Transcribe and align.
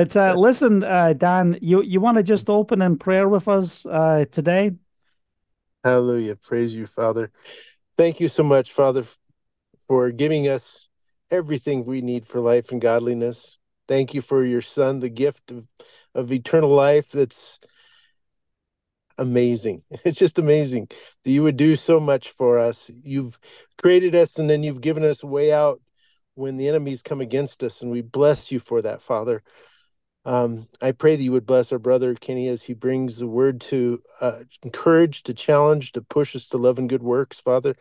But 0.00 0.16
uh, 0.16 0.34
listen, 0.34 0.82
uh, 0.82 1.12
Dan, 1.12 1.58
you, 1.60 1.82
you 1.82 2.00
want 2.00 2.16
to 2.16 2.22
just 2.22 2.48
open 2.48 2.80
in 2.80 2.96
prayer 2.96 3.28
with 3.28 3.48
us 3.48 3.84
uh, 3.84 4.24
today? 4.32 4.72
Hallelujah. 5.84 6.36
Praise 6.36 6.74
you, 6.74 6.86
Father. 6.86 7.30
Thank 7.98 8.18
you 8.18 8.30
so 8.30 8.42
much, 8.42 8.72
Father, 8.72 9.04
for 9.86 10.10
giving 10.10 10.48
us 10.48 10.88
everything 11.30 11.84
we 11.84 12.00
need 12.00 12.24
for 12.24 12.40
life 12.40 12.72
and 12.72 12.80
godliness. 12.80 13.58
Thank 13.88 14.14
you 14.14 14.22
for 14.22 14.42
your 14.42 14.62
Son, 14.62 15.00
the 15.00 15.10
gift 15.10 15.50
of, 15.50 15.68
of 16.14 16.32
eternal 16.32 16.70
life 16.70 17.10
that's 17.10 17.60
amazing. 19.18 19.82
It's 20.06 20.18
just 20.18 20.38
amazing 20.38 20.88
that 21.24 21.30
you 21.30 21.42
would 21.42 21.58
do 21.58 21.76
so 21.76 22.00
much 22.00 22.30
for 22.30 22.58
us. 22.58 22.90
You've 23.04 23.38
created 23.76 24.14
us 24.14 24.38
and 24.38 24.48
then 24.48 24.62
you've 24.62 24.80
given 24.80 25.04
us 25.04 25.22
a 25.22 25.26
way 25.26 25.52
out 25.52 25.78
when 26.36 26.56
the 26.56 26.68
enemies 26.68 27.02
come 27.02 27.20
against 27.20 27.62
us, 27.62 27.82
and 27.82 27.90
we 27.90 28.00
bless 28.00 28.50
you 28.50 28.60
for 28.60 28.80
that, 28.80 29.02
Father. 29.02 29.42
Um, 30.24 30.68
I 30.80 30.92
pray 30.92 31.16
that 31.16 31.22
you 31.22 31.32
would 31.32 31.46
bless 31.46 31.72
our 31.72 31.78
brother 31.78 32.14
Kenny 32.14 32.48
as 32.48 32.62
he 32.62 32.74
brings 32.74 33.18
the 33.18 33.26
word 33.26 33.60
to 33.62 34.02
uh, 34.20 34.40
encourage, 34.62 35.22
to 35.24 35.34
challenge, 35.34 35.92
to 35.92 36.02
push 36.02 36.36
us 36.36 36.46
to 36.48 36.58
love 36.58 36.78
and 36.78 36.88
good 36.88 37.02
works, 37.02 37.40
Father. 37.40 37.74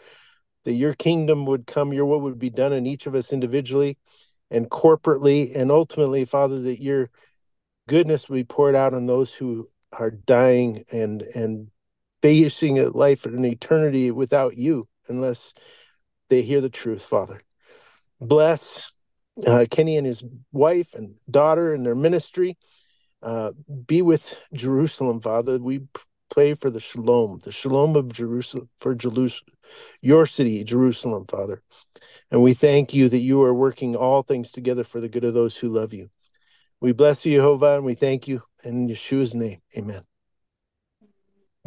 That 0.63 0.73
your 0.73 0.93
kingdom 0.93 1.45
would 1.45 1.67
come, 1.67 1.93
your 1.93 2.05
will 2.05 2.21
would 2.21 2.39
be 2.39 2.49
done 2.49 2.73
in 2.73 2.85
each 2.85 3.07
of 3.07 3.15
us 3.15 3.33
individually 3.33 3.97
and 4.51 4.69
corporately, 4.69 5.55
and 5.55 5.71
ultimately, 5.71 6.25
Father, 6.25 6.59
that 6.61 6.81
your 6.81 7.09
goodness 7.87 8.29
would 8.29 8.35
be 8.35 8.43
poured 8.43 8.75
out 8.75 8.93
on 8.93 9.05
those 9.05 9.33
who 9.33 9.69
are 9.91 10.11
dying 10.11 10.85
and 10.91 11.21
and 11.21 11.69
facing 12.21 12.79
a 12.79 12.89
life 12.89 13.25
and 13.25 13.35
an 13.35 13.45
eternity 13.45 14.11
without 14.11 14.57
you, 14.57 14.87
unless 15.07 15.53
they 16.29 16.41
hear 16.41 16.61
the 16.61 16.69
truth, 16.69 17.03
Father. 17.03 17.41
Bless 18.19 18.91
uh, 19.45 19.65
Kenny 19.69 19.97
and 19.97 20.05
his 20.05 20.23
wife 20.51 20.93
and 20.93 21.15
daughter 21.29 21.73
and 21.73 21.85
their 21.85 21.95
ministry. 21.95 22.57
Uh, 23.21 23.51
be 23.85 24.01
with 24.01 24.37
Jerusalem, 24.53 25.19
Father. 25.19 25.57
We 25.57 25.81
pray 26.29 26.53
for 26.53 26.69
the 26.69 26.79
shalom, 26.79 27.41
the 27.43 27.51
shalom 27.51 27.95
of 27.95 28.13
Jerusalem, 28.13 28.69
for 28.79 28.95
Jerusalem, 28.95 29.53
your 30.01 30.25
city, 30.25 30.63
Jerusalem, 30.63 31.25
Father. 31.27 31.61
And 32.31 32.41
we 32.41 32.53
thank 32.53 32.93
you 32.93 33.09
that 33.09 33.17
you 33.17 33.41
are 33.43 33.53
working 33.53 33.95
all 33.95 34.23
things 34.23 34.51
together 34.51 34.83
for 34.83 35.01
the 35.01 35.09
good 35.09 35.23
of 35.23 35.33
those 35.33 35.57
who 35.57 35.69
love 35.69 35.93
you. 35.93 36.09
We 36.79 36.93
bless 36.93 37.25
you, 37.25 37.37
Jehovah, 37.37 37.77
and 37.77 37.85
we 37.85 37.95
thank 37.95 38.27
you 38.27 38.43
in 38.63 38.87
Yeshua's 38.87 39.35
name. 39.35 39.59
Amen. 39.77 40.03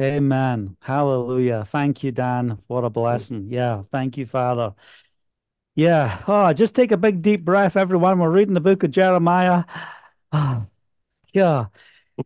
Amen. 0.01 0.75
Hallelujah. 0.81 1.65
Thank 1.65 2.03
you, 2.03 2.11
Dan. 2.11 2.57
What 2.67 2.83
a 2.83 2.89
blessing. 2.89 3.47
Yeah. 3.49 3.83
Thank 3.91 4.17
you, 4.17 4.25
Father. 4.25 4.73
Yeah. 5.75 6.23
Oh, 6.27 6.53
just 6.53 6.75
take 6.75 6.91
a 6.91 6.97
big 6.97 7.21
deep 7.21 7.43
breath, 7.43 7.75
everyone. 7.75 8.19
We're 8.19 8.29
reading 8.31 8.53
the 8.53 8.61
book 8.61 8.83
of 8.83 8.91
Jeremiah. 8.91 9.65
Oh, 10.35 10.65
yeah. 11.33 11.67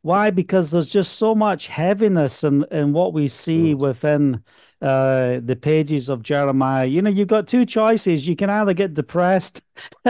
Why? 0.02 0.32
Because 0.32 0.72
there's 0.72 0.88
just 0.88 1.16
so 1.20 1.36
much 1.36 1.68
heaviness 1.68 2.44
in, 2.46 2.66
in 2.72 2.94
what 2.94 3.14
we 3.14 3.28
see 3.28 3.74
within 3.76 4.44
uh, 4.82 5.42
the 5.44 5.58
pages 5.62 6.10
of 6.10 6.24
Jeremiah. 6.24 6.86
You 6.86 7.02
know, 7.02 7.10
you've 7.10 7.28
got 7.28 7.48
two 7.48 7.66
choices. 7.66 8.28
You 8.28 8.38
can 8.38 8.50
either 8.50 8.74
get 8.74 8.94
depressed 8.94 9.62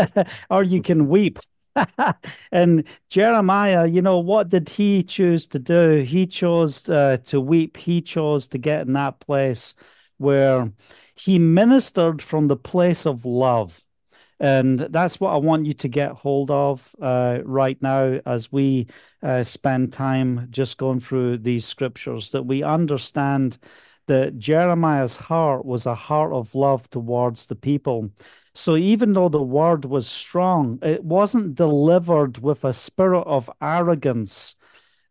or 0.51 0.63
you 0.63 0.83
can 0.83 1.09
weep. 1.09 1.39
and 2.51 2.83
Jeremiah, 3.09 3.87
you 3.87 4.03
know, 4.03 4.19
what 4.19 4.49
did 4.49 4.69
he 4.69 5.03
choose 5.03 5.47
to 5.47 5.59
do? 5.59 6.03
He 6.07 6.27
chose 6.27 6.87
uh, 6.89 7.17
to 7.25 7.41
weep. 7.41 7.77
He 7.77 8.01
chose 8.01 8.47
to 8.49 8.59
get 8.59 8.87
in 8.87 8.93
that 8.93 9.19
place 9.19 9.73
where 10.17 10.71
he 11.17 11.39
ministered 11.39 12.21
from 12.21 12.47
the 12.47 12.55
place 12.55 13.05
of 13.05 13.25
love. 13.25 13.83
And 14.39 14.79
that's 14.79 15.19
what 15.19 15.33
I 15.33 15.37
want 15.37 15.65
you 15.65 15.73
to 15.73 15.87
get 15.87 16.11
hold 16.11 16.51
of 16.51 16.95
uh, 17.01 17.39
right 17.43 17.81
now 17.81 18.19
as 18.25 18.51
we 18.51 18.87
uh, 19.23 19.41
spend 19.41 19.93
time 19.93 20.47
just 20.51 20.77
going 20.77 20.99
through 20.99 21.39
these 21.39 21.65
scriptures, 21.65 22.31
that 22.31 22.43
we 22.43 22.61
understand 22.61 23.57
that 24.05 24.37
Jeremiah's 24.37 25.15
heart 25.15 25.65
was 25.65 25.85
a 25.85 25.95
heart 25.95 26.33
of 26.33 26.53
love 26.53 26.87
towards 26.89 27.47
the 27.47 27.55
people. 27.55 28.11
So 28.53 28.75
even 28.75 29.13
though 29.13 29.29
the 29.29 29.41
word 29.41 29.85
was 29.85 30.07
strong, 30.07 30.79
it 30.81 31.03
wasn't 31.03 31.55
delivered 31.55 32.37
with 32.37 32.63
a 32.63 32.73
spirit 32.73 33.23
of 33.23 33.49
arrogance. 33.59 34.55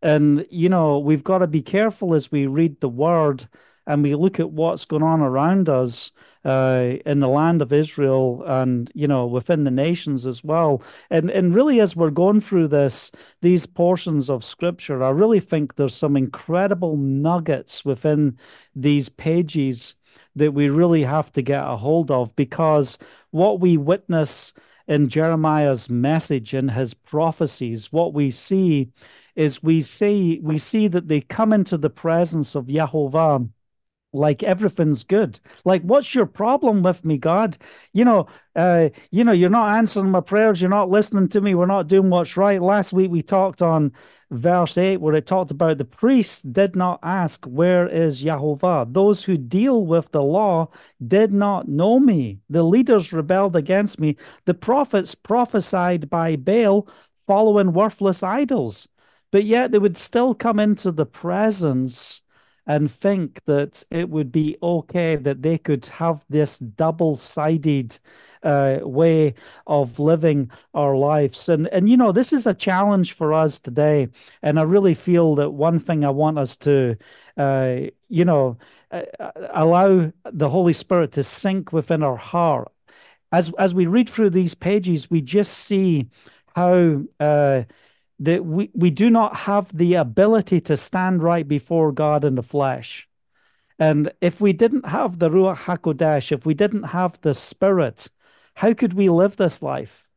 And, 0.01 0.45
you 0.49 0.69
know, 0.69 0.99
we've 0.99 1.23
got 1.23 1.39
to 1.39 1.47
be 1.47 1.61
careful 1.61 2.15
as 2.15 2.31
we 2.31 2.47
read 2.47 2.79
the 2.79 2.89
word 2.89 3.47
and 3.87 4.03
we 4.03 4.13
look 4.13 4.39
at 4.39 4.51
what's 4.51 4.85
going 4.85 5.01
on 5.01 5.21
around 5.21 5.69
us 5.69 6.11
uh, 6.45 6.93
in 7.05 7.19
the 7.19 7.27
land 7.27 7.61
of 7.61 7.73
Israel 7.73 8.43
and 8.45 8.91
you 8.93 9.07
know 9.07 9.25
within 9.25 9.63
the 9.63 9.71
nations 9.71 10.27
as 10.27 10.43
well. 10.43 10.83
And 11.09 11.31
and 11.31 11.55
really, 11.55 11.81
as 11.81 11.95
we're 11.95 12.11
going 12.11 12.41
through 12.41 12.67
this, 12.67 13.11
these 13.41 13.65
portions 13.65 14.29
of 14.29 14.43
Scripture, 14.43 15.03
I 15.03 15.09
really 15.09 15.39
think 15.39 15.75
there's 15.75 15.95
some 15.95 16.15
incredible 16.15 16.97
nuggets 16.97 17.83
within 17.83 18.37
these 18.75 19.09
pages 19.09 19.95
that 20.35 20.53
we 20.53 20.69
really 20.69 21.03
have 21.03 21.31
to 21.31 21.41
get 21.41 21.65
a 21.65 21.75
hold 21.75 22.11
of 22.11 22.35
because 22.35 22.97
what 23.31 23.59
we 23.59 23.77
witness 23.77 24.53
in 24.87 25.09
Jeremiah's 25.09 25.89
message 25.89 26.53
and 26.53 26.71
his 26.71 26.93
prophecies, 26.93 27.91
what 27.91 28.13
we 28.13 28.31
see 28.31 28.91
is 29.35 29.61
we 29.61 29.81
see 29.81 30.39
we 30.41 30.57
see 30.57 30.87
that 30.87 31.07
they 31.07 31.21
come 31.21 31.53
into 31.53 31.77
the 31.77 31.89
presence 31.89 32.55
of 32.55 32.67
Yahovah 32.67 33.49
like 34.13 34.43
everything's 34.43 35.03
good. 35.03 35.39
Like 35.65 35.81
what's 35.83 36.15
your 36.15 36.25
problem 36.25 36.83
with 36.83 37.03
me 37.05 37.17
god? 37.17 37.57
You 37.93 38.05
know 38.05 38.27
uh 38.55 38.89
you 39.11 39.23
know 39.23 39.31
you're 39.31 39.49
not 39.49 39.77
answering 39.77 40.11
my 40.11 40.21
prayers. 40.21 40.61
You're 40.61 40.69
not 40.69 40.89
listening 40.89 41.29
to 41.29 41.41
me. 41.41 41.55
We're 41.55 41.65
not 41.65 41.87
doing 41.87 42.09
what's 42.09 42.37
right. 42.37 42.61
Last 42.61 42.93
week 42.93 43.11
we 43.11 43.21
talked 43.21 43.61
on 43.61 43.91
verse 44.29 44.77
8 44.77 44.97
where 44.97 45.15
it 45.15 45.25
talked 45.25 45.51
about 45.51 45.77
the 45.77 45.85
priests 45.85 46.41
did 46.41 46.75
not 46.75 46.99
ask 47.01 47.45
where 47.45 47.87
is 47.87 48.23
Yahovah 48.23 48.91
those 48.93 49.23
who 49.23 49.37
deal 49.37 49.85
with 49.85 50.11
the 50.11 50.21
law 50.23 50.69
did 51.05 51.31
not 51.33 51.67
know 51.67 51.99
me. 51.99 52.39
The 52.49 52.63
leaders 52.63 53.13
rebelled 53.13 53.55
against 53.55 53.99
me. 53.99 54.17
The 54.45 54.53
prophets 54.53 55.15
prophesied 55.15 56.09
by 56.09 56.35
Baal 56.35 56.87
following 57.27 57.73
worthless 57.73 58.23
idols. 58.23 58.87
But 59.31 59.43
yet 59.43 59.71
they 59.71 59.79
would 59.79 59.97
still 59.97 60.33
come 60.33 60.59
into 60.59 60.91
the 60.91 61.05
presence 61.05 62.21
and 62.67 62.91
think 62.91 63.43
that 63.45 63.83
it 63.89 64.09
would 64.09 64.31
be 64.31 64.57
okay 64.61 65.15
that 65.15 65.41
they 65.41 65.57
could 65.57 65.85
have 65.85 66.25
this 66.29 66.59
double 66.59 67.15
sided 67.15 67.97
uh, 68.43 68.79
way 68.81 69.33
of 69.65 69.99
living 69.99 70.51
our 70.73 70.95
lives. 70.95 71.49
And, 71.49 71.67
and, 71.67 71.89
you 71.89 71.97
know, 71.97 72.11
this 72.11 72.33
is 72.33 72.45
a 72.45 72.53
challenge 72.53 73.13
for 73.13 73.33
us 73.33 73.59
today. 73.59 74.09
And 74.43 74.59
I 74.59 74.63
really 74.63 74.93
feel 74.93 75.35
that 75.35 75.51
one 75.51 75.79
thing 75.79 76.03
I 76.03 76.09
want 76.09 76.37
us 76.37 76.57
to, 76.57 76.97
uh, 77.37 77.77
you 78.09 78.25
know, 78.25 78.57
uh, 78.91 79.01
allow 79.53 80.11
the 80.31 80.49
Holy 80.49 80.73
Spirit 80.73 81.13
to 81.13 81.23
sink 81.23 81.71
within 81.73 82.03
our 82.03 82.17
heart. 82.17 82.71
As, 83.31 83.51
as 83.57 83.73
we 83.73 83.87
read 83.87 84.09
through 84.09 84.29
these 84.29 84.55
pages, 84.55 85.09
we 85.09 85.21
just 85.21 85.53
see 85.53 86.07
how 86.55 87.01
uh, 87.19 87.63
that 88.19 88.45
we, 88.45 88.69
we 88.73 88.89
do 88.89 89.09
not 89.09 89.35
have 89.35 89.75
the 89.75 89.95
ability 89.95 90.61
to 90.61 90.77
stand 90.77 91.21
right 91.21 91.47
before 91.47 91.91
God 91.91 92.25
in 92.25 92.35
the 92.35 92.43
flesh. 92.43 93.07
And 93.79 94.11
if 94.21 94.41
we 94.41 94.53
didn't 94.53 94.87
have 94.87 95.19
the 95.19 95.29
Ruach 95.29 95.57
HaKodesh, 95.57 96.31
if 96.31 96.45
we 96.45 96.53
didn't 96.53 96.83
have 96.83 97.19
the 97.21 97.33
Spirit, 97.33 98.09
how 98.55 98.73
could 98.73 98.93
we 98.93 99.09
live 99.09 99.37
this 99.37 99.61
life? 99.61 100.07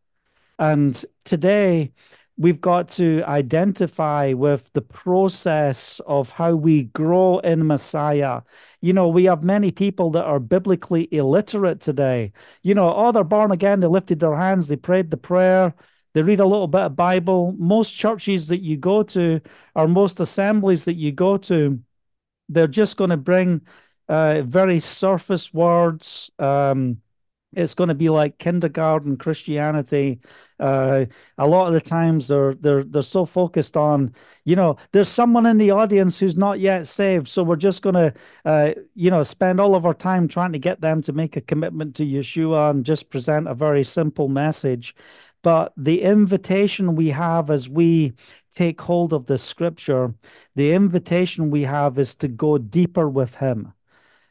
And 0.59 1.05
today, 1.25 1.93
we've 2.41 2.61
got 2.61 2.89
to 2.89 3.23
identify 3.27 4.33
with 4.33 4.73
the 4.73 4.81
process 4.81 6.01
of 6.07 6.33
how 6.33 6.55
we 6.55 6.85
grow 6.85 7.39
in 7.41 7.67
Messiah. 7.67 8.41
You 8.81 8.95
know, 8.95 9.09
we 9.09 9.25
have 9.25 9.43
many 9.43 9.71
people 9.71 10.11
that 10.13 10.25
are 10.25 10.41
biblically 10.41 11.07
illiterate 11.13 11.81
today. 11.81 12.33
You 12.63 12.75
know, 12.75 12.93
oh, 12.95 13.13
they're 13.13 13.25
born 13.25 13.53
again, 13.53 13.81
they 13.81 13.89
lifted 13.89 14.21
their 14.21 14.37
hands, 14.37 14.69
they 14.69 14.77
prayed 14.77 15.11
the 15.11 15.19
prayer, 15.19 15.75
they 16.13 16.23
read 16.23 16.41
a 16.41 16.47
little 16.47 16.69
bit 16.69 16.83
of 16.83 16.97
Bible. 16.97 17.55
Most 17.59 17.93
churches 17.93 18.49
that 18.49 18.61
you 18.61 18.77
go 18.77 19.03
to, 19.05 19.41
or 19.75 19.89
most 19.89 20.21
assemblies 20.21 20.85
that 20.85 20.97
you 20.97 21.13
go 21.13 21.37
to, 21.37 21.81
they're 22.49 22.67
just 22.67 22.97
going 22.97 23.11
to 23.11 23.17
bring 23.17 23.63
uh, 24.09 24.43
very 24.43 24.81
surface 24.81 25.55
words. 25.55 26.31
Um, 26.39 27.01
it's 27.53 27.75
going 27.75 27.89
to 27.89 27.95
be 27.95 28.09
like 28.09 28.39
kindergarten 28.39 29.17
Christianity. 29.17 30.21
Uh, 30.61 31.07
a 31.37 31.47
lot 31.47 31.67
of 31.67 31.73
the 31.73 31.81
times 31.81 32.29
they're 32.29 32.55
they're 32.55 32.85
they're 32.85 33.03
so 33.03 33.25
focused 33.25 33.77
on, 33.77 34.15
you 34.45 34.55
know, 34.55 34.77
there's 34.93 35.09
someone 35.09 35.47
in 35.47 35.59
the 35.59 35.73
audience 35.73 36.19
who's 36.19 36.37
not 36.37 36.61
yet 36.61 36.87
saved, 36.87 37.27
so 37.27 37.43
we're 37.43 37.57
just 37.57 37.83
going 37.83 37.95
to, 37.95 38.15
uh, 38.45 38.71
you 38.95 39.11
know, 39.11 39.23
spend 39.23 39.61
all 39.61 39.75
of 39.75 39.85
our 39.85 39.95
time 39.95 40.29
trying 40.29 40.53
to 40.53 40.59
get 40.59 40.81
them 40.81 41.03
to 41.03 41.13
make 41.13 41.37
a 41.37 41.41
commitment 41.41 41.97
to 41.97 42.05
Yeshua 42.07 42.71
and 42.71 42.85
just 42.87 43.11
present 43.11 43.49
a 43.49 43.55
very 43.55 43.83
simple 43.83 44.29
message. 44.29 44.95
But 45.43 45.73
the 45.77 46.03
invitation 46.03 46.97
we 46.97 47.09
have 47.11 47.51
as 47.51 47.69
we 47.69 48.13
take 48.53 48.81
hold 48.81 49.13
of 49.13 49.27
the 49.27 49.39
scripture, 49.39 50.15
the 50.55 50.73
invitation 50.73 51.51
we 51.51 51.63
have 51.63 51.99
is 51.99 52.15
to 52.17 52.29
go 52.29 52.59
deeper 52.59 53.09
with 53.09 53.37
Him. 53.37 53.73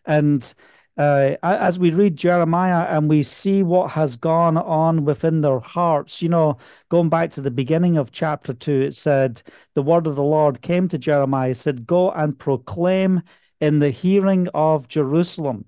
And 0.05 0.53
uh, 0.97 1.37
as 1.43 1.79
we 1.79 1.91
read 1.91 2.17
Jeremiah 2.17 2.85
and 2.89 3.07
we 3.09 3.23
see 3.23 3.63
what 3.63 3.91
has 3.91 4.17
gone 4.17 4.57
on 4.57 5.05
within 5.05 5.39
their 5.39 5.59
hearts, 5.59 6.21
you 6.21 6.27
know, 6.27 6.57
going 6.89 7.07
back 7.07 7.31
to 7.31 7.41
the 7.41 7.49
beginning 7.49 7.95
of 7.95 8.11
chapter 8.11 8.53
two, 8.53 8.81
it 8.81 8.95
said, 8.95 9.41
The 9.75 9.81
word 9.81 10.07
of 10.07 10.17
the 10.17 10.23
Lord 10.23 10.61
came 10.61 10.89
to 10.89 10.97
Jeremiah, 10.97 11.55
said, 11.55 11.87
Go 11.87 12.11
and 12.11 12.37
proclaim 12.37 13.21
in 13.61 13.79
the 13.79 13.91
hearing 13.91 14.49
of 14.53 14.89
Jerusalem. 14.89 15.65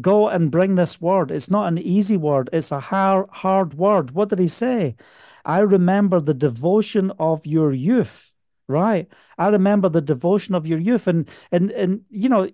Go 0.00 0.28
and 0.28 0.50
bring 0.50 0.74
this 0.74 1.00
word. 1.00 1.30
It's 1.30 1.50
not 1.50 1.68
an 1.68 1.78
easy 1.78 2.16
word, 2.16 2.48
it's 2.52 2.72
a 2.72 2.80
hard, 2.80 3.28
hard 3.30 3.74
word. 3.74 4.12
What 4.12 4.28
did 4.30 4.38
he 4.38 4.48
say? 4.48 4.96
I 5.44 5.58
remember 5.60 6.20
the 6.20 6.34
devotion 6.34 7.12
of 7.18 7.46
your 7.46 7.72
youth, 7.72 8.34
right? 8.68 9.08
I 9.38 9.48
remember 9.48 9.88
the 9.88 10.00
devotion 10.00 10.54
of 10.54 10.66
your 10.66 10.78
youth. 10.78 11.06
And, 11.08 11.28
and, 11.50 11.70
and 11.72 12.02
you 12.10 12.28
know, 12.28 12.48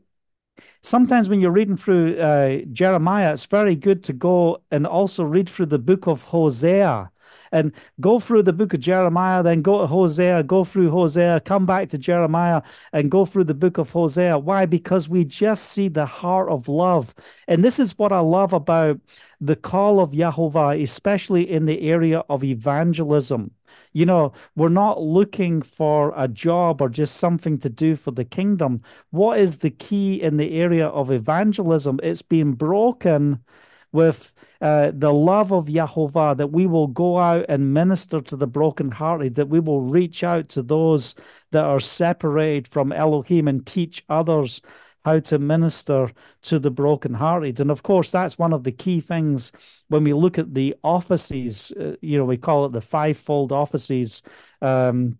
sometimes 0.82 1.28
when 1.28 1.40
you're 1.40 1.50
reading 1.50 1.76
through 1.76 2.18
uh, 2.18 2.60
Jeremiah, 2.72 3.32
it's 3.32 3.46
very 3.46 3.76
good 3.76 4.02
to 4.04 4.12
go 4.12 4.62
and 4.70 4.86
also 4.86 5.24
read 5.24 5.48
through 5.48 5.66
the 5.66 5.78
book 5.78 6.06
of 6.06 6.22
Hosea 6.24 7.10
and 7.52 7.72
go 8.00 8.18
through 8.18 8.42
the 8.42 8.52
book 8.52 8.74
of 8.74 8.80
Jeremiah, 8.80 9.42
then 9.42 9.62
go 9.62 9.80
to 9.80 9.86
Hosea, 9.86 10.42
go 10.42 10.64
through 10.64 10.90
Hosea, 10.90 11.40
come 11.40 11.66
back 11.66 11.88
to 11.90 11.98
Jeremiah, 11.98 12.62
and 12.92 13.10
go 13.10 13.24
through 13.24 13.44
the 13.44 13.54
book 13.54 13.78
of 13.78 13.90
Hosea. 13.90 14.38
Why? 14.38 14.66
Because 14.66 15.08
we 15.08 15.24
just 15.24 15.64
see 15.70 15.88
the 15.88 16.06
heart 16.06 16.48
of 16.48 16.68
love. 16.68 17.14
And 17.46 17.64
this 17.64 17.78
is 17.78 17.96
what 17.98 18.12
I 18.12 18.20
love 18.20 18.52
about 18.52 19.00
the 19.40 19.56
call 19.56 20.00
of 20.00 20.10
Yahovah, 20.10 20.82
especially 20.82 21.50
in 21.50 21.66
the 21.66 21.80
area 21.88 22.20
of 22.28 22.42
evangelism. 22.44 23.52
You 23.92 24.06
know, 24.06 24.32
we're 24.54 24.68
not 24.68 25.00
looking 25.00 25.62
for 25.62 26.12
a 26.16 26.28
job 26.28 26.80
or 26.82 26.88
just 26.88 27.16
something 27.16 27.58
to 27.58 27.68
do 27.68 27.96
for 27.96 28.10
the 28.10 28.24
kingdom. 28.24 28.82
What 29.10 29.38
is 29.38 29.58
the 29.58 29.70
key 29.70 30.20
in 30.20 30.36
the 30.36 30.60
area 30.60 30.88
of 30.88 31.10
evangelism? 31.10 32.00
It's 32.02 32.22
being 32.22 32.52
broken 32.52 33.42
with 33.98 34.32
uh, 34.60 34.92
the 34.94 35.12
love 35.12 35.52
of 35.52 35.66
Yahovah, 35.66 36.36
that 36.36 36.52
we 36.52 36.66
will 36.68 36.86
go 36.86 37.18
out 37.18 37.44
and 37.48 37.74
minister 37.74 38.20
to 38.20 38.36
the 38.36 38.46
brokenhearted, 38.46 39.34
that 39.34 39.48
we 39.48 39.58
will 39.58 39.82
reach 39.82 40.22
out 40.22 40.48
to 40.50 40.62
those 40.62 41.16
that 41.50 41.64
are 41.64 41.80
separated 41.80 42.68
from 42.68 42.92
Elohim 42.92 43.48
and 43.48 43.66
teach 43.66 44.04
others 44.08 44.62
how 45.04 45.18
to 45.18 45.38
minister 45.38 46.12
to 46.42 46.58
the 46.60 46.70
brokenhearted. 46.70 47.58
And 47.60 47.70
of 47.70 47.82
course, 47.82 48.12
that's 48.12 48.38
one 48.38 48.52
of 48.52 48.62
the 48.62 48.76
key 48.84 49.00
things 49.00 49.52
when 49.88 50.04
we 50.04 50.12
look 50.12 50.38
at 50.38 50.54
the 50.54 50.76
offices, 50.84 51.72
uh, 51.72 51.96
you 52.00 52.18
know, 52.18 52.24
we 52.24 52.36
call 52.36 52.66
it 52.66 52.72
the 52.72 52.80
fivefold 52.80 53.50
offices. 53.50 54.22
Um, 54.62 55.18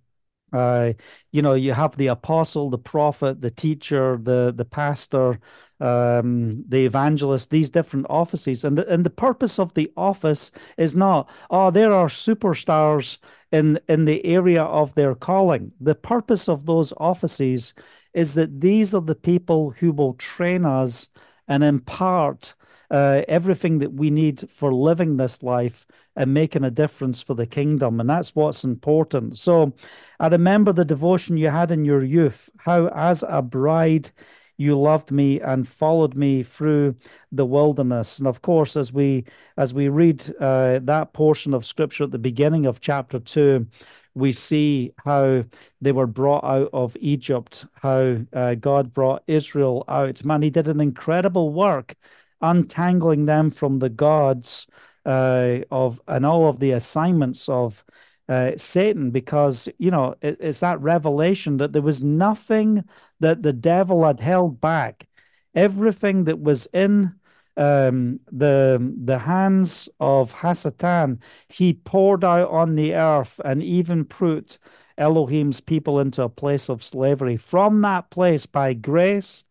uh, 0.53 0.93
you 1.33 1.43
know, 1.43 1.55
you 1.55 1.73
have 1.73 1.97
the 1.97 2.09
apostle, 2.09 2.71
the 2.71 2.79
prophet, 2.79 3.41
the 3.41 3.51
teacher, 3.51 4.19
the 4.23 4.53
the 4.55 4.65
pastor, 4.65 5.39
um, 5.81 6.65
the 6.69 6.85
evangelist, 6.85 7.51
these 7.51 7.71
different 7.71 8.07
offices. 8.09 8.65
And 8.65 8.79
the, 8.79 8.89
and 8.89 9.05
the 9.05 9.11
purpose 9.11 9.59
of 9.59 9.75
the 9.75 9.93
office 9.97 10.51
is 10.77 10.95
not, 10.95 11.29
oh, 11.51 11.71
there 11.71 11.93
are 11.93 12.09
superstars 12.09 13.19
in, 13.53 13.79
in 13.89 14.05
the 14.05 14.25
area 14.25 14.63
of 14.63 14.95
their 14.95 15.15
calling. 15.15 15.73
The 15.81 15.95
purpose 15.95 16.49
of 16.49 16.67
those 16.67 16.93
offices 16.97 17.75
is 18.15 18.35
that 18.35 18.61
these 18.61 18.95
are 18.95 19.01
the 19.01 19.15
people 19.15 19.71
who 19.71 19.93
will 19.93 20.15
train 20.15 20.65
us 20.65 21.09
and 21.47 21.63
impart 21.63 22.55
uh, 22.91 23.23
everything 23.29 23.79
that 23.79 23.93
we 23.93 24.11
need 24.11 24.49
for 24.51 24.73
living 24.73 25.17
this 25.17 25.43
life 25.43 25.87
and 26.17 26.35
making 26.35 26.65
a 26.65 26.71
difference 26.71 27.23
for 27.23 27.35
the 27.35 27.47
kingdom. 27.47 28.01
And 28.01 28.09
that's 28.09 28.35
what's 28.35 28.65
important. 28.65 29.37
So 29.37 29.75
I 30.21 30.29
remember 30.29 30.73
the 30.73 30.85
devotion 30.85 31.37
you 31.37 31.49
had 31.49 31.71
in 31.71 31.85
your 31.85 32.03
youth, 32.03 32.51
how 32.59 32.89
as 32.89 33.25
a 33.29 33.43
bride, 33.43 34.11
you 34.57 34.79
loved 34.79 35.13
me 35.13 35.41
and 35.41 35.67
followed 35.69 36.15
me 36.15 36.43
through 36.43 36.97
the 37.31 37.47
wilderness. 37.47 38.19
And 38.19 38.27
of 38.27 38.43
course, 38.43 38.77
as 38.77 38.93
we 38.93 39.25
as 39.57 39.73
we 39.73 39.89
read 39.89 40.25
uh, 40.41 40.81
that 40.83 41.13
portion 41.13 41.55
of 41.55 41.65
scripture 41.65 42.05
at 42.05 42.11
the 42.11 42.19
beginning 42.19 42.67
of 42.67 42.81
chapter 42.81 43.21
two, 43.21 43.69
we 44.15 44.33
see 44.33 44.93
how 45.05 45.45
they 45.81 45.93
were 45.93 46.09
brought 46.09 46.43
out 46.43 46.71
of 46.73 46.97
Egypt, 47.01 47.67
how 47.75 48.17
uh, 48.33 48.55
God 48.57 48.93
brought 48.93 49.23
Israel 49.29 49.85
out. 49.87 50.25
Man, 50.25 50.43
He 50.43 50.51
did 50.51 50.67
an 50.67 50.81
incredible 50.81 51.53
work 51.53 51.95
untangling 52.41 53.27
them 53.27 53.51
from 53.51 53.79
the 53.79 53.89
gods 53.89 54.67
uh, 55.07 55.59
of 55.71 56.01
and 56.09 56.27
all 56.27 56.49
of 56.49 56.59
the 56.59 56.73
assignments 56.73 57.49
of 57.49 57.85
uh, 58.29 58.53
Satan 58.57 59.11
because, 59.11 59.69
you 59.79 59.91
know, 59.91 60.15
it, 60.21 60.37
it's 60.41 60.61
that 60.61 60.81
revelation 60.81 61.57
that 61.59 61.73
there 61.73 61.83
was 61.83 62.03
nothing 62.03 62.85
that 63.21 63.43
the 63.43 63.53
devil 63.53 64.05
had 64.05 64.21
held 64.21 64.61
back. 64.61 65.07
Everything 65.55 66.25
that 66.25 66.41
was 66.41 66.67
in 66.73 67.15
um, 67.57 68.21
the, 68.31 68.95
the 69.05 69.19
hands 69.19 69.89
of 69.99 70.35
Hasatan, 70.35 71.19
he 71.49 71.73
poured 71.73 72.23
out 72.23 72.51
on 72.51 72.77
the 72.77 72.95
earth 72.95 73.41
and 73.45 73.63
even 73.63 74.05
put 74.05 74.59
Elohim's 74.99 75.61
people 75.61 75.99
into 75.99 76.23
a 76.23 76.29
place 76.29 76.69
of 76.69 76.85
slavery. 76.85 77.37
From 77.37 77.81
that 77.83 78.11
place, 78.11 78.47
by 78.47 78.75
grace, 78.75 79.45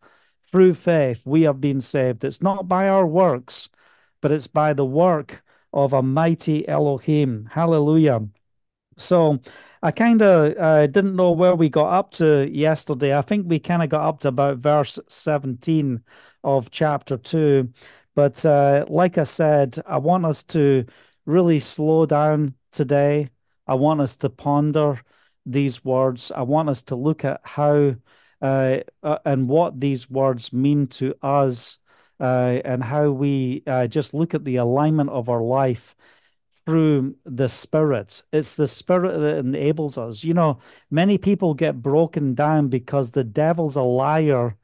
through 0.50 0.74
faith, 0.74 1.22
we 1.26 1.42
have 1.42 1.60
been 1.60 1.80
saved. 1.80 2.24
It's 2.24 2.40
not 2.40 2.68
by 2.68 2.88
our 2.88 3.06
works, 3.06 3.68
but 4.20 4.32
it's 4.32 4.46
by 4.46 4.72
the 4.72 4.84
work 4.84 5.42
of 5.72 5.92
a 5.92 6.02
mighty 6.02 6.66
Elohim. 6.66 7.50
Hallelujah. 7.52 8.20
So 8.98 9.40
I 9.82 9.90
kind 9.90 10.22
of 10.22 10.56
uh, 10.58 10.86
didn't 10.88 11.16
know 11.16 11.30
where 11.32 11.54
we 11.54 11.68
got 11.68 11.92
up 11.92 12.10
to 12.12 12.48
yesterday. 12.50 13.16
I 13.16 13.22
think 13.22 13.46
we 13.48 13.58
kind 13.58 13.82
of 13.82 13.88
got 13.88 14.02
up 14.02 14.20
to 14.20 14.28
about 14.28 14.58
verse 14.58 14.98
17 15.08 16.02
of 16.44 16.70
chapter 16.70 17.16
2. 17.16 17.72
But 18.14 18.44
uh, 18.44 18.84
like 18.88 19.18
I 19.18 19.24
said, 19.24 19.80
I 19.86 19.98
want 19.98 20.26
us 20.26 20.42
to 20.44 20.84
really 21.26 21.60
slow 21.60 22.06
down 22.06 22.54
today. 22.72 23.30
I 23.66 23.74
want 23.74 24.00
us 24.00 24.16
to 24.16 24.30
ponder 24.30 25.00
these 25.46 25.84
words. 25.84 26.32
I 26.32 26.42
want 26.42 26.68
us 26.68 26.82
to 26.84 26.96
look 26.96 27.24
at 27.24 27.40
how 27.44 27.94
uh, 28.40 28.78
uh 29.02 29.18
and 29.24 29.48
what 29.48 29.80
these 29.80 30.08
words 30.08 30.52
mean 30.52 30.86
to 30.86 31.14
us 31.22 31.78
uh, 32.20 32.60
and 32.64 32.82
how 32.82 33.10
we 33.10 33.62
uh, 33.66 33.86
just 33.86 34.14
look 34.14 34.34
at 34.34 34.44
the 34.44 34.56
alignment 34.56 35.10
of 35.10 35.28
our 35.28 35.42
life 35.42 35.94
through 36.68 37.16
the 37.24 37.48
spirit. 37.48 38.22
It's 38.30 38.56
the 38.56 38.66
spirit 38.66 39.18
that 39.18 39.38
enables 39.38 39.96
us. 39.96 40.22
You 40.22 40.34
know, 40.34 40.58
many 40.90 41.16
people 41.16 41.54
get 41.54 41.80
broken 41.80 42.34
down 42.34 42.68
because 42.68 43.10
the 43.10 43.24
devil's 43.24 43.76
a 43.76 43.80
liar 43.82 44.54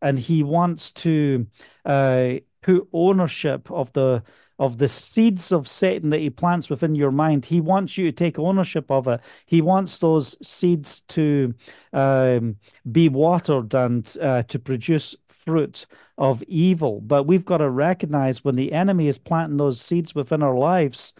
and 0.00 0.18
he 0.18 0.42
wants 0.42 0.90
to 0.90 1.46
uh, 1.84 2.32
put 2.62 2.88
ownership 2.92 3.70
of 3.70 3.92
the 3.92 4.24
of 4.58 4.78
the 4.78 4.88
seeds 4.88 5.52
of 5.52 5.68
Satan 5.68 6.10
that 6.10 6.18
he 6.18 6.30
plants 6.30 6.68
within 6.68 6.96
your 6.96 7.12
mind. 7.12 7.46
He 7.46 7.60
wants 7.60 7.96
you 7.96 8.06
to 8.06 8.12
take 8.12 8.40
ownership 8.40 8.90
of 8.90 9.06
it. 9.06 9.20
He 9.46 9.62
wants 9.62 9.98
those 9.98 10.36
seeds 10.44 11.02
to 11.10 11.54
um, 11.92 12.56
be 12.90 13.08
watered 13.08 13.72
and 13.72 14.16
uh, 14.20 14.42
to 14.44 14.58
produce 14.58 15.14
fruit 15.28 15.86
of 16.18 16.42
evil. 16.44 17.00
But 17.00 17.24
we've 17.24 17.44
got 17.44 17.58
to 17.58 17.70
recognize 17.70 18.44
when 18.44 18.56
the 18.56 18.72
enemy 18.72 19.06
is 19.06 19.18
planting 19.18 19.58
those 19.58 19.80
seeds 19.80 20.12
within 20.12 20.42
our 20.42 20.56
lives 20.56 21.12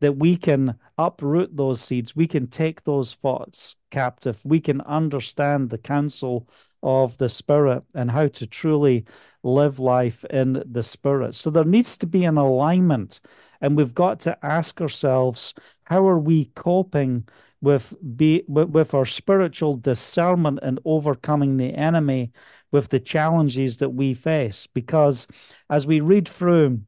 that 0.00 0.16
we 0.16 0.36
can 0.36 0.78
uproot 0.96 1.56
those 1.56 1.80
seeds, 1.80 2.14
we 2.14 2.26
can 2.26 2.46
take 2.46 2.84
those 2.84 3.14
thoughts 3.14 3.76
captive, 3.90 4.40
we 4.44 4.60
can 4.60 4.80
understand 4.82 5.70
the 5.70 5.78
counsel 5.78 6.48
of 6.82 7.18
the 7.18 7.28
Spirit 7.28 7.82
and 7.94 8.10
how 8.10 8.28
to 8.28 8.46
truly 8.46 9.04
live 9.42 9.78
life 9.78 10.24
in 10.26 10.62
the 10.70 10.82
Spirit. 10.82 11.34
So 11.34 11.50
there 11.50 11.64
needs 11.64 11.96
to 11.98 12.06
be 12.06 12.24
an 12.24 12.36
alignment, 12.36 13.20
and 13.60 13.76
we've 13.76 13.94
got 13.94 14.20
to 14.20 14.38
ask 14.44 14.80
ourselves 14.80 15.54
how 15.84 16.06
are 16.06 16.18
we 16.18 16.46
coping 16.54 17.26
with 17.60 17.94
be 18.16 18.44
with, 18.46 18.68
with 18.68 18.94
our 18.94 19.06
spiritual 19.06 19.74
discernment 19.74 20.60
and 20.62 20.78
overcoming 20.84 21.56
the 21.56 21.74
enemy 21.74 22.30
with 22.70 22.88
the 22.88 23.00
challenges 23.00 23.78
that 23.78 23.90
we 23.90 24.14
face 24.14 24.66
because 24.66 25.26
as 25.70 25.86
we 25.86 26.00
read 26.00 26.28
through 26.28 26.80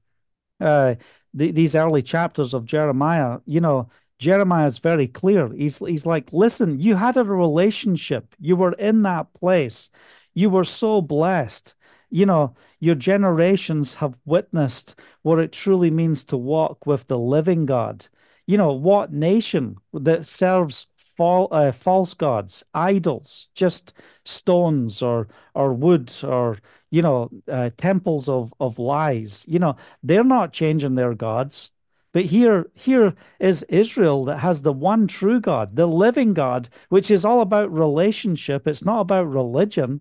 uh, 0.61 0.95
the, 1.35 1.51
these 1.53 1.75
early 1.75 2.03
chapters 2.03 2.55
of 2.55 2.65
Jeremiah, 2.65 3.39
you 3.47 3.61
know, 3.61 3.89
Jeremiah 4.19 4.67
is 4.67 4.79
very 4.79 5.07
clear. 5.09 5.51
He's 5.53 5.79
he's 5.79 6.05
like, 6.07 6.33
listen, 6.33 6.79
you 6.79 6.95
had 6.95 7.17
a 7.17 7.25
relationship. 7.25 8.35
You 8.39 8.55
were 8.57 8.73
in 8.73 9.03
that 9.03 9.33
place. 9.35 9.91
You 10.35 10.51
were 10.51 10.65
so 10.65 11.01
blessed. 11.01 11.75
You 12.11 12.27
know, 12.27 12.55
your 12.81 12.97
generations 12.97 13.95
have 13.95 14.15
witnessed 14.27 14.97
what 15.23 15.39
it 15.39 15.53
truly 15.53 15.91
means 15.91 16.25
to 16.25 16.37
walk 16.37 16.87
with 16.87 17.07
the 17.07 17.19
living 17.19 17.67
God. 17.67 18.07
You 18.47 18.59
know, 18.59 18.73
what 18.73 19.13
nation 19.13 19.77
that 19.95 20.27
serves 20.27 20.87
uh, 21.21 21.73
false 21.73 22.15
gods, 22.15 22.65
idols, 22.75 23.49
just 23.55 23.93
stones 24.25 25.03
or 25.03 25.29
or 25.55 25.73
wood 25.73 26.13
or 26.23 26.59
you 26.91 27.03
know, 27.03 27.31
uh, 27.49 27.71
temples 27.77 28.29
of 28.29 28.53
of 28.61 28.79
lies. 28.79 29.45
You 29.49 29.59
know, 29.59 29.77
they're 30.03 30.25
not 30.25 30.53
changing 30.53 30.95
their 30.97 31.15
gods. 31.15 31.71
But 32.13 32.25
here, 32.25 32.71
here 32.75 33.15
is 33.39 33.63
Israel 33.69 34.25
that 34.25 34.39
has 34.39 34.63
the 34.63 34.73
one 34.73 35.07
true 35.07 35.41
God, 35.41 35.77
the 35.77 35.87
living 35.87 36.35
God, 36.35 36.69
which 36.89 37.09
is 37.11 37.25
all 37.25 37.41
about 37.41 37.73
relationship. 37.73 38.67
It's 38.67 38.85
not 38.85 39.01
about 39.01 39.31
religion. 39.31 40.01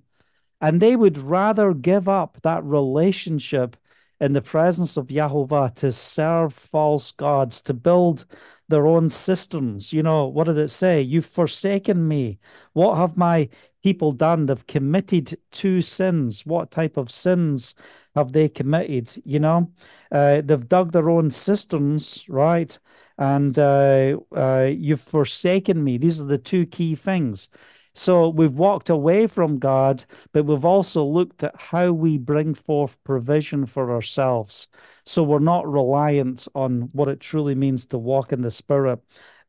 And 0.61 0.81
they 0.81 0.95
would 0.95 1.17
rather 1.19 1.73
give 1.73 2.09
up 2.09 2.39
that 2.41 2.63
relationship 2.63 3.77
in 4.19 4.33
the 4.33 4.41
presence 4.41 4.97
of 4.97 5.07
Yahovah 5.07 5.75
to 5.75 5.91
serve 5.91 6.53
false 6.53 7.11
gods, 7.11 7.61
to 7.61 7.73
build 7.73 8.25
their 8.69 8.87
own 8.87 9.09
cisterns. 9.09 9.91
You 9.91 10.03
know, 10.03 10.27
what 10.27 10.45
did 10.45 10.57
it 10.57 10.69
say? 10.69 11.01
You've 11.01 11.25
forsaken 11.25 12.07
me. 12.07 12.39
What 12.73 12.97
have 12.97 13.17
my 13.17 13.49
people 13.83 14.11
done? 14.11 14.45
They've 14.45 14.67
committed 14.67 15.37
two 15.51 15.81
sins. 15.81 16.45
What 16.45 16.71
type 16.71 16.97
of 16.97 17.11
sins 17.11 17.75
have 18.15 18.31
they 18.31 18.47
committed? 18.49 19.11
You 19.25 19.39
know, 19.39 19.71
uh, 20.11 20.41
they've 20.43 20.67
dug 20.67 20.91
their 20.91 21.09
own 21.09 21.31
cisterns, 21.31 22.23
right? 22.29 22.77
And 23.17 23.57
uh, 23.59 24.17
uh, 24.35 24.69
you've 24.71 25.01
forsaken 25.01 25.83
me. 25.83 25.97
These 25.97 26.21
are 26.21 26.25
the 26.25 26.37
two 26.37 26.65
key 26.65 26.95
things. 26.95 27.49
So 27.95 28.29
we've 28.29 28.53
walked 28.53 28.89
away 28.89 29.27
from 29.27 29.59
God, 29.59 30.05
but 30.31 30.45
we've 30.45 30.63
also 30.63 31.03
looked 31.03 31.43
at 31.43 31.59
how 31.59 31.91
we 31.91 32.17
bring 32.17 32.53
forth 32.53 33.03
provision 33.03 33.65
for 33.65 33.91
ourselves. 33.91 34.67
So 35.09 35.23
we're 35.23 35.39
not 35.39 35.67
reliant 35.67 36.47
on 36.53 36.89
what 36.91 37.07
it 37.07 37.19
truly 37.19 37.55
means 37.55 37.87
to 37.87 37.97
walk 37.97 38.31
in 38.31 38.43
the 38.43 38.51
Spirit 38.51 38.99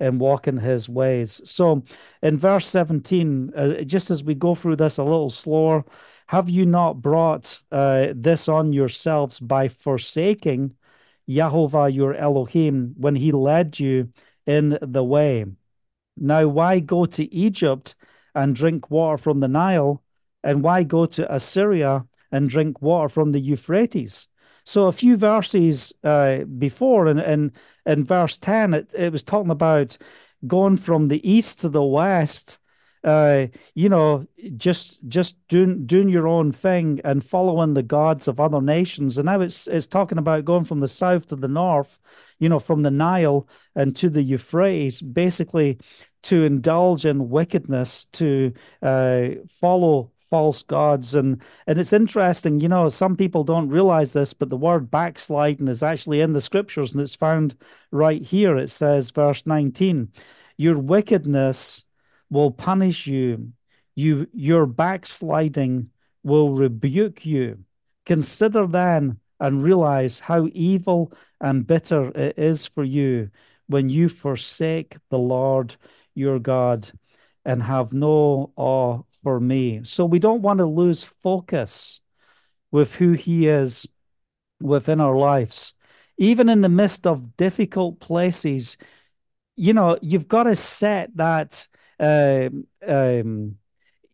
and 0.00 0.18
walk 0.18 0.48
in 0.48 0.56
His 0.56 0.88
ways. 0.88 1.38
So 1.44 1.84
in 2.22 2.38
verse 2.38 2.66
17, 2.66 3.52
uh, 3.54 3.82
just 3.82 4.10
as 4.10 4.24
we 4.24 4.34
go 4.34 4.54
through 4.54 4.76
this 4.76 4.96
a 4.96 5.04
little 5.04 5.28
slower, 5.28 5.84
have 6.28 6.48
you 6.48 6.64
not 6.64 7.02
brought 7.02 7.60
uh, 7.70 8.14
this 8.14 8.48
on 8.48 8.72
yourselves 8.72 9.38
by 9.38 9.68
forsaking 9.68 10.76
Yahovah 11.28 11.94
your 11.94 12.14
Elohim 12.14 12.94
when 12.96 13.14
He 13.14 13.30
led 13.30 13.78
you 13.78 14.14
in 14.46 14.78
the 14.80 15.04
way? 15.04 15.44
Now, 16.16 16.48
why 16.48 16.80
go 16.80 17.04
to 17.04 17.34
Egypt 17.34 17.96
and 18.34 18.56
drink 18.56 18.90
water 18.90 19.18
from 19.18 19.40
the 19.40 19.48
Nile? 19.48 20.02
And 20.42 20.62
why 20.62 20.84
go 20.84 21.04
to 21.04 21.34
Assyria 21.34 22.06
and 22.32 22.48
drink 22.48 22.80
water 22.80 23.10
from 23.10 23.32
the 23.32 23.40
Euphrates? 23.40 24.26
So 24.64 24.86
a 24.86 24.92
few 24.92 25.16
verses 25.16 25.92
uh, 26.04 26.38
before, 26.44 27.08
in, 27.08 27.18
in, 27.18 27.52
in 27.86 28.04
verse 28.04 28.36
10, 28.38 28.74
it, 28.74 28.94
it 28.96 29.12
was 29.12 29.22
talking 29.22 29.50
about 29.50 29.96
going 30.46 30.76
from 30.76 31.08
the 31.08 31.28
east 31.28 31.60
to 31.60 31.68
the 31.68 31.82
west, 31.82 32.58
uh, 33.02 33.46
you 33.74 33.88
know, 33.88 34.26
just 34.56 35.00
just 35.08 35.36
doing 35.48 35.86
doing 35.86 36.08
your 36.08 36.28
own 36.28 36.52
thing 36.52 37.00
and 37.04 37.24
following 37.24 37.72
the 37.74 37.82
gods 37.82 38.28
of 38.28 38.40
other 38.40 38.60
nations. 38.60 39.16
And 39.16 39.26
now 39.26 39.40
it's 39.40 39.66
it's 39.66 39.86
talking 39.86 40.18
about 40.18 40.44
going 40.44 40.64
from 40.64 40.80
the 40.80 40.88
south 40.88 41.28
to 41.28 41.36
the 41.36 41.48
north, 41.48 41.98
you 42.38 42.48
know, 42.48 42.58
from 42.58 42.82
the 42.82 42.90
Nile 42.90 43.48
and 43.74 43.96
to 43.96 44.10
the 44.10 44.22
Euphrates, 44.22 45.00
basically 45.00 45.78
to 46.22 46.44
indulge 46.44 47.06
in 47.06 47.30
wickedness, 47.30 48.04
to 48.12 48.52
uh, 48.82 49.28
follow 49.48 50.12
false 50.30 50.62
gods. 50.62 51.14
And 51.14 51.42
and 51.66 51.78
it's 51.78 51.92
interesting 51.92 52.60
you 52.60 52.68
know 52.68 52.88
some 52.88 53.16
people 53.16 53.44
don't 53.44 53.68
realize 53.68 54.12
this 54.12 54.32
but 54.32 54.48
the 54.48 54.56
word 54.56 54.90
backsliding 54.90 55.68
is 55.68 55.82
actually 55.82 56.20
in 56.20 56.32
the 56.32 56.40
scriptures 56.40 56.92
and 56.92 57.02
it's 57.02 57.14
found 57.14 57.56
right 57.90 58.22
here. 58.22 58.56
It 58.56 58.70
says 58.70 59.10
verse 59.10 59.44
19 59.46 60.12
your 60.56 60.78
wickedness 60.78 61.84
will 62.30 62.50
punish 62.50 63.06
you. 63.06 63.52
You 63.94 64.28
your 64.32 64.66
backsliding 64.66 65.90
will 66.22 66.54
rebuke 66.54 67.26
you. 67.26 67.64
Consider 68.06 68.66
then 68.66 69.18
and 69.40 69.62
realize 69.62 70.20
how 70.20 70.48
evil 70.52 71.12
and 71.40 71.66
bitter 71.66 72.08
it 72.14 72.38
is 72.38 72.66
for 72.66 72.84
you 72.84 73.30
when 73.66 73.88
you 73.88 74.08
forsake 74.08 74.96
the 75.10 75.18
lord 75.18 75.76
your 76.14 76.38
god 76.38 76.90
and 77.44 77.62
have 77.62 77.92
no 77.92 78.52
awe 78.56 79.00
for 79.22 79.40
me. 79.40 79.80
So 79.84 80.04
we 80.04 80.18
don't 80.18 80.42
want 80.42 80.58
to 80.58 80.66
lose 80.66 81.02
focus 81.02 82.00
with 82.70 82.94
who 82.94 83.12
He 83.12 83.48
is 83.48 83.86
within 84.60 85.00
our 85.00 85.16
lives. 85.16 85.74
Even 86.18 86.48
in 86.48 86.60
the 86.60 86.68
midst 86.68 87.06
of 87.06 87.36
difficult 87.36 87.98
places, 88.00 88.76
you 89.56 89.72
know, 89.72 89.98
you've 90.02 90.28
got 90.28 90.44
to 90.44 90.56
set 90.56 91.16
that. 91.16 91.66
Uh, 91.98 92.48
um, 92.86 93.56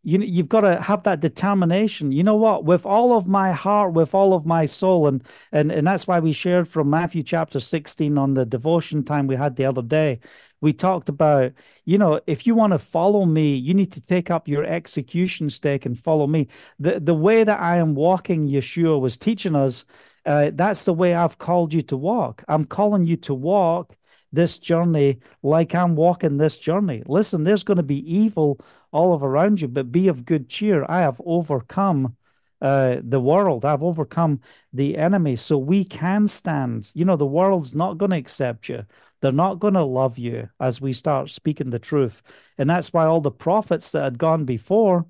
you 0.02 0.20
you've 0.20 0.48
got 0.48 0.60
to 0.60 0.80
have 0.80 1.02
that 1.02 1.18
determination. 1.18 2.12
You 2.12 2.22
know 2.22 2.36
what? 2.36 2.64
With 2.64 2.86
all 2.86 3.16
of 3.16 3.26
my 3.26 3.50
heart, 3.50 3.92
with 3.92 4.14
all 4.14 4.34
of 4.34 4.46
my 4.46 4.64
soul, 4.66 5.08
and 5.08 5.24
and 5.50 5.72
and 5.72 5.84
that's 5.84 6.06
why 6.06 6.20
we 6.20 6.32
shared 6.32 6.68
from 6.68 6.88
Matthew 6.88 7.24
chapter 7.24 7.58
sixteen 7.58 8.16
on 8.16 8.34
the 8.34 8.46
devotion 8.46 9.02
time 9.02 9.26
we 9.26 9.34
had 9.34 9.56
the 9.56 9.64
other 9.64 9.82
day 9.82 10.20
we 10.60 10.72
talked 10.72 11.08
about, 11.08 11.52
you 11.84 11.98
know, 11.98 12.20
if 12.26 12.46
you 12.46 12.54
want 12.54 12.72
to 12.72 12.78
follow 12.78 13.26
me, 13.26 13.54
you 13.56 13.74
need 13.74 13.92
to 13.92 14.00
take 14.00 14.30
up 14.30 14.48
your 14.48 14.64
execution 14.64 15.50
stake 15.50 15.86
and 15.86 15.98
follow 15.98 16.26
me. 16.26 16.48
The 16.78 17.00
the 17.00 17.14
way 17.14 17.44
that 17.44 17.60
I 17.60 17.76
am 17.78 17.94
walking, 17.94 18.48
Yeshua 18.48 19.00
was 19.00 19.16
teaching 19.16 19.54
us, 19.54 19.84
uh, 20.24 20.50
that's 20.54 20.84
the 20.84 20.94
way 20.94 21.14
I've 21.14 21.38
called 21.38 21.72
you 21.72 21.82
to 21.82 21.96
walk. 21.96 22.42
I'm 22.48 22.64
calling 22.64 23.04
you 23.06 23.16
to 23.18 23.34
walk 23.34 23.96
this 24.32 24.58
journey 24.58 25.20
like 25.42 25.74
I'm 25.74 25.94
walking 25.96 26.36
this 26.36 26.58
journey. 26.58 27.02
Listen, 27.06 27.44
there's 27.44 27.64
going 27.64 27.76
to 27.76 27.82
be 27.82 28.12
evil 28.12 28.60
all 28.92 29.18
around 29.22 29.60
you, 29.60 29.68
but 29.68 29.92
be 29.92 30.08
of 30.08 30.24
good 30.24 30.48
cheer. 30.48 30.84
I 30.88 31.00
have 31.00 31.20
overcome 31.24 32.16
uh, 32.60 32.96
the 33.02 33.20
world. 33.20 33.64
I've 33.64 33.82
overcome 33.82 34.40
the 34.72 34.96
enemy. 34.96 35.36
So 35.36 35.58
we 35.58 35.84
can 35.84 36.26
stand. 36.28 36.90
You 36.94 37.04
know, 37.04 37.16
the 37.16 37.26
world's 37.26 37.74
not 37.74 37.98
going 37.98 38.10
to 38.10 38.16
accept 38.16 38.68
you. 38.68 38.84
They're 39.20 39.32
not 39.32 39.58
going 39.58 39.74
to 39.74 39.84
love 39.84 40.18
you 40.18 40.50
as 40.60 40.80
we 40.80 40.92
start 40.92 41.30
speaking 41.30 41.70
the 41.70 41.78
truth. 41.78 42.22
And 42.58 42.68
that's 42.68 42.92
why 42.92 43.06
all 43.06 43.20
the 43.20 43.30
prophets 43.30 43.90
that 43.92 44.02
had 44.04 44.18
gone 44.18 44.44
before, 44.44 45.06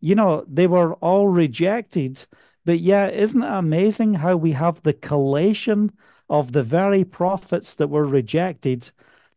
you 0.00 0.14
know, 0.14 0.44
they 0.48 0.66
were 0.66 0.94
all 0.94 1.28
rejected. 1.28 2.24
But 2.64 2.80
yeah, 2.80 3.08
isn't 3.08 3.42
it 3.42 3.52
amazing 3.52 4.14
how 4.14 4.36
we 4.36 4.52
have 4.52 4.82
the 4.82 4.92
collation 4.92 5.92
of 6.28 6.52
the 6.52 6.62
very 6.62 7.04
prophets 7.04 7.74
that 7.76 7.88
were 7.88 8.06
rejected? 8.06 8.90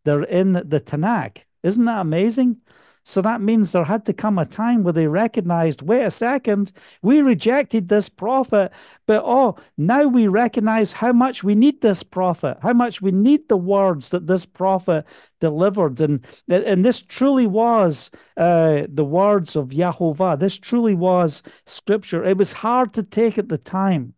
They're 0.04 0.24
in 0.24 0.54
the 0.54 0.82
Tanakh. 0.82 1.40
Isn't 1.64 1.86
that 1.86 2.02
amazing? 2.02 2.58
So 3.10 3.24
that 3.24 3.42
means 3.42 3.72
there 3.72 3.86
had 3.86 4.06
to 4.06 4.14
come 4.14 4.38
a 4.38 4.46
time 4.46 4.84
where 4.84 4.94
they 4.94 5.08
recognized 5.08 5.82
wait 5.82 6.04
a 6.04 6.12
second, 6.12 6.72
we 7.02 7.22
rejected 7.22 7.90
this 7.90 8.08
prophet, 8.08 8.72
but 9.08 9.24
oh, 9.26 9.56
now 9.78 10.06
we 10.06 10.28
recognize 10.28 10.92
how 10.92 11.12
much 11.12 11.44
we 11.44 11.56
need 11.56 11.82
this 11.82 12.04
prophet, 12.04 12.58
how 12.62 12.74
much 12.74 13.02
we 13.02 13.12
need 13.12 13.50
the 13.50 13.58
words 13.58 14.10
that 14.10 14.28
this 14.28 14.46
prophet 14.46 15.06
delivered. 15.40 16.00
And, 16.00 16.24
and 16.48 16.86
this 16.86 17.02
truly 17.02 17.48
was 17.48 18.12
uh, 18.38 18.84
the 18.88 19.06
words 19.06 19.56
of 19.56 19.70
Yahovah. 19.70 20.40
This 20.40 20.60
truly 20.60 20.94
was 20.94 21.42
scripture. 21.66 22.24
It 22.24 22.38
was 22.38 22.54
hard 22.54 22.94
to 22.94 23.02
take 23.02 23.40
at 23.40 23.50
the 23.50 23.58
time. 23.58 24.14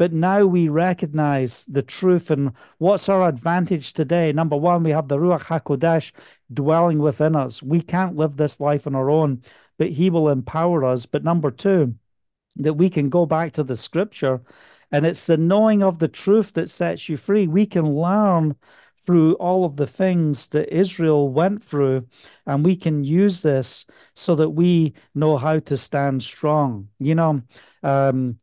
But 0.00 0.14
now 0.14 0.46
we 0.46 0.70
recognize 0.70 1.66
the 1.68 1.82
truth 1.82 2.30
and 2.30 2.52
what's 2.78 3.10
our 3.10 3.28
advantage 3.28 3.92
today. 3.92 4.32
Number 4.32 4.56
one, 4.56 4.82
we 4.82 4.92
have 4.92 5.08
the 5.08 5.18
Ruach 5.18 5.42
HaKodesh 5.42 6.12
dwelling 6.50 7.00
within 7.00 7.36
us. 7.36 7.62
We 7.62 7.82
can't 7.82 8.16
live 8.16 8.38
this 8.38 8.60
life 8.60 8.86
on 8.86 8.94
our 8.94 9.10
own, 9.10 9.42
but 9.76 9.90
He 9.90 10.08
will 10.08 10.30
empower 10.30 10.86
us. 10.86 11.04
But 11.04 11.22
number 11.22 11.50
two, 11.50 11.96
that 12.56 12.72
we 12.72 12.88
can 12.88 13.10
go 13.10 13.26
back 13.26 13.52
to 13.52 13.62
the 13.62 13.76
scripture 13.76 14.40
and 14.90 15.04
it's 15.04 15.26
the 15.26 15.36
knowing 15.36 15.82
of 15.82 15.98
the 15.98 16.08
truth 16.08 16.54
that 16.54 16.70
sets 16.70 17.10
you 17.10 17.18
free. 17.18 17.46
We 17.46 17.66
can 17.66 17.94
learn 17.94 18.56
through 19.04 19.34
all 19.34 19.66
of 19.66 19.76
the 19.76 19.86
things 19.86 20.48
that 20.48 20.74
Israel 20.74 21.28
went 21.28 21.62
through, 21.62 22.06
and 22.46 22.64
we 22.64 22.74
can 22.74 23.04
use 23.04 23.42
this 23.42 23.84
so 24.14 24.34
that 24.36 24.50
we 24.50 24.94
know 25.14 25.36
how 25.36 25.58
to 25.58 25.76
stand 25.76 26.22
strong. 26.22 26.88
You 26.98 27.14
know, 27.16 27.42
um, 27.82 28.38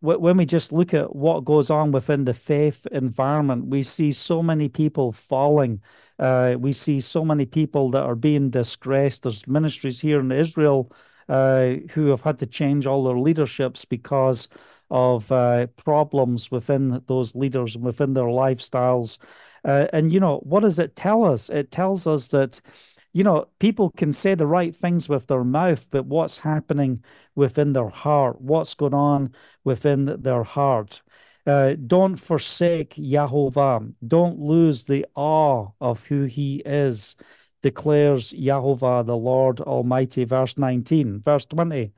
when 0.00 0.36
we 0.36 0.46
just 0.46 0.72
look 0.72 0.94
at 0.94 1.14
what 1.14 1.44
goes 1.44 1.70
on 1.70 1.92
within 1.92 2.24
the 2.24 2.34
faith 2.34 2.86
environment, 2.92 3.66
we 3.66 3.82
see 3.82 4.12
so 4.12 4.42
many 4.42 4.68
people 4.68 5.12
falling. 5.12 5.80
Uh, 6.18 6.54
we 6.58 6.72
see 6.72 7.00
so 7.00 7.24
many 7.24 7.46
people 7.46 7.90
that 7.90 8.02
are 8.02 8.14
being 8.14 8.50
disgraced. 8.50 9.22
There's 9.22 9.46
ministries 9.46 10.00
here 10.00 10.20
in 10.20 10.32
Israel 10.32 10.92
uh, 11.28 11.74
who 11.90 12.06
have 12.06 12.22
had 12.22 12.38
to 12.38 12.46
change 12.46 12.86
all 12.86 13.04
their 13.04 13.18
leaderships 13.18 13.84
because 13.84 14.48
of 14.90 15.30
uh, 15.30 15.66
problems 15.76 16.50
within 16.50 17.02
those 17.06 17.34
leaders 17.34 17.74
and 17.76 17.84
within 17.84 18.14
their 18.14 18.24
lifestyles. 18.24 19.18
Uh, 19.64 19.86
and, 19.92 20.12
you 20.12 20.20
know, 20.20 20.38
what 20.38 20.60
does 20.60 20.78
it 20.78 20.96
tell 20.96 21.24
us? 21.24 21.50
It 21.50 21.70
tells 21.70 22.06
us 22.06 22.28
that 22.28 22.60
you 23.12 23.24
know, 23.24 23.48
people 23.58 23.90
can 23.90 24.12
say 24.12 24.34
the 24.34 24.46
right 24.46 24.74
things 24.74 25.08
with 25.08 25.26
their 25.26 25.44
mouth, 25.44 25.86
but 25.90 26.06
what's 26.06 26.38
happening 26.38 27.02
within 27.34 27.72
their 27.72 27.88
heart? 27.88 28.40
What's 28.40 28.74
going 28.74 28.94
on 28.94 29.34
within 29.64 30.20
their 30.22 30.44
heart? 30.44 31.02
Uh, 31.46 31.74
don't 31.86 32.16
forsake 32.16 32.94
Yahovah. 32.96 33.94
Don't 34.06 34.38
lose 34.38 34.84
the 34.84 35.06
awe 35.14 35.68
of 35.80 36.04
who 36.04 36.24
he 36.24 36.62
is, 36.66 37.16
declares 37.62 38.32
Yahovah, 38.34 39.06
the 39.06 39.16
Lord 39.16 39.60
Almighty. 39.60 40.24
Verse 40.24 40.58
19. 40.58 41.22
Verse 41.22 41.46
20. 41.46 41.92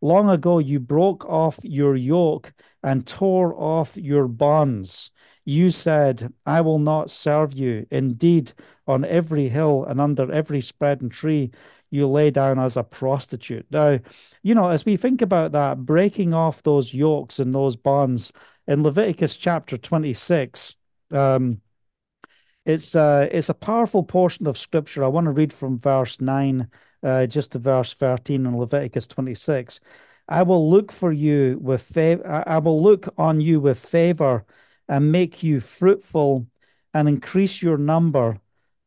Long 0.00 0.28
ago 0.28 0.58
you 0.58 0.80
broke 0.80 1.24
off 1.24 1.58
your 1.62 1.96
yoke 1.96 2.52
and 2.82 3.06
tore 3.06 3.54
off 3.54 3.96
your 3.96 4.28
bonds. 4.28 5.10
You 5.44 5.70
said, 5.70 6.32
I 6.44 6.60
will 6.60 6.80
not 6.80 7.10
serve 7.10 7.54
you. 7.54 7.86
Indeed, 7.90 8.52
on 8.86 9.04
every 9.04 9.48
hill 9.48 9.84
and 9.88 10.00
under 10.00 10.30
every 10.32 10.60
spreading 10.60 11.08
tree, 11.08 11.50
you 11.90 12.06
lay 12.08 12.30
down 12.30 12.58
as 12.58 12.76
a 12.76 12.82
prostitute. 12.82 13.66
Now, 13.70 14.00
you 14.42 14.54
know, 14.54 14.68
as 14.70 14.84
we 14.84 14.96
think 14.96 15.22
about 15.22 15.52
that, 15.52 15.84
breaking 15.84 16.34
off 16.34 16.62
those 16.62 16.92
yokes 16.92 17.38
and 17.38 17.54
those 17.54 17.76
bonds, 17.76 18.32
in 18.66 18.82
Leviticus 18.82 19.36
chapter 19.36 19.78
26. 19.78 20.74
Um, 21.10 21.60
it's 22.64 22.96
uh, 22.96 23.28
it's 23.30 23.48
a 23.48 23.54
powerful 23.54 24.02
portion 24.02 24.46
of 24.46 24.58
scripture. 24.58 25.04
I 25.04 25.08
want 25.08 25.26
to 25.26 25.30
read 25.30 25.52
from 25.52 25.78
verse 25.78 26.20
9 26.20 26.68
uh, 27.02 27.26
just 27.26 27.52
to 27.52 27.58
verse 27.58 27.94
13 27.94 28.44
in 28.44 28.58
Leviticus 28.58 29.06
26. 29.06 29.80
I 30.28 30.42
will 30.42 30.68
look 30.68 30.90
for 30.90 31.12
you 31.12 31.58
with 31.62 31.82
favor. 31.82 32.44
I 32.46 32.58
will 32.58 32.82
look 32.82 33.08
on 33.16 33.40
you 33.40 33.60
with 33.60 33.78
favor 33.78 34.44
and 34.88 35.12
make 35.12 35.44
you 35.44 35.60
fruitful 35.60 36.46
and 36.92 37.08
increase 37.08 37.62
your 37.62 37.78
number, 37.78 38.40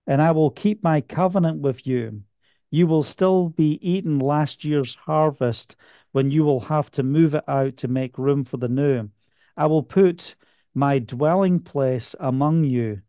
and 0.09 0.23
I 0.23 0.31
will 0.31 0.49
keep 0.49 0.83
my 0.83 1.01
covenant 1.01 1.61
with 1.61 1.85
you. 1.85 2.23
You 2.71 2.87
will 2.87 3.03
still 3.03 3.49
be 3.49 3.79
eating 3.87 4.17
last 4.17 4.65
year's 4.65 4.95
harvest 4.95 5.75
when 6.13 6.31
you 6.31 6.43
will 6.43 6.61
have 6.61 6.89
to 6.91 7.03
move 7.03 7.35
it 7.35 7.43
out 7.47 7.77
to 7.77 7.87
make 7.87 8.17
room 8.17 8.43
for 8.43 8.57
the 8.57 8.67
new. 8.67 9.09
I 9.55 9.67
will 9.67 9.83
put 9.83 10.33
my 10.73 10.97
dwelling 10.97 11.59
place 11.59 12.15
among 12.19 12.63
you 12.63 13.03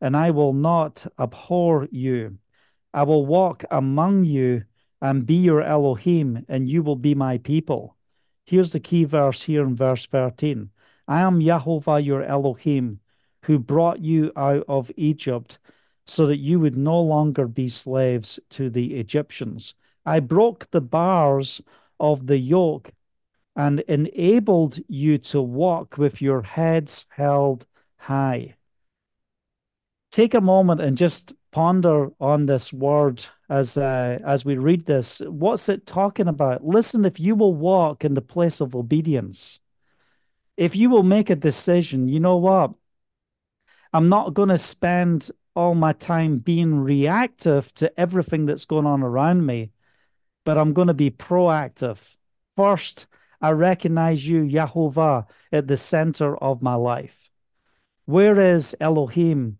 and 0.00 0.16
I 0.16 0.30
will 0.30 0.54
not 0.54 1.06
abhor 1.18 1.88
you. 1.90 2.38
I 2.94 3.02
will 3.02 3.26
walk 3.26 3.64
among 3.70 4.24
you 4.24 4.64
and 5.02 5.26
be 5.26 5.34
your 5.34 5.62
Elohim, 5.62 6.44
and 6.48 6.68
you 6.68 6.82
will 6.82 6.96
be 6.96 7.14
my 7.14 7.36
people. 7.38 7.96
Here's 8.46 8.72
the 8.72 8.80
key 8.80 9.04
verse 9.04 9.42
here 9.42 9.62
in 9.62 9.76
verse 9.76 10.06
13 10.06 10.70
I 11.06 11.20
am 11.20 11.40
Yahovah 11.40 12.04
your 12.04 12.22
Elohim, 12.22 13.00
who 13.42 13.58
brought 13.58 14.00
you 14.00 14.32
out 14.36 14.64
of 14.68 14.90
Egypt 14.96 15.58
so 16.06 16.26
that 16.26 16.38
you 16.38 16.60
would 16.60 16.76
no 16.76 17.00
longer 17.00 17.46
be 17.46 17.68
slaves 17.68 18.38
to 18.50 18.70
the 18.70 18.94
Egyptians. 18.96 19.74
I 20.04 20.20
broke 20.20 20.70
the 20.70 20.80
bars 20.80 21.60
of 21.98 22.26
the 22.26 22.38
yoke 22.38 22.92
and 23.56 23.80
enabled 23.80 24.78
you 24.88 25.18
to 25.18 25.40
walk 25.42 25.98
with 25.98 26.22
your 26.22 26.42
heads 26.42 27.06
held 27.10 27.66
high 27.96 28.56
take 30.16 30.32
a 30.32 30.40
moment 30.40 30.80
and 30.80 30.96
just 30.96 31.34
ponder 31.52 32.08
on 32.18 32.46
this 32.46 32.72
word 32.72 33.22
as 33.50 33.76
uh, 33.76 34.18
as 34.24 34.46
we 34.46 34.56
read 34.56 34.86
this. 34.86 35.20
What's 35.26 35.68
it 35.68 35.86
talking 35.86 36.26
about? 36.26 36.64
Listen, 36.64 37.04
if 37.04 37.20
you 37.20 37.34
will 37.34 37.52
walk 37.52 38.02
in 38.02 38.14
the 38.14 38.22
place 38.22 38.62
of 38.62 38.74
obedience, 38.74 39.60
if 40.56 40.74
you 40.74 40.88
will 40.88 41.02
make 41.02 41.28
a 41.28 41.36
decision, 41.36 42.08
you 42.08 42.18
know 42.18 42.38
what? 42.38 42.72
I'm 43.92 44.08
not 44.08 44.32
going 44.32 44.48
to 44.48 44.58
spend 44.58 45.30
all 45.56 45.74
my 45.74 45.92
time 45.92 46.38
being 46.38 46.80
reactive 46.80 47.72
to 47.74 47.98
everything 47.98 48.46
that's 48.46 48.66
going 48.66 48.86
on 48.86 49.02
around 49.02 49.46
me, 49.46 49.72
but 50.44 50.58
I'm 50.58 50.72
going 50.72 50.88
to 50.88 50.94
be 50.94 51.10
proactive. 51.10 52.16
First, 52.56 53.06
I 53.40 53.50
recognize 53.50 54.26
you, 54.26 54.42
Yahovah, 54.42 55.26
at 55.52 55.66
the 55.66 55.76
center 55.76 56.36
of 56.36 56.62
my 56.62 56.74
life. 56.74 57.30
Where 58.04 58.38
is 58.38 58.76
Elohim 58.80 59.58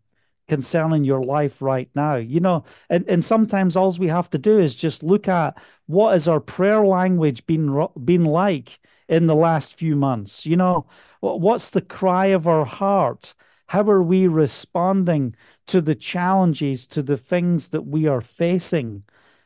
concerning 0.49 1.05
your 1.05 1.25
life 1.25 1.61
right 1.61 1.89
now 1.95 2.15
you 2.15 2.39
know 2.39 2.65
and, 2.89 3.05
and 3.09 3.25
sometimes 3.25 3.77
all 3.77 3.91
we 3.99 4.09
have 4.09 4.31
to 4.31 4.39
do 4.39 4.59
is 4.59 4.77
just 4.77 5.03
look 5.03 5.27
at 5.27 5.57
what 5.87 6.15
is 6.15 6.29
our 6.29 6.41
prayer 6.41 6.87
language 6.87 7.45
been 7.47 7.87
been 8.05 8.25
like 8.25 8.79
in 9.09 9.27
the 9.27 9.35
last 9.35 9.75
few 9.77 9.97
months 9.97 10.47
you 10.47 10.57
know 10.57 10.87
what's 11.21 11.71
the 11.71 11.81
cry 11.81 12.27
of 12.27 12.47
our 12.47 12.65
heart 12.65 13.35
how 13.67 13.83
are 13.91 14.03
we 14.03 14.29
responding 14.29 15.35
to 15.67 15.81
the 15.81 15.95
challenges 15.95 16.87
to 16.87 17.03
the 17.03 17.17
things 17.17 17.71
that 17.71 17.83
we 17.83 18.07
are 18.07 18.21
facing 18.21 19.03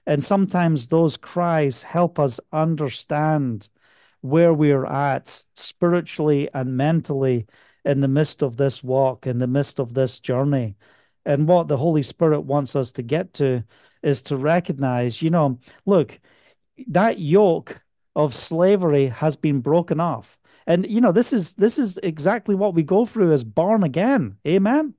and 0.06 0.24
sometimes 0.24 0.86
those 0.86 1.16
cries 1.16 1.82
help 1.82 2.18
us 2.18 2.40
understand 2.52 3.68
where 4.22 4.52
we're 4.52 4.86
at 4.86 5.44
spiritually 5.54 6.48
and 6.52 6.76
mentally 6.76 7.46
in 7.84 8.00
the 8.00 8.08
midst 8.08 8.42
of 8.42 8.56
this 8.56 8.82
walk, 8.82 9.26
in 9.26 9.38
the 9.38 9.46
midst 9.46 9.78
of 9.78 9.94
this 9.94 10.18
journey. 10.18 10.76
And 11.24 11.46
what 11.46 11.68
the 11.68 11.76
Holy 11.76 12.02
Spirit 12.02 12.40
wants 12.40 12.74
us 12.74 12.92
to 12.92 13.02
get 13.02 13.34
to 13.34 13.62
is 14.02 14.22
to 14.22 14.36
recognize, 14.36 15.22
you 15.22 15.30
know, 15.30 15.58
look, 15.86 16.18
that 16.88 17.18
yoke 17.18 17.80
of 18.16 18.34
slavery 18.34 19.06
has 19.08 19.36
been 19.36 19.60
broken 19.60 20.00
off. 20.00 20.38
And 20.66 20.86
you 20.90 21.00
know, 21.00 21.12
this 21.12 21.32
is 21.32 21.54
this 21.54 21.78
is 21.78 21.98
exactly 22.02 22.54
what 22.54 22.74
we 22.74 22.82
go 22.82 23.06
through 23.06 23.32
as 23.32 23.44
born 23.44 23.82
again. 23.82 24.36
Amen. 24.46 24.94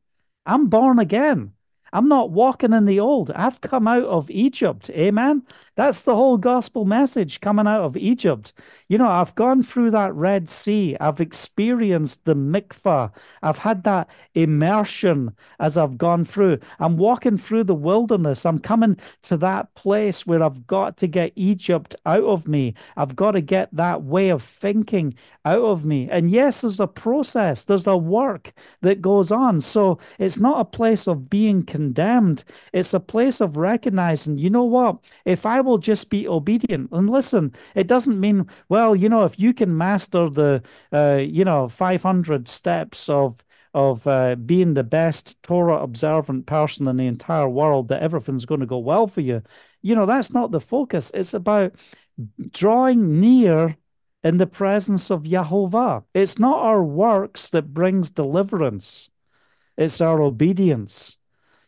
I'm 0.45 0.67
born 0.67 0.99
again. 0.99 1.54
I'm 1.93 2.08
not 2.08 2.32
walking 2.32 2.73
in 2.73 2.86
the 2.86 2.99
old. 2.99 3.32
I've 3.32 3.60
come 3.62 3.88
out 3.88 4.04
of 4.06 4.32
Egypt. 4.32 4.89
Amen. 4.91 5.43
That's 5.81 6.03
the 6.03 6.15
whole 6.15 6.37
gospel 6.37 6.85
message 6.85 7.41
coming 7.41 7.65
out 7.65 7.81
of 7.81 7.97
Egypt. 7.97 8.53
You 8.87 8.99
know, 8.99 9.09
I've 9.09 9.33
gone 9.33 9.63
through 9.63 9.89
that 9.91 10.13
Red 10.13 10.47
Sea. 10.47 10.95
I've 11.01 11.19
experienced 11.19 12.23
the 12.25 12.35
mikvah. 12.35 13.11
I've 13.41 13.57
had 13.57 13.83
that 13.85 14.07
immersion 14.35 15.35
as 15.59 15.79
I've 15.79 15.97
gone 15.97 16.23
through. 16.23 16.59
I'm 16.77 16.97
walking 16.97 17.35
through 17.35 17.63
the 17.63 17.73
wilderness. 17.73 18.45
I'm 18.45 18.59
coming 18.59 18.97
to 19.23 19.37
that 19.37 19.73
place 19.73 20.27
where 20.27 20.43
I've 20.43 20.67
got 20.67 20.97
to 20.97 21.07
get 21.07 21.33
Egypt 21.35 21.95
out 22.05 22.25
of 22.25 22.47
me. 22.47 22.75
I've 22.95 23.15
got 23.15 23.31
to 23.31 23.41
get 23.41 23.75
that 23.75 24.03
way 24.03 24.29
of 24.29 24.43
thinking 24.43 25.15
out 25.45 25.61
of 25.61 25.85
me. 25.85 26.09
And 26.09 26.29
yes, 26.29 26.61
there's 26.61 26.79
a 26.79 26.87
process, 26.87 27.65
there's 27.65 27.87
a 27.87 27.97
work 27.97 28.53
that 28.81 29.01
goes 29.01 29.31
on. 29.31 29.61
So 29.61 29.99
it's 30.19 30.37
not 30.37 30.59
a 30.59 30.65
place 30.65 31.07
of 31.07 31.29
being 31.29 31.63
condemned, 31.63 32.43
it's 32.73 32.93
a 32.93 32.99
place 32.99 33.41
of 33.41 33.57
recognizing, 33.57 34.37
you 34.37 34.49
know 34.49 34.63
what? 34.63 34.97
If 35.25 35.45
I 35.45 35.61
will 35.61 35.70
just 35.77 36.10
be 36.10 36.27
obedient 36.27 36.91
and 36.91 37.10
listen, 37.10 37.53
it 37.75 37.88
doesn't 37.88 38.19
mean, 38.19 38.47
well, 38.69 38.95
you 38.95 39.10
know, 39.10 39.23
if 39.23 39.39
you 39.39 39.53
can 39.53 39.77
master 39.77 40.29
the, 40.29 40.62
uh, 40.91 41.17
you 41.17 41.45
know, 41.45 41.67
500 41.69 42.47
steps 42.47 43.10
of, 43.10 43.43
of 43.73 44.05
uh, 44.07 44.36
being 44.36 44.73
the 44.73 44.84
best 44.84 45.41
Torah 45.43 45.81
observant 45.81 46.45
person 46.45 46.88
in 46.88 46.97
the 46.97 47.07
entire 47.07 47.49
world, 47.49 47.88
that 47.89 48.01
everything's 48.03 48.45
going 48.45 48.60
to 48.62 48.65
go 48.65 48.79
well 48.79 49.07
for 49.07 49.21
you. 49.21 49.41
You 49.81 49.95
know, 49.95 50.05
that's 50.05 50.34
not 50.34 50.51
the 50.51 50.60
focus. 50.60 51.12
It's 51.13 51.34
about 51.34 51.73
drawing 52.51 53.19
near 53.19 53.77
in 54.23 54.38
the 54.38 54.47
presence 54.47 55.10
of 55.10 55.23
Yahovah. 55.23 56.03
It's 56.13 56.38
not 56.39 56.60
our 56.60 56.84
works 56.84 57.49
that 57.49 57.73
brings 57.73 58.10
deliverance, 58.12 59.10
it's 59.77 60.01
our 60.01 60.21
obedience. 60.21 61.17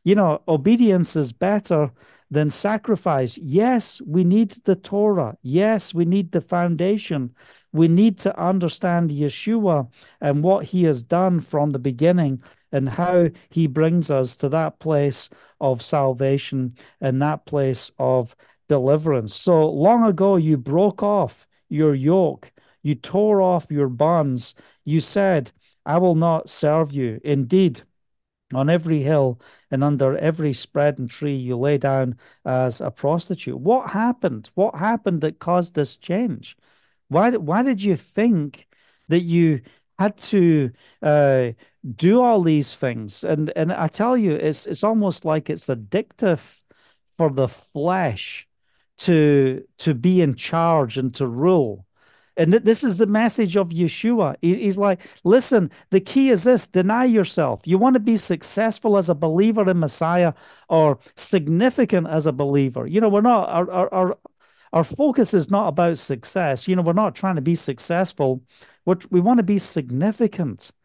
You 0.03 0.15
know, 0.15 0.41
obedience 0.47 1.15
is 1.15 1.31
better 1.31 1.91
than 2.33 2.49
sacrifice. 2.49 3.37
Yes, 3.37 4.01
we 4.05 4.23
need 4.23 4.51
the 4.65 4.75
Torah. 4.75 5.37
Yes, 5.43 5.93
we 5.93 6.03
need 6.05 6.31
the 6.31 6.41
foundation. 6.41 7.33
We 7.71 7.87
need 7.87 8.17
to 8.19 8.39
understand 8.39 9.11
Yeshua 9.11 9.89
and 10.19 10.43
what 10.43 10.65
he 10.65 10.83
has 10.83 11.03
done 11.03 11.39
from 11.39 11.71
the 11.71 11.79
beginning 11.79 12.41
and 12.71 12.89
how 12.89 13.29
he 13.49 13.67
brings 13.67 14.09
us 14.09 14.35
to 14.37 14.49
that 14.49 14.79
place 14.79 15.29
of 15.61 15.81
salvation 15.83 16.75
and 16.99 17.21
that 17.21 17.45
place 17.45 17.91
of 17.99 18.35
deliverance. 18.67 19.35
So 19.35 19.69
long 19.69 20.03
ago, 20.03 20.35
you 20.35 20.57
broke 20.57 21.03
off 21.03 21.47
your 21.69 21.93
yoke, 21.93 22.51
you 22.81 22.95
tore 22.95 23.41
off 23.41 23.67
your 23.69 23.89
bonds. 23.89 24.55
You 24.85 24.99
said, 24.99 25.51
I 25.85 25.99
will 25.99 26.15
not 26.15 26.49
serve 26.49 26.91
you. 26.91 27.21
Indeed, 27.23 27.83
on 28.55 28.69
every 28.69 29.01
hill 29.01 29.39
and 29.71 29.83
under 29.83 30.17
every 30.17 30.53
spreading 30.53 31.07
tree 31.07 31.35
you 31.35 31.57
lay 31.57 31.77
down 31.77 32.17
as 32.45 32.81
a 32.81 32.91
prostitute. 32.91 33.57
What 33.59 33.91
happened? 33.91 34.49
What 34.55 34.75
happened 34.75 35.21
that 35.21 35.39
caused 35.39 35.75
this 35.75 35.95
change? 35.95 36.57
Why, 37.09 37.31
why 37.31 37.63
did 37.63 37.83
you 37.83 37.95
think 37.97 38.67
that 39.09 39.21
you 39.21 39.61
had 39.99 40.17
to 40.17 40.71
uh, 41.01 41.51
do 41.95 42.21
all 42.21 42.41
these 42.41 42.73
things? 42.73 43.23
And 43.23 43.51
and 43.55 43.71
I 43.71 43.87
tell 43.87 44.17
you, 44.17 44.33
it's 44.33 44.65
it's 44.65 44.83
almost 44.83 45.25
like 45.25 45.49
it's 45.49 45.67
addictive 45.67 46.61
for 47.17 47.29
the 47.29 47.47
flesh 47.47 48.47
to 48.99 49.63
to 49.79 49.93
be 49.93 50.21
in 50.21 50.35
charge 50.35 50.97
and 50.97 51.13
to 51.15 51.27
rule. 51.27 51.85
And 52.37 52.51
th- 52.51 52.63
this 52.63 52.83
is 52.83 52.97
the 52.97 53.05
message 53.05 53.55
of 53.57 53.69
Yeshua. 53.69 54.35
He- 54.41 54.55
he's 54.63 54.77
like, 54.77 55.01
listen, 55.23 55.69
the 55.91 55.99
key 55.99 56.29
is 56.29 56.43
this 56.43 56.67
deny 56.67 57.05
yourself. 57.05 57.61
You 57.65 57.77
want 57.77 57.93
to 57.95 57.99
be 57.99 58.17
successful 58.17 58.97
as 58.97 59.09
a 59.09 59.15
believer 59.15 59.69
in 59.69 59.79
Messiah 59.79 60.33
or 60.69 60.99
significant 61.15 62.07
as 62.07 62.25
a 62.27 62.31
believer. 62.31 62.87
You 62.87 63.01
know, 63.01 63.09
we're 63.09 63.21
not, 63.21 63.49
our, 63.49 63.71
our, 63.71 63.93
our, 63.93 64.17
our 64.73 64.83
focus 64.83 65.33
is 65.33 65.51
not 65.51 65.67
about 65.67 65.97
success. 65.97 66.67
You 66.67 66.75
know, 66.75 66.81
we're 66.81 66.93
not 66.93 67.15
trying 67.15 67.35
to 67.35 67.41
be 67.41 67.55
successful. 67.55 68.41
We're, 68.85 68.97
we 69.11 69.21
want 69.21 69.37
to 69.37 69.43
be 69.43 69.59
significant. 69.59 70.71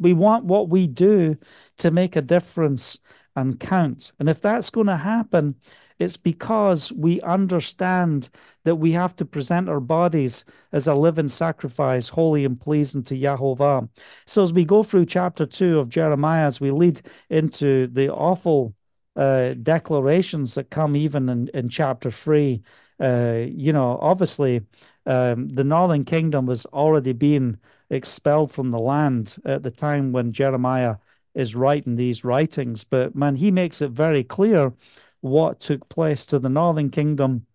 We 0.00 0.12
want 0.12 0.44
what 0.44 0.68
we 0.70 0.86
do 0.86 1.36
to 1.78 1.90
make 1.90 2.16
a 2.16 2.22
difference 2.22 2.98
and 3.36 3.58
count. 3.60 4.12
And 4.18 4.28
if 4.28 4.40
that's 4.40 4.70
going 4.70 4.86
to 4.88 4.96
happen, 4.96 5.56
it's 5.98 6.16
because 6.16 6.92
we 6.92 7.20
understand 7.22 8.28
that 8.64 8.76
we 8.76 8.92
have 8.92 9.16
to 9.16 9.24
present 9.24 9.68
our 9.68 9.80
bodies 9.80 10.44
as 10.72 10.86
a 10.86 10.94
living 10.94 11.28
sacrifice, 11.28 12.08
holy 12.08 12.44
and 12.44 12.60
pleasing 12.60 13.02
to 13.04 13.14
Yahovah. 13.14 13.88
So 14.26 14.42
as 14.42 14.52
we 14.52 14.64
go 14.64 14.82
through 14.82 15.06
chapter 15.06 15.46
two 15.46 15.78
of 15.78 15.88
Jeremiah, 15.88 16.46
as 16.46 16.60
we 16.60 16.70
lead 16.70 17.02
into 17.30 17.88
the 17.88 18.10
awful 18.10 18.74
uh, 19.16 19.54
declarations 19.54 20.54
that 20.54 20.70
come 20.70 20.94
even 20.94 21.28
in, 21.28 21.48
in 21.54 21.68
chapter 21.68 22.10
three, 22.10 22.62
uh, 23.02 23.44
you 23.48 23.72
know, 23.72 23.98
obviously 24.00 24.62
um, 25.06 25.48
the 25.48 25.64
northern 25.64 26.04
kingdom 26.04 26.46
was 26.46 26.66
already 26.66 27.12
being 27.12 27.58
expelled 27.90 28.52
from 28.52 28.70
the 28.70 28.78
land 28.78 29.36
at 29.44 29.62
the 29.62 29.70
time 29.70 30.12
when 30.12 30.32
Jeremiah 30.32 30.96
is 31.34 31.54
writing 31.54 31.96
these 31.96 32.24
writings. 32.24 32.84
But 32.84 33.14
man, 33.14 33.36
he 33.36 33.50
makes 33.50 33.80
it 33.80 33.90
very 33.90 34.22
clear 34.22 34.72
what 35.20 35.60
took 35.60 35.88
place 35.88 36.26
to 36.26 36.38
the 36.38 36.48
northern 36.48 36.90
kingdom 36.90 37.46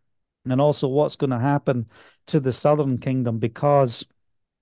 and 0.45 0.59
also 0.59 0.87
what's 0.87 1.15
going 1.15 1.29
to 1.29 1.39
happen 1.39 1.87
to 2.27 2.39
the 2.39 2.53
southern 2.53 2.97
kingdom 2.97 3.39
because 3.39 4.05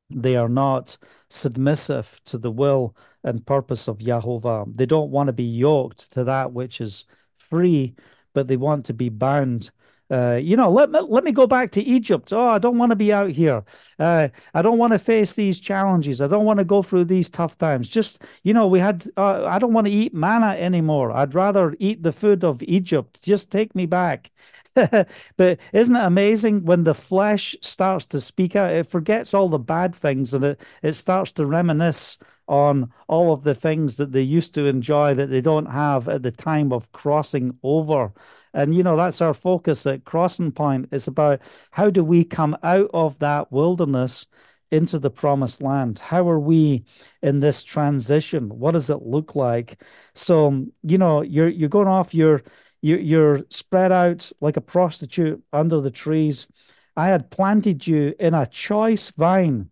they 0.09 0.35
are 0.35 0.49
not 0.49 0.97
submissive 1.29 2.21
to 2.25 2.37
the 2.37 2.51
will 2.51 2.95
and 3.23 3.45
purpose 3.45 3.87
of 3.87 3.99
Jehovah. 3.99 4.65
They 4.67 4.85
don't 4.85 5.11
want 5.11 5.27
to 5.27 5.33
be 5.33 5.43
yoked 5.43 6.11
to 6.11 6.23
that 6.25 6.51
which 6.51 6.81
is 6.81 7.05
free, 7.37 7.95
but 8.33 8.47
they 8.47 8.57
want 8.57 8.85
to 8.85 8.93
be 8.93 9.09
bound 9.09 9.71
uh, 10.11 10.35
you 10.35 10.57
know, 10.57 10.69
let 10.69 10.91
me 10.91 10.99
let 11.07 11.23
me 11.23 11.31
go 11.31 11.47
back 11.47 11.71
to 11.71 11.81
Egypt. 11.81 12.33
Oh, 12.33 12.49
I 12.49 12.57
don't 12.59 12.77
want 12.77 12.89
to 12.89 12.97
be 12.97 13.13
out 13.13 13.29
here. 13.29 13.63
Uh, 13.97 14.27
I 14.53 14.61
don't 14.61 14.77
want 14.77 14.91
to 14.91 14.99
face 14.99 15.33
these 15.35 15.59
challenges. 15.59 16.21
I 16.21 16.27
don't 16.27 16.43
want 16.43 16.59
to 16.59 16.65
go 16.65 16.83
through 16.83 17.05
these 17.05 17.29
tough 17.29 17.57
times. 17.57 17.87
Just 17.87 18.23
you 18.43 18.53
know, 18.53 18.67
we 18.67 18.79
had. 18.79 19.09
Uh, 19.15 19.45
I 19.45 19.57
don't 19.57 19.73
want 19.73 19.87
to 19.87 19.93
eat 19.93 20.13
manna 20.13 20.47
anymore. 20.59 21.11
I'd 21.11 21.33
rather 21.33 21.75
eat 21.79 22.03
the 22.03 22.11
food 22.11 22.43
of 22.43 22.61
Egypt. 22.63 23.21
Just 23.21 23.51
take 23.51 23.73
me 23.73 23.85
back. 23.85 24.31
but 24.73 25.59
isn't 25.73 25.95
it 25.95 26.03
amazing 26.03 26.63
when 26.65 26.83
the 26.83 26.93
flesh 26.93 27.55
starts 27.61 28.05
to 28.07 28.21
speak 28.21 28.55
out? 28.55 28.71
It 28.71 28.87
forgets 28.87 29.33
all 29.33 29.49
the 29.49 29.59
bad 29.59 29.95
things 29.95 30.33
and 30.33 30.43
it 30.43 30.61
it 30.81 30.93
starts 30.93 31.31
to 31.33 31.45
reminisce 31.45 32.17
on 32.47 32.91
all 33.07 33.33
of 33.33 33.43
the 33.43 33.55
things 33.55 33.97
that 33.97 34.11
they 34.11 34.21
used 34.21 34.53
to 34.55 34.65
enjoy 34.65 35.13
that 35.13 35.29
they 35.29 35.41
don't 35.41 35.67
have 35.67 36.09
at 36.09 36.23
the 36.23 36.31
time 36.31 36.73
of 36.73 36.91
crossing 36.91 37.57
over. 37.63 38.11
And, 38.53 38.75
you 38.75 38.83
know, 38.83 38.97
that's 38.97 39.21
our 39.21 39.33
focus 39.33 39.85
at 39.85 40.03
Crossing 40.03 40.51
Point. 40.51 40.89
It's 40.91 41.07
about 41.07 41.41
how 41.71 41.89
do 41.89 42.03
we 42.03 42.23
come 42.23 42.57
out 42.63 42.89
of 42.93 43.17
that 43.19 43.51
wilderness 43.51 44.27
into 44.71 44.99
the 44.99 45.09
promised 45.09 45.61
land? 45.61 45.99
How 45.99 46.29
are 46.29 46.39
we 46.39 46.85
in 47.21 47.39
this 47.39 47.63
transition? 47.63 48.49
What 48.49 48.71
does 48.71 48.89
it 48.89 49.03
look 49.03 49.35
like? 49.35 49.81
So, 50.15 50.65
you 50.83 50.97
know, 50.97 51.21
you're 51.21 51.49
you're 51.49 51.69
going 51.69 51.87
off, 51.87 52.13
you're 52.13 52.41
you're, 52.81 52.99
you're 52.99 53.41
spread 53.49 53.91
out 53.91 54.31
like 54.41 54.57
a 54.57 54.61
prostitute 54.61 55.43
under 55.53 55.81
the 55.81 55.91
trees. 55.91 56.47
I 56.95 57.07
had 57.07 57.29
planted 57.29 57.85
you 57.85 58.13
in 58.19 58.33
a 58.33 58.47
choice 58.47 59.11
vine 59.11 59.69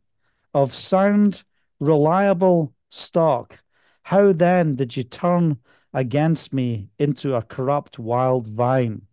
of 0.53 0.75
sound 0.75 1.43
reliable 1.79 2.73
stock. 2.89 3.59
How 4.03 4.33
then 4.33 4.75
did 4.75 4.95
you 4.95 5.03
turn 5.03 5.57
against 5.93 6.53
me 6.53 6.89
into 6.99 7.35
a 7.35 7.41
corrupt 7.41 7.99
wild 7.99 8.47
vine? 8.47 9.03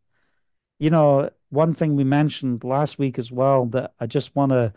You 0.78 0.90
know, 0.90 1.30
one 1.50 1.74
thing 1.74 1.96
we 1.96 2.04
mentioned 2.04 2.64
last 2.64 2.98
week 2.98 3.18
as 3.18 3.32
well 3.32 3.66
that 3.66 3.92
I 4.00 4.06
just 4.06 4.34
want 4.36 4.52
to, 4.52 4.72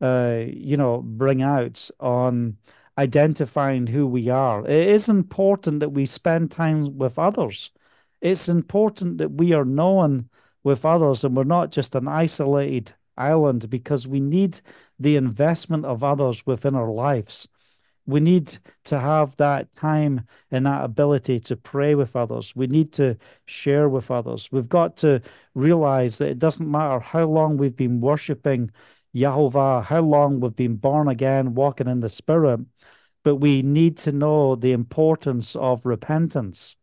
uh, 0.00 0.44
you 0.46 0.76
know, 0.76 1.02
bring 1.02 1.42
out 1.42 1.90
on 1.98 2.58
identifying 2.98 3.86
who 3.86 4.06
we 4.06 4.28
are. 4.28 4.66
It 4.66 4.88
is 4.88 5.08
important 5.08 5.80
that 5.80 5.90
we 5.90 6.06
spend 6.06 6.50
time 6.50 6.98
with 6.98 7.18
others. 7.18 7.70
It's 8.20 8.48
important 8.48 9.18
that 9.18 9.32
we 9.32 9.52
are 9.52 9.64
known 9.64 10.28
with 10.62 10.84
others 10.84 11.24
and 11.24 11.36
we're 11.36 11.44
not 11.44 11.72
just 11.72 11.94
an 11.94 12.08
isolated 12.08 12.92
island 13.16 13.70
because 13.70 14.06
we 14.06 14.20
need 14.20 14.60
the 14.98 15.16
investment 15.16 15.84
of 15.86 16.04
others 16.04 16.46
within 16.46 16.74
our 16.74 16.90
lives. 16.90 17.48
We 18.06 18.20
need 18.20 18.58
to 18.84 18.98
have 18.98 19.36
that 19.36 19.72
time 19.74 20.26
and 20.50 20.66
that 20.66 20.84
ability 20.84 21.40
to 21.40 21.56
pray 21.56 21.94
with 21.94 22.16
others. 22.16 22.56
We 22.56 22.66
need 22.66 22.92
to 22.94 23.16
share 23.46 23.88
with 23.88 24.10
others. 24.10 24.50
We've 24.50 24.68
got 24.68 24.96
to 24.98 25.20
realize 25.54 26.18
that 26.18 26.28
it 26.30 26.38
doesn't 26.38 26.70
matter 26.70 27.00
how 27.00 27.24
long 27.24 27.56
we've 27.56 27.76
been 27.76 28.00
worshiping 28.00 28.70
Yahovah, 29.14 29.84
how 29.84 30.00
long 30.00 30.40
we've 30.40 30.56
been 30.56 30.76
born 30.76 31.08
again, 31.08 31.54
walking 31.54 31.88
in 31.88 32.00
the 32.00 32.08
Spirit, 32.08 32.60
but 33.24 33.36
we 33.36 33.62
need 33.62 33.96
to 33.98 34.12
know 34.12 34.54
the 34.54 34.72
importance 34.72 35.56
of 35.56 35.84
repentance 35.84 36.76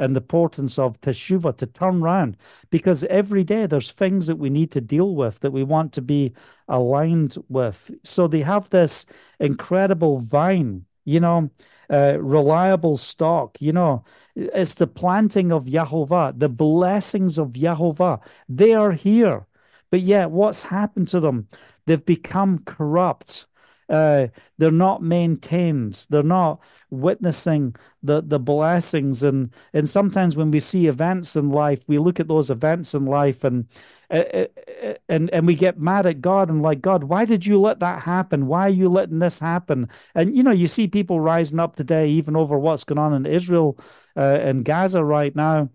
and 0.00 0.16
the 0.16 0.20
importance 0.20 0.78
of 0.78 1.00
teshuva 1.02 1.56
to 1.58 1.66
turn 1.66 2.02
around 2.02 2.36
because 2.70 3.04
every 3.04 3.44
day 3.44 3.66
there's 3.66 3.92
things 3.92 4.26
that 4.26 4.36
we 4.36 4.50
need 4.50 4.72
to 4.72 4.80
deal 4.80 5.14
with 5.14 5.38
that 5.40 5.52
we 5.52 5.62
want 5.62 5.92
to 5.92 6.02
be 6.02 6.32
aligned 6.68 7.36
with. 7.48 7.90
So 8.02 8.26
they 8.26 8.40
have 8.40 8.70
this 8.70 9.06
incredible 9.38 10.18
vine, 10.18 10.86
you 11.04 11.20
know, 11.20 11.50
uh, 11.90 12.16
reliable 12.20 12.96
stock, 12.96 13.56
you 13.60 13.72
know, 13.72 14.04
it's 14.36 14.74
the 14.74 14.86
planting 14.86 15.52
of 15.52 15.66
Yahovah, 15.66 16.38
the 16.38 16.48
blessings 16.48 17.38
of 17.38 17.50
Yahovah. 17.50 18.20
They 18.48 18.72
are 18.72 18.92
here. 18.92 19.46
But 19.90 20.00
yet, 20.00 20.30
what's 20.30 20.62
happened 20.62 21.08
to 21.08 21.20
them? 21.20 21.48
They've 21.86 22.04
become 22.04 22.60
corrupt. 22.64 23.46
Uh, 23.90 24.28
they're 24.58 24.70
not 24.70 25.02
maintained. 25.02 26.06
They're 26.10 26.22
not 26.22 26.60
witnessing 26.90 27.74
the 28.02 28.22
the 28.22 28.38
blessings. 28.38 29.22
And 29.22 29.52
and 29.74 29.88
sometimes 29.88 30.36
when 30.36 30.50
we 30.50 30.60
see 30.60 30.86
events 30.86 31.36
in 31.36 31.50
life, 31.50 31.82
we 31.88 31.98
look 31.98 32.20
at 32.20 32.28
those 32.28 32.50
events 32.50 32.94
in 32.94 33.04
life 33.06 33.44
and 33.44 33.66
uh, 34.10 34.24
uh, 34.34 34.46
uh, 34.82 34.94
and 35.08 35.30
and 35.30 35.46
we 35.46 35.54
get 35.54 35.78
mad 35.80 36.06
at 36.06 36.20
God 36.20 36.48
and 36.50 36.62
like 36.62 36.80
God, 36.80 37.04
why 37.04 37.24
did 37.24 37.46
you 37.46 37.60
let 37.60 37.80
that 37.80 38.02
happen? 38.02 38.46
Why 38.46 38.66
are 38.66 38.68
you 38.68 38.88
letting 38.88 39.18
this 39.20 39.38
happen? 39.38 39.88
And 40.14 40.36
you 40.36 40.42
know, 40.42 40.50
you 40.50 40.68
see 40.68 40.88
people 40.88 41.20
rising 41.20 41.60
up 41.60 41.76
today, 41.76 42.08
even 42.08 42.36
over 42.36 42.58
what's 42.58 42.84
going 42.84 42.98
on 42.98 43.12
in 43.14 43.26
Israel 43.26 43.78
uh, 44.16 44.38
and 44.40 44.64
Gaza 44.64 45.04
right 45.04 45.34
now. 45.34 45.70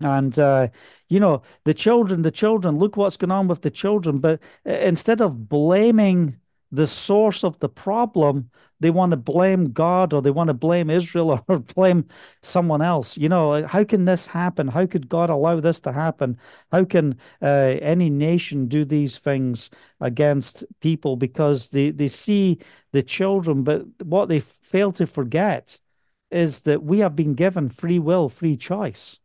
And 0.00 0.38
uh, 0.38 0.68
you 1.08 1.20
know, 1.20 1.42
the 1.64 1.74
children, 1.74 2.22
the 2.22 2.30
children, 2.30 2.78
look 2.78 2.96
what's 2.96 3.18
going 3.18 3.30
on 3.30 3.48
with 3.48 3.62
the 3.62 3.70
children. 3.70 4.18
But 4.18 4.40
instead 4.64 5.20
of 5.20 5.48
blaming 5.48 6.36
the 6.72 6.86
source 6.86 7.44
of 7.44 7.58
the 7.58 7.68
problem, 7.68 8.50
they 8.80 8.90
want 8.90 9.10
to 9.10 9.16
blame 9.16 9.72
God 9.72 10.12
or 10.12 10.22
they 10.22 10.30
want 10.30 10.48
to 10.48 10.54
blame 10.54 10.88
Israel 10.88 11.44
or 11.48 11.58
blame 11.58 12.06
someone 12.42 12.82
else. 12.82 13.16
You 13.16 13.28
know, 13.28 13.66
how 13.66 13.84
can 13.84 14.04
this 14.04 14.26
happen? 14.26 14.68
How 14.68 14.86
could 14.86 15.08
God 15.08 15.30
allow 15.30 15.60
this 15.60 15.80
to 15.80 15.92
happen? 15.92 16.38
How 16.72 16.84
can 16.84 17.18
uh, 17.42 17.76
any 17.82 18.08
nation 18.08 18.68
do 18.68 18.84
these 18.84 19.18
things 19.18 19.70
against 20.00 20.64
people? 20.80 21.16
Because 21.16 21.70
they, 21.70 21.90
they 21.90 22.08
see 22.08 22.58
the 22.92 23.02
children, 23.02 23.62
but 23.62 23.84
what 24.02 24.28
they 24.28 24.40
fail 24.40 24.92
to 24.92 25.06
forget 25.06 25.78
is 26.30 26.62
that 26.62 26.82
we 26.82 27.00
have 27.00 27.16
been 27.16 27.34
given 27.34 27.68
free 27.68 27.98
will, 27.98 28.28
free 28.28 28.56
choice. 28.56 29.18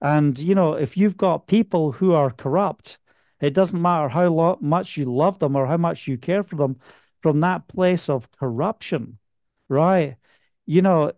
And, 0.00 0.36
you 0.38 0.54
know, 0.54 0.72
if 0.74 0.96
you've 0.96 1.16
got 1.16 1.46
people 1.46 1.92
who 1.92 2.12
are 2.12 2.30
corrupt, 2.30 2.98
it 3.42 3.54
doesn't 3.54 3.82
matter 3.82 4.08
how 4.08 4.28
lo- 4.28 4.58
much 4.60 4.96
you 4.96 5.04
love 5.12 5.38
them 5.38 5.56
or 5.56 5.66
how 5.66 5.76
much 5.76 6.08
you 6.08 6.16
care 6.16 6.42
for 6.42 6.56
them 6.56 6.78
from 7.22 7.40
that 7.40 7.68
place 7.68 8.08
of 8.08 8.30
corruption, 8.32 9.18
right? 9.68 10.16
You 10.66 10.82
know, 10.82 11.12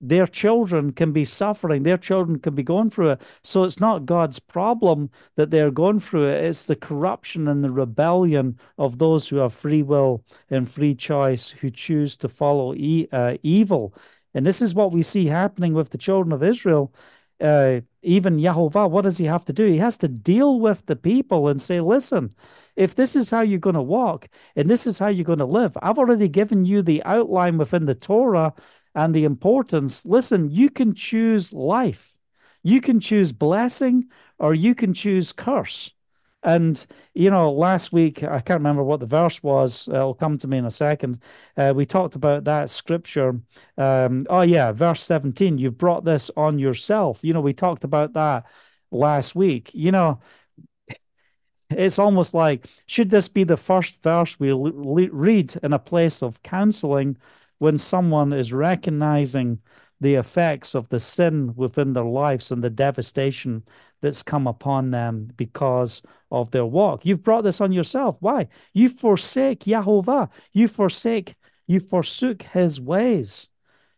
their 0.00 0.26
children 0.26 0.92
can 0.92 1.12
be 1.12 1.24
suffering, 1.24 1.84
their 1.84 1.96
children 1.96 2.40
can 2.40 2.54
be 2.54 2.62
going 2.62 2.90
through 2.90 3.10
it. 3.10 3.22
So 3.44 3.64
it's 3.64 3.80
not 3.80 4.04
God's 4.04 4.38
problem 4.40 5.10
that 5.36 5.50
they're 5.50 5.70
going 5.70 6.00
through 6.00 6.28
it, 6.28 6.44
it's 6.44 6.66
the 6.66 6.76
corruption 6.76 7.48
and 7.48 7.64
the 7.64 7.70
rebellion 7.70 8.58
of 8.78 8.98
those 8.98 9.28
who 9.28 9.36
have 9.36 9.54
free 9.54 9.82
will 9.82 10.24
and 10.50 10.68
free 10.68 10.94
choice 10.94 11.48
who 11.50 11.70
choose 11.70 12.16
to 12.16 12.28
follow 12.28 12.74
e- 12.74 13.08
uh, 13.12 13.36
evil. 13.42 13.94
And 14.34 14.44
this 14.44 14.60
is 14.60 14.74
what 14.74 14.92
we 14.92 15.02
see 15.02 15.26
happening 15.26 15.72
with 15.74 15.90
the 15.90 15.98
children 15.98 16.32
of 16.32 16.42
Israel 16.42 16.92
uh, 17.40 17.80
even 18.02 18.36
Yahovah, 18.36 18.90
what 18.90 19.02
does 19.02 19.18
he 19.18 19.24
have 19.26 19.44
to 19.46 19.52
do? 19.52 19.66
He 19.66 19.78
has 19.78 19.98
to 19.98 20.08
deal 20.08 20.60
with 20.60 20.86
the 20.86 20.96
people 20.96 21.48
and 21.48 21.60
say, 21.60 21.80
listen, 21.80 22.34
if 22.76 22.94
this 22.94 23.16
is 23.16 23.30
how 23.30 23.42
you're 23.42 23.58
going 23.58 23.74
to 23.74 23.82
walk 23.82 24.28
and 24.56 24.68
this 24.68 24.86
is 24.86 24.98
how 24.98 25.08
you're 25.08 25.24
going 25.24 25.38
to 25.38 25.44
live, 25.44 25.76
I've 25.82 25.98
already 25.98 26.28
given 26.28 26.64
you 26.64 26.82
the 26.82 27.02
outline 27.04 27.58
within 27.58 27.86
the 27.86 27.94
Torah 27.94 28.54
and 28.94 29.14
the 29.14 29.24
importance. 29.24 30.04
Listen, 30.04 30.50
you 30.50 30.70
can 30.70 30.94
choose 30.94 31.52
life, 31.52 32.16
you 32.62 32.80
can 32.80 33.00
choose 33.00 33.32
blessing, 33.32 34.06
or 34.38 34.54
you 34.54 34.74
can 34.74 34.94
choose 34.94 35.32
curse. 35.32 35.92
And, 36.44 36.84
you 37.14 37.30
know, 37.30 37.52
last 37.52 37.92
week, 37.92 38.22
I 38.24 38.40
can't 38.40 38.58
remember 38.60 38.82
what 38.82 38.98
the 39.00 39.06
verse 39.06 39.42
was. 39.42 39.88
Uh, 39.88 39.94
it'll 39.94 40.14
come 40.14 40.38
to 40.38 40.48
me 40.48 40.58
in 40.58 40.64
a 40.64 40.70
second. 40.70 41.22
Uh, 41.56 41.72
we 41.74 41.86
talked 41.86 42.16
about 42.16 42.44
that 42.44 42.68
scripture. 42.68 43.40
Um, 43.78 44.26
oh, 44.28 44.42
yeah, 44.42 44.72
verse 44.72 45.02
17. 45.02 45.58
You've 45.58 45.78
brought 45.78 46.04
this 46.04 46.30
on 46.36 46.58
yourself. 46.58 47.22
You 47.22 47.32
know, 47.32 47.40
we 47.40 47.52
talked 47.52 47.84
about 47.84 48.14
that 48.14 48.46
last 48.90 49.36
week. 49.36 49.70
You 49.72 49.92
know, 49.92 50.20
it's 51.70 51.98
almost 51.98 52.34
like, 52.34 52.66
should 52.86 53.10
this 53.10 53.28
be 53.28 53.44
the 53.44 53.56
first 53.56 54.02
verse 54.02 54.38
we 54.40 54.52
read 54.52 55.54
in 55.62 55.72
a 55.72 55.78
place 55.78 56.22
of 56.22 56.42
counseling 56.42 57.16
when 57.58 57.78
someone 57.78 58.32
is 58.32 58.52
recognizing 58.52 59.60
the 60.00 60.16
effects 60.16 60.74
of 60.74 60.88
the 60.88 60.98
sin 60.98 61.54
within 61.54 61.92
their 61.92 62.04
lives 62.04 62.50
and 62.50 62.64
the 62.64 62.70
devastation 62.70 63.62
that's 64.02 64.22
come 64.22 64.46
upon 64.46 64.90
them 64.90 65.30
because 65.36 66.02
of 66.30 66.50
their 66.50 66.66
walk. 66.66 67.06
You've 67.06 67.22
brought 67.22 67.44
this 67.44 67.60
on 67.60 67.72
yourself. 67.72 68.18
Why? 68.20 68.48
You 68.74 68.88
forsake 68.88 69.60
Yahovah. 69.60 70.28
You 70.52 70.68
forsake, 70.68 71.36
you 71.66 71.80
forsook 71.80 72.42
his 72.42 72.80
ways. 72.80 73.48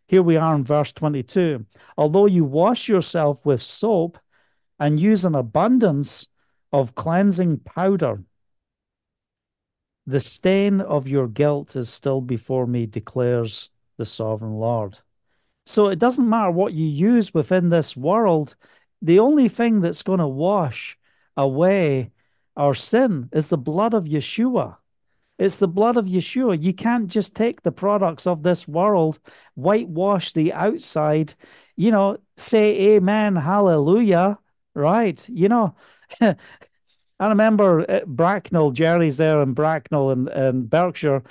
Here 0.06 0.22
we 0.22 0.36
are 0.36 0.54
in 0.54 0.64
verse 0.64 0.92
22. 0.92 1.66
Although 1.96 2.26
you 2.26 2.44
wash 2.44 2.88
yourself 2.88 3.44
with 3.44 3.62
soap 3.62 4.18
and 4.78 5.00
use 5.00 5.24
an 5.24 5.34
abundance 5.34 6.28
of 6.72 6.94
cleansing 6.94 7.60
powder. 7.60 8.22
The 10.06 10.20
stain 10.20 10.80
of 10.82 11.08
your 11.08 11.28
guilt 11.28 11.76
is 11.76 11.88
still 11.88 12.20
before 12.20 12.66
me, 12.66 12.84
declares 12.84 13.70
the 13.96 14.04
sovereign 14.04 14.54
Lord. 14.54 14.98
So 15.66 15.88
it 15.88 15.98
doesn't 15.98 16.28
matter 16.28 16.50
what 16.50 16.74
you 16.74 16.86
use 16.86 17.32
within 17.32 17.70
this 17.70 17.96
world. 17.96 18.54
The 19.04 19.18
only 19.18 19.50
thing 19.50 19.82
that's 19.82 20.02
going 20.02 20.20
to 20.20 20.26
wash 20.26 20.96
away 21.36 22.10
our 22.56 22.72
sin 22.72 23.28
is 23.32 23.48
the 23.48 23.58
blood 23.58 23.92
of 23.92 24.06
Yeshua. 24.06 24.78
It's 25.38 25.58
the 25.58 25.68
blood 25.68 25.98
of 25.98 26.06
Yeshua. 26.06 26.62
You 26.62 26.72
can't 26.72 27.08
just 27.08 27.36
take 27.36 27.60
the 27.60 27.70
products 27.70 28.26
of 28.26 28.42
this 28.42 28.66
world, 28.66 29.18
whitewash 29.56 30.32
the 30.32 30.54
outside, 30.54 31.34
you 31.76 31.90
know, 31.90 32.16
say 32.38 32.94
amen, 32.94 33.36
hallelujah, 33.36 34.38
right? 34.74 35.28
You 35.28 35.50
know, 35.50 35.74
I 36.22 36.36
remember 37.20 37.84
uh, 37.90 38.06
Bracknell, 38.06 38.70
Jerry's 38.70 39.18
there 39.18 39.42
in 39.42 39.52
Bracknell 39.52 40.12
and, 40.12 40.28
and 40.28 40.70
Berkshire. 40.70 41.22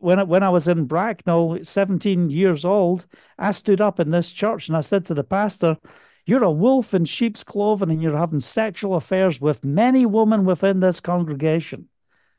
When, 0.00 0.28
when 0.28 0.42
I 0.42 0.50
was 0.50 0.68
in 0.68 0.84
Bracknell, 0.84 1.60
17 1.62 2.28
years 2.28 2.66
old, 2.66 3.06
I 3.38 3.52
stood 3.52 3.80
up 3.80 4.00
in 4.00 4.10
this 4.10 4.30
church 4.32 4.68
and 4.68 4.76
I 4.76 4.80
said 4.82 5.06
to 5.06 5.14
the 5.14 5.24
pastor, 5.24 5.78
You're 6.24 6.44
a 6.44 6.50
wolf 6.50 6.94
in 6.94 7.04
sheep's 7.04 7.44
clothing 7.44 7.90
and 7.90 8.02
you're 8.02 8.16
having 8.16 8.40
sexual 8.40 8.94
affairs 8.94 9.40
with 9.40 9.64
many 9.64 10.06
women 10.06 10.44
within 10.44 10.80
this 10.80 11.00
congregation 11.00 11.88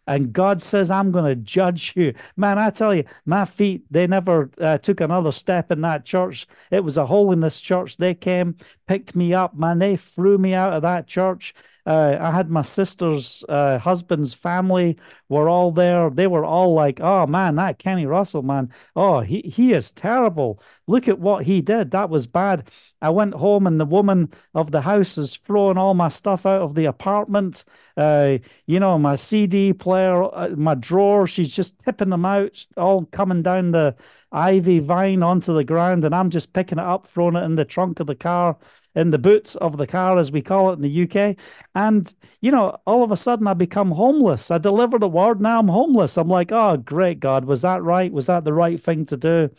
and 0.06 0.34
God 0.34 0.62
says, 0.62 0.92
I'm 0.92 1.12
going 1.12 1.26
to 1.26 1.36
judge 1.36 1.94
you. 1.96 2.14
Man, 2.36 2.60
I 2.60 2.70
tell 2.70 2.94
you, 2.94 3.06
my 3.26 3.46
feet, 3.46 3.86
they 3.90 4.06
never 4.06 4.50
uh, 4.60 4.78
took 4.78 5.00
another 5.00 5.32
step 5.32 5.72
in 5.72 5.82
that 5.82 6.06
church. 6.06 6.46
It 6.72 6.84
was 6.84 6.98
a 6.98 7.06
holiness 7.06 7.62
church. 7.62 7.98
They 7.98 8.14
came, 8.14 8.58
picked 8.88 9.16
me 9.16 9.34
up, 9.34 9.56
man. 9.56 9.80
They 9.80 9.96
threw 9.96 10.38
me 10.38 10.54
out 10.54 10.74
of 10.74 10.82
that 10.82 11.08
church. 11.08 11.54
Uh, 11.86 12.18
I 12.20 12.32
had 12.32 12.50
my 12.50 12.62
sister's 12.62 13.44
uh, 13.50 13.78
husband's 13.78 14.34
family 14.34 14.98
were 15.28 15.50
all 15.50 15.72
there. 15.72 16.10
They 16.10 16.28
were 16.28 16.46
all 16.46 16.74
like, 16.74 17.00
"Oh 17.02 17.28
man, 17.28 17.56
that 17.56 17.78
Kenny 17.80 18.06
Russell 18.06 18.42
man, 18.42 18.72
oh 18.96 19.20
he 19.20 19.42
he 19.42 19.74
is 19.74 19.92
terrible. 19.92 20.62
Look 20.88 21.08
at 21.10 21.20
what 21.20 21.46
he 21.46 21.62
did. 21.62 21.92
That 21.92 22.10
was 22.10 22.26
bad." 22.28 22.70
I 23.02 23.10
went 23.10 23.34
home 23.34 23.68
and 23.68 23.80
the 23.80 23.86
woman 23.86 24.32
of 24.56 24.72
the 24.72 24.80
house 24.82 25.18
is 25.18 25.36
throwing 25.36 25.78
all 25.78 25.94
my 25.94 26.08
stuff 26.08 26.46
out 26.46 26.62
of 26.62 26.74
the 26.76 26.86
apartment. 26.86 27.66
Uh, 27.98 28.38
you 28.66 28.80
know, 28.80 28.98
my 28.98 29.16
CD 29.16 29.74
player, 29.74 30.24
uh, 30.24 30.50
my 30.56 30.76
drawer. 30.76 31.28
She's 31.28 31.54
just 31.54 31.78
tipping 31.84 32.10
them 32.10 32.26
out, 32.26 32.66
all 32.78 33.06
coming 33.08 33.44
down 33.44 33.72
the 33.72 33.96
ivy 34.32 34.80
vine 34.80 35.22
onto 35.22 35.54
the 35.54 35.64
ground, 35.64 36.06
and 36.06 36.16
I'm 36.16 36.30
just 36.30 36.54
picking 36.54 36.80
it 36.80 36.84
up, 36.86 37.08
throwing 37.08 37.36
it 37.36 37.44
in 37.44 37.56
the 37.56 37.66
trunk 37.66 38.00
of 38.00 38.08
the 38.08 38.16
car 38.16 38.58
in 38.96 39.10
the 39.10 39.18
boot 39.18 39.56
of 39.58 39.78
the 39.78 39.88
car, 39.88 40.18
as 40.20 40.32
we 40.32 40.42
call 40.42 40.70
it 40.70 40.74
in 40.74 40.82
the 40.82 41.04
UK. 41.04 41.36
And, 41.74 42.14
you 42.42 42.52
know, 42.52 42.78
all 42.86 43.04
of 43.04 43.12
a 43.12 43.18
sudden 43.18 43.48
I 43.48 43.54
become 43.54 43.92
homeless. 43.92 44.52
I 44.52 44.58
deliver 44.58 45.00
the 45.00 45.08
word, 45.08 45.42
now 45.42 45.60
I'm 45.60 45.68
homeless. 45.68 46.18
I'm 46.18 46.30
like, 46.30 46.52
oh, 46.52 46.78
great 46.78 47.20
God, 47.20 47.46
was 47.46 47.64
that 47.64 47.82
right? 47.84 48.12
Was 48.12 48.28
that 48.28 48.44
the 48.44 48.54
right 48.54 48.80
thing 48.80 49.06
to 49.08 49.18
do? 49.18 49.50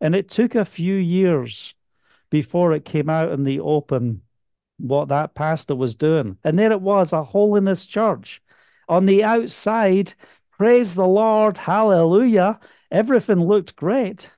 And 0.00 0.14
it 0.14 0.28
took 0.28 0.54
a 0.54 0.64
few 0.64 0.94
years 0.94 1.74
before 2.30 2.72
it 2.72 2.84
came 2.84 3.10
out 3.10 3.32
in 3.32 3.44
the 3.44 3.60
open 3.60 4.22
what 4.78 5.08
that 5.08 5.34
pastor 5.34 5.76
was 5.76 5.94
doing. 5.94 6.38
And 6.42 6.58
there 6.58 6.72
it 6.72 6.80
was, 6.80 7.12
a 7.12 7.22
holiness 7.22 7.86
church. 7.86 8.42
On 8.88 9.06
the 9.06 9.22
outside, 9.22 10.14
praise 10.56 10.94
the 10.94 11.06
Lord, 11.06 11.58
hallelujah, 11.58 12.58
everything 12.90 13.46
looked 13.46 13.76
great. 13.76 14.30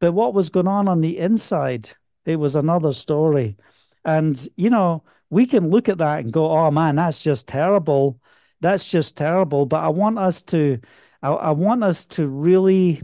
But 0.00 0.12
what 0.12 0.34
was 0.34 0.48
going 0.48 0.68
on 0.68 0.88
on 0.88 1.00
the 1.00 1.18
inside? 1.18 1.90
It 2.32 2.36
was 2.36 2.56
another 2.56 2.92
story. 2.92 3.56
And, 4.04 4.48
you 4.56 4.70
know, 4.70 5.04
we 5.30 5.46
can 5.46 5.70
look 5.70 5.88
at 5.88 5.98
that 5.98 6.20
and 6.20 6.32
go, 6.32 6.50
oh 6.50 6.70
man, 6.70 6.96
that's 6.96 7.18
just 7.18 7.46
terrible. 7.46 8.20
That's 8.60 8.88
just 8.88 9.16
terrible. 9.16 9.66
But 9.66 9.84
I 9.84 9.88
want 9.88 10.18
us 10.18 10.42
to, 10.42 10.80
I, 11.22 11.30
I 11.30 11.50
want 11.50 11.84
us 11.84 12.04
to 12.06 12.26
really 12.26 13.02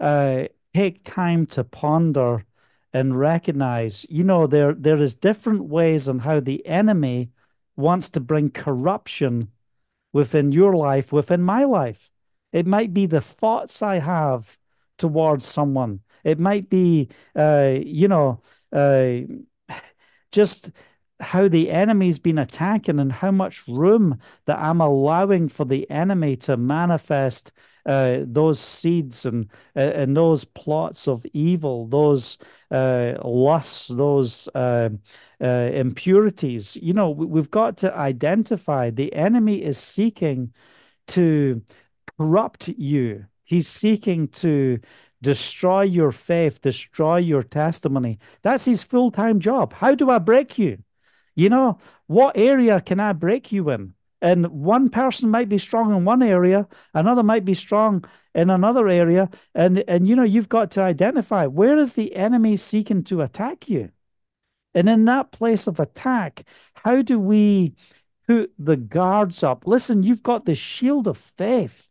uh, 0.00 0.44
take 0.74 1.04
time 1.04 1.46
to 1.46 1.64
ponder 1.64 2.44
and 2.92 3.14
recognize, 3.14 4.06
you 4.08 4.24
know, 4.24 4.46
there 4.46 4.72
there 4.72 4.96
is 4.96 5.14
different 5.14 5.64
ways 5.64 6.08
on 6.08 6.18
how 6.20 6.40
the 6.40 6.64
enemy 6.66 7.30
wants 7.76 8.08
to 8.10 8.20
bring 8.20 8.50
corruption 8.50 9.50
within 10.12 10.52
your 10.52 10.74
life, 10.74 11.12
within 11.12 11.42
my 11.42 11.64
life. 11.64 12.10
It 12.52 12.66
might 12.66 12.94
be 12.94 13.04
the 13.06 13.20
thoughts 13.20 13.82
I 13.82 13.98
have 13.98 14.58
towards 14.96 15.44
someone. 15.44 16.00
It 16.24 16.38
might 16.38 16.70
be, 16.70 17.10
uh, 17.34 17.74
you 17.82 18.08
know, 18.08 18.40
uh, 18.72 19.18
just 20.32 20.70
how 21.20 21.48
the 21.48 21.70
enemy's 21.70 22.18
been 22.18 22.38
attacking 22.38 22.98
and 22.98 23.10
how 23.10 23.30
much 23.30 23.66
room 23.66 24.18
that 24.46 24.58
I'm 24.58 24.80
allowing 24.80 25.48
for 25.48 25.64
the 25.64 25.90
enemy 25.90 26.36
to 26.38 26.56
manifest 26.56 27.52
uh, 27.86 28.18
those 28.24 28.58
seeds 28.58 29.24
and 29.24 29.48
uh, 29.76 29.80
and 29.80 30.16
those 30.16 30.44
plots 30.44 31.06
of 31.06 31.24
evil, 31.32 31.86
those 31.86 32.36
uh, 32.70 33.14
lusts, 33.24 33.88
those 33.88 34.48
uh, 34.54 34.90
uh, 35.40 35.46
impurities. 35.72 36.76
You 36.76 36.92
know, 36.94 37.10
we've 37.10 37.50
got 37.50 37.76
to 37.78 37.96
identify 37.96 38.90
the 38.90 39.12
enemy 39.14 39.62
is 39.62 39.78
seeking 39.78 40.52
to 41.08 41.62
corrupt 42.18 42.68
you. 42.68 43.26
He's 43.44 43.68
seeking 43.68 44.28
to 44.28 44.80
destroy 45.22 45.82
your 45.82 46.12
faith, 46.12 46.60
destroy 46.60 47.18
your 47.18 47.42
testimony. 47.42 48.18
That's 48.42 48.64
his 48.64 48.82
full 48.82 49.10
time 49.10 49.40
job. 49.40 49.72
How 49.72 49.94
do 49.94 50.10
I 50.10 50.18
break 50.18 50.58
you? 50.58 50.78
You 51.34 51.50
know, 51.50 51.78
what 52.06 52.36
area 52.36 52.80
can 52.80 53.00
I 53.00 53.12
break 53.12 53.52
you 53.52 53.70
in? 53.70 53.94
And 54.22 54.46
one 54.48 54.88
person 54.88 55.30
might 55.30 55.48
be 55.48 55.58
strong 55.58 55.94
in 55.94 56.04
one 56.04 56.22
area, 56.22 56.66
another 56.94 57.22
might 57.22 57.44
be 57.44 57.54
strong 57.54 58.04
in 58.34 58.48
another 58.48 58.88
area. 58.88 59.28
And, 59.54 59.84
and 59.86 60.08
you 60.08 60.16
know, 60.16 60.22
you've 60.22 60.48
got 60.48 60.70
to 60.72 60.82
identify 60.82 61.46
where 61.46 61.76
is 61.76 61.94
the 61.94 62.16
enemy 62.16 62.56
seeking 62.56 63.04
to 63.04 63.20
attack 63.20 63.68
you? 63.68 63.90
And 64.74 64.88
in 64.88 65.04
that 65.06 65.32
place 65.32 65.66
of 65.66 65.80
attack, 65.80 66.44
how 66.74 67.02
do 67.02 67.18
we 67.18 67.74
put 68.26 68.52
the 68.58 68.76
guards 68.76 69.42
up? 69.42 69.66
Listen, 69.66 70.02
you've 70.02 70.22
got 70.22 70.44
the 70.44 70.54
shield 70.54 71.06
of 71.06 71.18
faith. 71.18 71.88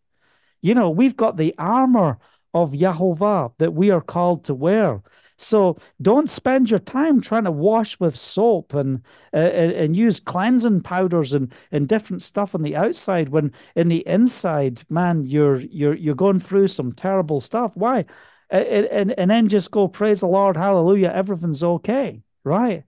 You 0.62 0.74
know, 0.74 0.90
we've 0.90 1.16
got 1.16 1.38
the 1.38 1.54
armor 1.58 2.18
of 2.56 2.72
Yahovah 2.72 3.52
that 3.60 3.74
we 3.74 3.92
are 3.92 4.02
called 4.02 4.46
to 4.46 4.56
wear. 4.56 5.04
So 5.38 5.78
don't 6.02 6.30
spend 6.30 6.72
your 6.72 6.80
time 6.80 7.20
trying 7.20 7.44
to 7.44 7.52
wash 7.52 8.00
with 8.00 8.16
soap 8.16 8.74
and 8.74 9.02
uh, 9.34 9.38
and 9.38 9.94
use 9.94 10.22
cleansing 10.22 10.82
powders 10.82 11.34
and, 11.34 11.54
and 11.72 11.90
different 11.90 12.24
stuff 12.24 12.56
on 12.56 12.62
the 12.62 12.78
outside 12.78 13.30
when 13.30 13.52
in 13.76 13.90
the 13.90 14.08
inside, 14.08 14.84
man, 14.90 15.26
you're 15.26 15.60
you're 15.60 15.96
you're 15.96 16.16
going 16.16 16.40
through 16.40 16.70
some 16.70 16.94
terrible 16.94 17.42
stuff. 17.42 17.72
Why? 17.76 18.06
And, 18.50 18.86
and, 18.86 19.20
and 19.20 19.32
then 19.32 19.50
just 19.50 19.72
go 19.72 19.88
praise 19.88 20.22
the 20.22 20.28
Lord, 20.28 20.56
hallelujah, 20.56 21.12
everything's 21.14 21.64
okay, 21.64 22.22
right? 22.44 22.84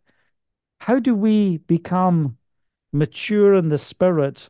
How 0.80 1.00
do 1.00 1.16
we 1.16 1.58
become 1.58 2.38
mature 2.94 3.56
in 3.56 3.68
the 3.70 3.80
spirit 3.80 4.50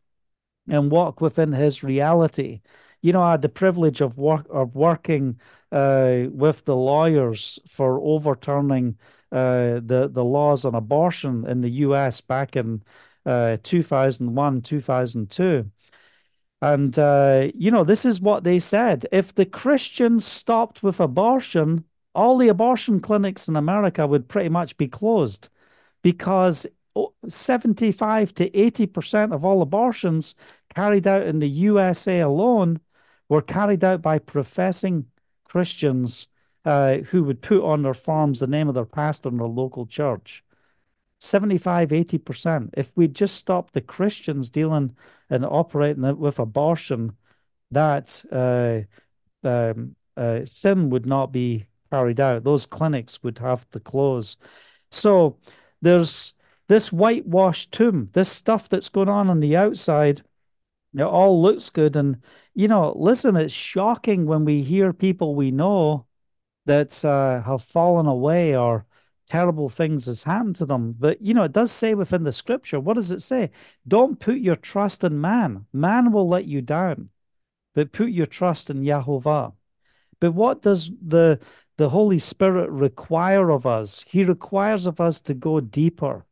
and 0.70 0.92
walk 0.92 1.22
within 1.22 1.54
his 1.54 1.82
reality? 1.82 2.62
You 3.02 3.14
know, 3.14 3.22
I 3.22 3.32
had 3.32 3.42
the 3.42 3.50
privilege 3.50 4.02
of 4.02 4.18
work 4.18 4.46
of 4.50 4.76
working 4.76 5.40
uh, 5.72 6.26
with 6.32 6.66
the 6.66 6.76
lawyers 6.76 7.60
for 7.68 8.00
overturning 8.02 8.98
uh, 9.32 9.82
the 9.86 10.10
the 10.12 10.24
laws 10.24 10.66
on 10.66 10.76
abortion 10.76 11.46
in 11.48 11.62
the 11.62 11.70
U.S. 11.70 12.22
back 12.22 12.56
in 12.56 12.84
uh, 13.26 13.58
2001, 13.64 14.62
2002. 14.62 15.70
And, 16.62 16.98
uh, 16.98 17.50
you 17.54 17.70
know, 17.72 17.84
this 17.84 18.06
is 18.06 18.20
what 18.22 18.44
they 18.44 18.60
said. 18.60 19.06
If 19.12 19.36
the 19.36 19.46
Christians 19.46 20.26
stopped 20.26 20.82
with 20.82 21.00
abortion, 21.00 21.86
all 22.16 22.38
the 22.38 22.48
abortion 22.48 23.00
clinics 23.00 23.48
in 23.48 23.56
America 23.56 24.08
would 24.08 24.28
pretty 24.28 24.50
much 24.50 24.76
be 24.78 24.88
closed 24.88 25.50
because 26.02 26.66
75 27.28 28.34
to 28.36 28.50
80% 28.50 29.34
of 29.34 29.46
all 29.46 29.62
abortions 29.62 30.36
carried 30.74 31.06
out 31.06 31.28
in 31.28 31.40
the 31.40 31.50
USA 31.50 32.22
alone 32.22 32.80
were 33.30 33.42
carried 33.42 33.84
out 33.84 34.02
by 34.02 34.20
professing 34.20 35.06
Christians 35.44 36.28
uh, 36.66 36.98
who 36.98 37.24
would 37.24 37.42
put 37.42 37.64
on 37.64 37.84
their 37.84 37.94
forms 37.94 38.40
the 38.40 38.48
name 38.48 38.68
of 38.68 38.76
their 38.76 38.86
pastor 38.86 39.30
in 39.30 39.38
their 39.38 39.48
local 39.48 39.86
church. 39.86 40.44
75, 41.20 41.90
80%. 41.90 42.70
If 42.78 42.92
we 42.96 43.08
just 43.08 43.36
stopped 43.36 43.74
the 43.74 43.82
Christians 43.82 44.50
dealing 44.50 44.96
and 45.30 45.46
operating 45.46 46.18
with 46.18 46.40
abortion, 46.40 47.14
that 47.72 48.24
uh, 48.32 48.82
um, 49.48 49.96
uh, 50.16 50.46
sin 50.46 50.90
would 50.90 51.06
not 51.06 51.32
be 51.32 51.68
carried 51.92 52.20
out. 52.20 52.44
Those 52.44 52.66
clinics 52.66 53.24
would 53.24 53.40
have 53.40 53.70
to 53.72 53.80
close. 53.80 54.38
So 54.92 55.38
there's 55.82 56.34
this 56.68 56.92
whitewashed 56.92 57.72
tomb, 57.72 58.10
this 58.14 58.30
stuff 58.30 58.70
that's 58.70 58.90
going 58.90 59.10
on 59.10 59.30
on 59.30 59.40
the 59.40 59.56
outside. 59.56 60.22
It 60.96 61.02
all 61.04 61.42
looks 61.42 61.70
good. 61.70 61.96
And 61.96 62.22
you 62.54 62.68
know, 62.68 62.94
listen, 62.98 63.36
it's 63.36 63.54
shocking 63.54 64.26
when 64.26 64.46
we 64.46 64.64
hear 64.64 64.94
people 64.94 65.36
we 65.36 65.52
know 65.52 66.08
that 66.66 67.04
uh, 67.06 67.42
have 67.44 67.64
fallen 67.64 68.08
away 68.08 68.56
or 68.56 68.86
terrible 69.28 69.70
things 69.70 70.06
has 70.06 70.24
happened 70.24 70.56
to 70.58 70.66
them. 70.66 70.96
But, 70.98 71.22
you 71.22 71.34
know, 71.34 71.44
it 71.44 71.52
does 71.52 71.72
say 71.72 71.94
within 71.94 72.24
the 72.24 72.32
scripture, 72.32 72.80
what 72.80 72.96
does 72.96 73.12
it 73.12 73.22
say? 73.22 73.52
Don't 73.88 74.20
put 74.20 74.38
your 74.38 74.56
trust 74.56 75.04
in 75.04 75.20
man. 75.22 75.66
Man 75.74 76.12
will 76.12 76.28
let 76.28 76.46
you 76.46 76.62
down. 76.62 77.10
but 77.74 77.92
put 77.92 78.10
your 78.10 78.26
trust 78.26 78.70
in 78.70 78.82
Yahovah. 78.84 79.54
But 80.20 80.34
what 80.34 80.62
does 80.62 80.92
the 81.06 81.40
the 81.78 81.90
Holy 81.90 82.20
Spirit 82.20 82.70
require 82.72 83.52
of 83.52 83.66
us? 83.68 84.04
He 84.08 84.24
requires 84.24 84.88
of 84.88 85.00
us 85.00 85.20
to 85.22 85.34
go 85.36 85.60
deeper. 85.60 86.26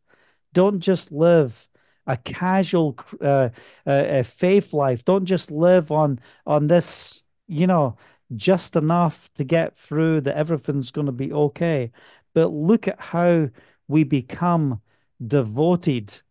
Don't 0.54 0.80
just 0.80 1.12
live 1.12 1.70
a 2.08 2.18
casual 2.18 2.98
uh, 3.22 3.50
uh, 3.86 4.24
faith 4.24 4.74
life. 4.74 5.06
Don't 5.06 5.26
just 5.26 5.52
live 5.52 5.92
on 5.92 6.20
on 6.46 6.68
this, 6.68 7.24
you 7.48 7.68
know, 7.68 7.98
just 8.36 8.76
enough 8.76 9.30
to 9.36 9.44
get 9.44 9.78
through 9.78 10.22
that 10.22 10.38
everything's 10.38 10.92
going 10.92 11.08
to 11.08 11.12
be 11.12 11.32
okay. 11.32 11.92
But 12.34 12.48
look 12.48 12.88
at 12.88 13.00
how 13.00 13.50
we 13.88 14.04
become 14.04 14.82
devoted 15.26 16.22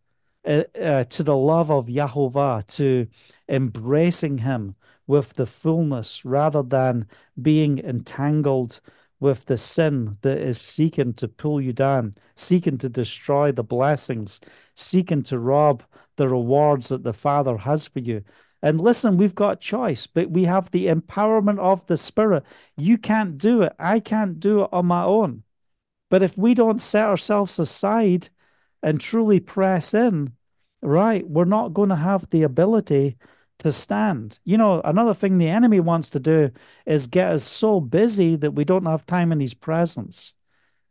uh, 0.45 0.63
uh, 0.79 1.03
to 1.05 1.23
the 1.23 1.35
love 1.35 1.71
of 1.71 1.87
Yahovah, 1.87 2.67
to 2.67 3.07
embracing 3.49 4.39
Him 4.39 4.75
with 5.07 5.33
the 5.33 5.45
fullness 5.45 6.25
rather 6.25 6.63
than 6.63 7.07
being 7.41 7.79
entangled 7.79 8.79
with 9.19 9.45
the 9.45 9.57
sin 9.57 10.17
that 10.21 10.37
is 10.37 10.59
seeking 10.59 11.13
to 11.13 11.27
pull 11.27 11.61
you 11.61 11.73
down, 11.73 12.15
seeking 12.35 12.77
to 12.77 12.89
destroy 12.89 13.51
the 13.51 13.63
blessings, 13.63 14.39
seeking 14.75 15.23
to 15.23 15.39
rob 15.39 15.83
the 16.17 16.27
rewards 16.29 16.89
that 16.89 17.03
the 17.03 17.13
Father 17.13 17.57
has 17.57 17.87
for 17.87 17.99
you. 17.99 18.23
And 18.61 18.79
listen, 18.81 19.17
we've 19.17 19.35
got 19.35 19.59
choice, 19.61 20.07
but 20.07 20.31
we 20.31 20.45
have 20.45 20.71
the 20.71 20.87
empowerment 20.87 21.59
of 21.59 21.85
the 21.87 21.97
Spirit. 21.97 22.43
You 22.77 22.97
can't 22.97 23.37
do 23.37 23.61
it. 23.61 23.73
I 23.77 23.99
can't 23.99 24.39
do 24.39 24.63
it 24.63 24.69
on 24.71 24.85
my 24.85 25.03
own. 25.03 25.43
But 26.09 26.23
if 26.23 26.37
we 26.37 26.53
don't 26.53 26.81
set 26.81 27.05
ourselves 27.05 27.59
aside 27.59 28.29
and 28.81 28.99
truly 28.99 29.39
press 29.39 29.93
in, 29.93 30.33
right, 30.81 31.27
we're 31.27 31.45
not 31.45 31.73
going 31.73 31.89
to 31.89 31.95
have 31.95 32.29
the 32.29 32.43
ability 32.43 33.17
to 33.59 33.71
stand. 33.71 34.39
You 34.43 34.57
know, 34.57 34.81
another 34.83 35.13
thing 35.13 35.37
the 35.37 35.47
enemy 35.47 35.79
wants 35.79 36.09
to 36.11 36.19
do 36.19 36.51
is 36.85 37.07
get 37.07 37.31
us 37.31 37.43
so 37.43 37.79
busy 37.79 38.35
that 38.37 38.51
we 38.51 38.65
don't 38.65 38.85
have 38.85 39.05
time 39.05 39.31
in 39.31 39.39
his 39.39 39.53
presence. 39.53 40.33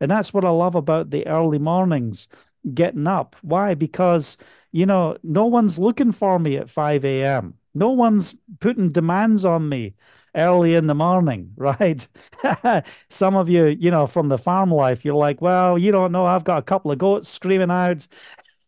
And 0.01 0.11
that's 0.11 0.33
what 0.33 0.45
I 0.45 0.49
love 0.49 0.75
about 0.75 1.09
the 1.09 1.25
early 1.27 1.59
mornings, 1.59 2.27
getting 2.73 3.07
up. 3.07 3.35
Why? 3.41 3.73
Because, 3.73 4.37
you 4.71 4.85
know, 4.85 5.17
no 5.23 5.45
one's 5.45 5.77
looking 5.79 6.11
for 6.11 6.39
me 6.39 6.57
at 6.57 6.69
5 6.69 7.23
a.m. 7.23 7.55
No 7.73 7.89
one's 7.91 8.35
putting 8.59 8.91
demands 8.91 9.45
on 9.45 9.67
me 9.69 9.95
early 10.35 10.75
in 10.75 10.87
the 10.87 10.95
morning, 10.95 11.53
right? 11.57 12.07
Some 13.09 13.35
of 13.35 13.49
you, 13.49 13.65
you 13.65 13.91
know, 13.91 14.07
from 14.07 14.29
the 14.29 14.37
farm 14.37 14.71
life, 14.71 15.05
you're 15.05 15.15
like, 15.15 15.41
well, 15.41 15.77
you 15.77 15.91
don't 15.91 16.11
know, 16.11 16.25
I've 16.25 16.43
got 16.43 16.59
a 16.59 16.63
couple 16.63 16.91
of 16.91 16.97
goats 16.97 17.29
screaming 17.29 17.71
out. 17.71 18.07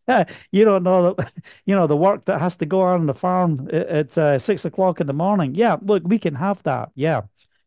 you 0.52 0.64
don't 0.64 0.82
know 0.82 1.14
that, 1.14 1.32
you 1.66 1.74
know, 1.74 1.86
the 1.86 1.96
work 1.96 2.24
that 2.26 2.40
has 2.40 2.56
to 2.58 2.66
go 2.66 2.80
on, 2.82 3.06
the 3.06 3.14
farm 3.14 3.68
at 3.72 4.16
uh, 4.16 4.38
six 4.38 4.64
o'clock 4.64 5.00
in 5.00 5.06
the 5.06 5.12
morning. 5.12 5.54
Yeah, 5.54 5.76
look, 5.82 6.02
we 6.06 6.18
can 6.18 6.34
have 6.36 6.62
that. 6.64 6.90
Yeah, 6.94 7.22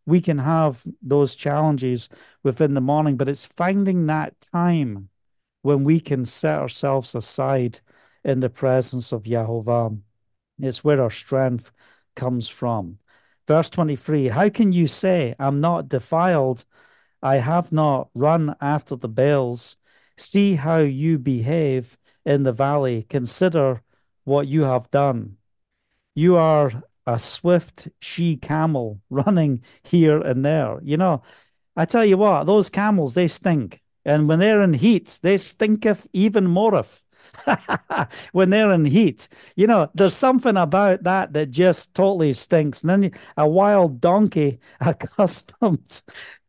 we 0.06 0.22
can 0.22 0.40
have 0.40 0.84
those 1.02 1.36
challenges 1.36 2.10
within 2.44 2.74
the 2.74 2.82
morning, 2.82 3.18
but 3.18 3.30
it's 3.30 3.46
finding 3.46 4.08
that 4.08 4.34
time 4.42 5.10
when 5.62 5.84
we 5.84 6.00
can 6.00 6.26
set 6.26 6.60
ourselves 6.60 7.16
aside 7.16 7.80
in 8.24 8.40
the 8.40 8.50
presence 8.50 9.12
of 9.12 9.24
Yahovah. 9.24 10.00
It's 10.60 10.84
where 10.84 11.02
our 11.02 11.12
strength 11.12 11.72
comes 12.16 12.48
from. 12.48 13.00
Verse 13.48 13.70
23 13.70 14.30
How 14.30 14.50
can 14.50 14.72
you 14.72 14.88
say, 14.88 15.36
I'm 15.40 15.60
not 15.62 15.90
defiled? 15.90 16.66
I 17.24 17.38
have 17.38 17.72
not 17.72 18.10
run 18.16 18.56
after 18.62 18.96
the 18.96 19.10
Baals. 19.10 19.78
See 20.18 20.56
how 20.56 20.78
you 20.78 21.20
behave 21.20 21.98
in 22.26 22.44
the 22.44 22.52
valley. 22.52 23.06
Consider 23.10 23.82
what 24.24 24.48
you 24.48 24.64
have 24.64 24.90
done. 24.92 25.38
You 26.16 26.38
are 26.38 26.72
a 27.06 27.20
swift 27.20 27.88
she 28.00 28.38
camel 28.38 29.02
running 29.10 29.64
here 29.84 30.20
and 30.22 30.46
there. 30.46 30.80
You 30.84 30.98
know, 30.98 31.24
I 31.76 31.86
tell 31.86 32.06
you 32.06 32.18
what, 32.18 32.46
those 32.46 32.70
camels, 32.70 33.14
they 33.14 33.28
stink. 33.28 33.82
And 34.06 34.28
when 34.28 34.40
they're 34.40 34.62
in 34.62 34.74
heat, 34.74 35.20
they 35.22 35.38
stinketh 35.38 36.08
even 36.14 36.48
moreth. 36.48 37.02
when 38.32 38.50
they're 38.50 38.74
in 38.74 38.86
heat. 38.86 39.28
You 39.56 39.68
know, 39.68 39.90
there's 39.94 40.16
something 40.16 40.58
about 40.58 41.04
that 41.04 41.34
that 41.34 41.52
just 41.52 41.94
totally 41.94 42.34
stinks. 42.34 42.82
And 42.82 42.90
then 42.90 43.12
a 43.38 43.48
wild 43.48 44.02
donkey 44.02 44.60
accustomed 44.82 46.02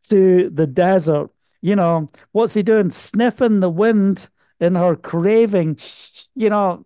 to 0.09 0.49
the 0.49 0.67
desert, 0.67 1.31
you 1.61 1.75
know, 1.75 2.09
what's 2.31 2.53
he 2.53 2.63
doing? 2.63 2.91
Sniffing 2.91 3.59
the 3.59 3.69
wind 3.69 4.29
in 4.59 4.75
her 4.75 4.95
craving. 4.95 5.77
You 6.35 6.49
know, 6.49 6.85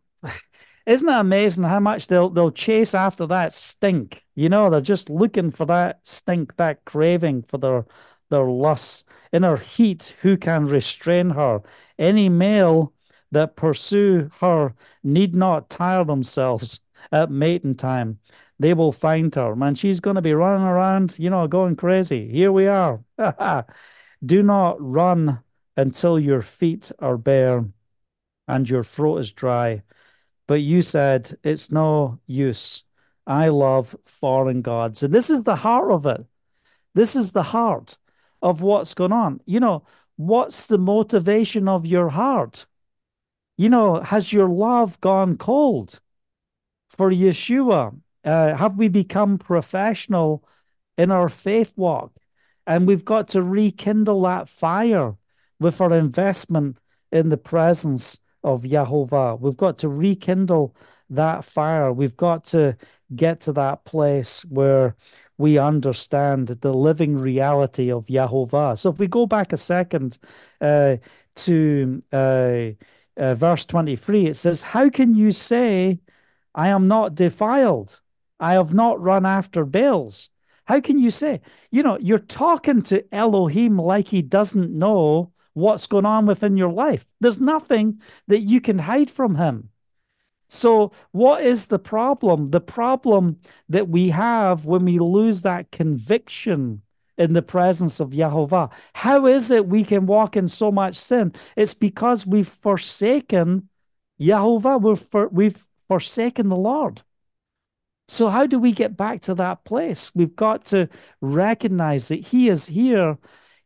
isn't 0.85 1.09
it 1.09 1.19
amazing 1.19 1.63
how 1.63 1.79
much 1.79 2.07
they'll 2.07 2.29
they'll 2.29 2.51
chase 2.51 2.93
after 2.93 3.27
that 3.27 3.53
stink? 3.53 4.23
You 4.35 4.49
know, 4.49 4.69
they're 4.69 4.81
just 4.81 5.09
looking 5.09 5.51
for 5.51 5.65
that 5.65 5.99
stink, 6.03 6.55
that 6.57 6.85
craving 6.85 7.43
for 7.43 7.57
their 7.57 7.85
their 8.29 8.45
lusts. 8.45 9.03
In 9.31 9.43
her 9.43 9.57
heat, 9.57 10.15
who 10.21 10.37
can 10.37 10.65
restrain 10.65 11.31
her? 11.31 11.61
Any 11.99 12.29
male 12.29 12.93
that 13.31 13.55
pursue 13.55 14.29
her 14.39 14.73
need 15.03 15.35
not 15.35 15.69
tire 15.69 16.05
themselves 16.05 16.81
at 17.11 17.29
mating 17.31 17.75
time. 17.75 18.19
They 18.59 18.73
will 18.73 18.91
find 18.91 19.33
her. 19.35 19.55
Man, 19.55 19.75
she's 19.75 19.99
going 19.99 20.15
to 20.15 20.21
be 20.21 20.33
running 20.33 20.65
around, 20.65 21.17
you 21.19 21.29
know, 21.29 21.47
going 21.47 21.75
crazy. 21.75 22.29
Here 22.29 22.51
we 22.51 22.67
are. 22.67 23.03
Do 24.25 24.41
not 24.43 24.77
run 24.79 25.39
until 25.75 26.19
your 26.19 26.41
feet 26.41 26.91
are 26.99 27.17
bare 27.17 27.65
and 28.47 28.69
your 28.69 28.83
throat 28.83 29.17
is 29.17 29.31
dry. 29.31 29.83
But 30.47 30.61
you 30.61 30.81
said, 30.81 31.37
It's 31.43 31.71
no 31.71 32.19
use. 32.25 32.83
I 33.27 33.49
love 33.49 33.95
foreign 34.05 34.61
gods. 34.61 35.03
And 35.03 35.13
this 35.13 35.29
is 35.29 35.43
the 35.43 35.57
heart 35.57 35.91
of 35.91 36.05
it. 36.05 36.25
This 36.95 37.15
is 37.15 37.33
the 37.33 37.43
heart 37.43 37.97
of 38.41 38.61
what's 38.61 38.93
going 38.93 39.11
on. 39.11 39.41
You 39.45 39.59
know, 39.59 39.83
what's 40.15 40.67
the 40.67 40.77
motivation 40.77 41.67
of 41.67 41.85
your 41.85 42.09
heart? 42.09 42.65
You 43.57 43.69
know, 43.69 44.01
has 44.01 44.31
your 44.31 44.49
love 44.49 44.99
gone 45.01 45.37
cold 45.37 45.99
for 46.89 47.11
Yeshua? 47.11 47.99
Uh, 48.23 48.55
have 48.55 48.77
we 48.77 48.87
become 48.87 49.37
professional 49.37 50.43
in 50.97 51.11
our 51.11 51.29
faith 51.29 51.73
walk? 51.75 52.11
And 52.65 52.85
we've 52.85 53.05
got 53.05 53.29
to 53.29 53.41
rekindle 53.41 54.21
that 54.23 54.49
fire 54.49 55.15
with 55.59 55.79
our 55.81 55.93
investment 55.93 56.77
in 57.11 57.29
the 57.29 57.37
presence 57.37 58.19
of 58.43 58.63
Yahovah. 58.63 59.39
We've 59.39 59.57
got 59.57 59.77
to 59.79 59.89
rekindle 59.89 60.75
that 61.09 61.45
fire. 61.45 61.91
We've 61.93 62.17
got 62.17 62.43
to 62.45 62.77
get 63.15 63.41
to 63.41 63.53
that 63.53 63.85
place 63.85 64.43
where 64.45 64.95
we 65.37 65.57
understand 65.57 66.47
the 66.47 66.73
living 66.73 67.17
reality 67.17 67.91
of 67.91 68.07
Yahovah. 68.07 68.77
So 68.77 68.89
if 68.89 68.99
we 68.99 69.07
go 69.07 69.25
back 69.25 69.53
a 69.53 69.57
second 69.57 70.17
uh, 70.61 70.97
to 71.35 72.03
uh, 72.11 72.69
uh, 73.17 73.35
verse 73.35 73.65
23, 73.65 74.27
it 74.27 74.37
says, 74.37 74.61
How 74.61 74.89
can 74.89 75.13
you 75.13 75.31
say, 75.31 75.99
I 76.55 76.69
am 76.69 76.87
not 76.87 77.15
defiled? 77.15 77.99
I 78.39 78.53
have 78.53 78.73
not 78.73 79.01
run 79.01 79.25
after 79.25 79.65
Baals. 79.65 80.29
How 80.65 80.81
can 80.81 80.99
you 80.99 81.11
say, 81.11 81.41
you 81.71 81.81
know, 81.81 81.97
you're 81.99 82.19
talking 82.19 82.81
to 82.83 83.03
Elohim 83.13 83.77
like 83.77 84.07
he 84.07 84.21
doesn't 84.21 84.71
know 84.71 85.31
what's 85.53 85.87
going 85.87 86.05
on 86.05 86.25
within 86.25 86.57
your 86.57 86.71
life. 86.71 87.07
There's 87.19 87.39
nothing 87.39 88.01
that 88.27 88.41
you 88.41 88.61
can 88.61 88.77
hide 88.77 89.09
from 89.09 89.35
him. 89.35 89.69
So, 90.49 90.91
what 91.11 91.43
is 91.43 91.65
the 91.65 91.79
problem? 91.79 92.51
The 92.51 92.61
problem 92.61 93.37
that 93.69 93.89
we 93.89 94.09
have 94.09 94.65
when 94.65 94.85
we 94.85 94.99
lose 94.99 95.41
that 95.41 95.71
conviction 95.71 96.81
in 97.17 97.33
the 97.33 97.41
presence 97.41 97.99
of 97.99 98.11
Yahovah. 98.11 98.69
How 98.93 99.25
is 99.25 99.51
it 99.51 99.67
we 99.67 99.83
can 99.83 100.05
walk 100.05 100.37
in 100.37 100.47
so 100.47 100.71
much 100.71 100.95
sin? 100.95 101.33
It's 101.55 101.73
because 101.73 102.25
we've 102.25 102.47
forsaken 102.47 103.69
Yahovah. 104.21 104.81
We've, 104.81 104.99
for, 104.99 105.27
we've 105.27 105.65
forsaken 105.87 106.49
the 106.49 106.55
Lord. 106.55 107.01
So, 108.07 108.29
how 108.29 108.47
do 108.47 108.57
we 108.59 108.71
get 108.71 108.95
back 108.95 109.21
to 109.23 109.35
that 109.35 109.65
place? 109.65 110.13
We've 110.15 110.35
got 110.35 110.65
to 110.65 110.87
recognize 111.19 112.07
that 112.07 112.27
He 112.27 112.49
is 112.49 112.67
here, 112.67 113.17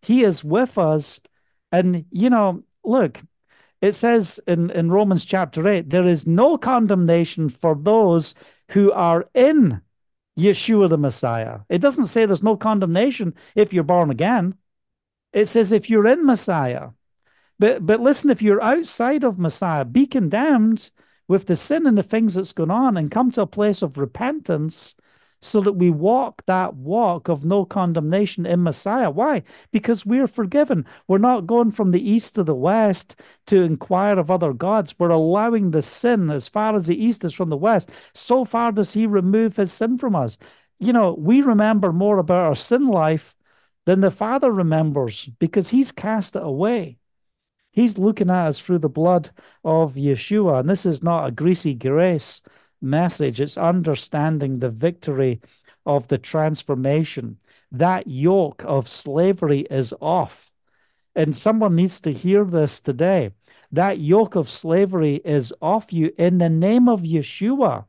He 0.01 0.23
is 0.23 0.43
with 0.43 0.77
us. 0.77 1.19
And, 1.71 2.05
you 2.11 2.29
know, 2.29 2.63
look, 2.83 3.21
it 3.81 3.93
says 3.93 4.39
in, 4.47 4.69
in 4.69 4.91
Romans 4.91 5.25
chapter 5.25 5.67
8, 5.67 5.89
there 5.89 6.05
is 6.05 6.27
no 6.27 6.57
condemnation 6.57 7.49
for 7.49 7.75
those 7.75 8.35
who 8.69 8.91
are 8.91 9.27
in 9.33 9.81
Yeshua 10.37 10.89
the 10.89 10.97
Messiah. 10.97 11.59
It 11.67 11.79
doesn't 11.79 12.05
say 12.05 12.25
there's 12.25 12.43
no 12.43 12.55
condemnation 12.55 13.33
if 13.55 13.73
you're 13.73 13.83
born 13.83 14.11
again. 14.11 14.55
It 15.33 15.45
says 15.45 15.71
if 15.71 15.89
you're 15.89 16.07
in 16.07 16.25
Messiah. 16.25 16.89
But 17.59 17.85
but 17.85 17.99
listen, 17.99 18.29
if 18.29 18.41
you're 18.41 18.61
outside 18.61 19.23
of 19.23 19.37
Messiah, 19.37 19.85
be 19.85 20.07
condemned 20.07 20.89
with 21.27 21.47
the 21.47 21.55
sin 21.55 21.85
and 21.85 21.97
the 21.97 22.03
things 22.03 22.33
that's 22.33 22.53
going 22.53 22.71
on 22.71 22.97
and 22.97 23.11
come 23.11 23.31
to 23.31 23.41
a 23.41 23.47
place 23.47 23.81
of 23.81 23.97
repentance 23.97 24.95
so 25.41 25.59
that 25.61 25.73
we 25.73 25.89
walk 25.89 26.43
that 26.45 26.75
walk 26.75 27.27
of 27.27 27.43
no 27.43 27.65
condemnation 27.65 28.45
in 28.45 28.63
Messiah. 28.63 29.09
Why? 29.09 29.43
Because 29.71 30.05
we're 30.05 30.27
forgiven. 30.27 30.85
We're 31.07 31.17
not 31.17 31.47
going 31.47 31.71
from 31.71 31.91
the 31.91 32.09
east 32.09 32.35
to 32.35 32.43
the 32.43 32.55
west 32.55 33.15
to 33.47 33.61
inquire 33.61 34.19
of 34.19 34.29
other 34.31 34.53
gods. 34.53 34.95
We're 34.99 35.09
allowing 35.09 35.71
the 35.71 35.81
sin 35.81 36.29
as 36.29 36.47
far 36.47 36.75
as 36.75 36.87
the 36.87 37.03
east 37.03 37.23
is 37.25 37.33
from 37.33 37.49
the 37.49 37.57
west. 37.57 37.89
So 38.13 38.45
far 38.45 38.71
does 38.71 38.93
he 38.93 39.07
remove 39.07 39.55
his 39.57 39.71
sin 39.73 39.97
from 39.97 40.15
us. 40.15 40.37
you 40.79 40.93
know, 40.93 41.13
we 41.13 41.41
remember 41.41 41.91
more 41.93 42.17
about 42.17 42.45
our 42.45 42.55
sin 42.55 42.87
life 42.87 43.35
than 43.85 44.01
the 44.01 44.11
Father 44.11 44.51
remembers 44.51 45.29
because 45.39 45.69
he's 45.69 45.91
cast 45.91 46.35
it 46.35 46.43
away. 46.43 46.97
He's 47.71 47.97
looking 47.97 48.29
at 48.29 48.47
us 48.47 48.59
through 48.59 48.79
the 48.79 48.89
blood 48.89 49.31
of 49.63 49.95
Yeshua. 49.95 50.59
And 50.61 50.69
this 50.69 50.85
is 50.85 51.03
not 51.03 51.27
a 51.27 51.31
greasy 51.31 51.73
grace 51.73 52.41
message, 52.81 53.39
it's 53.39 53.57
understanding 53.57 54.59
the 54.59 54.69
victory 54.69 55.41
of 55.85 56.07
the 56.07 56.17
transformation. 56.17 57.37
That 57.71 58.07
yoke 58.07 58.63
of 58.65 58.87
slavery 58.87 59.61
is 59.69 59.93
off. 60.01 60.51
And 61.15 61.35
someone 61.35 61.75
needs 61.75 61.99
to 62.01 62.13
hear 62.13 62.45
this 62.45 62.79
today. 62.79 63.31
That 63.71 63.99
yoke 63.99 64.35
of 64.35 64.49
slavery 64.49 65.21
is 65.23 65.53
off 65.61 65.93
you 65.93 66.11
in 66.17 66.37
the 66.37 66.49
name 66.49 66.89
of 66.89 67.01
Yeshua. 67.01 67.85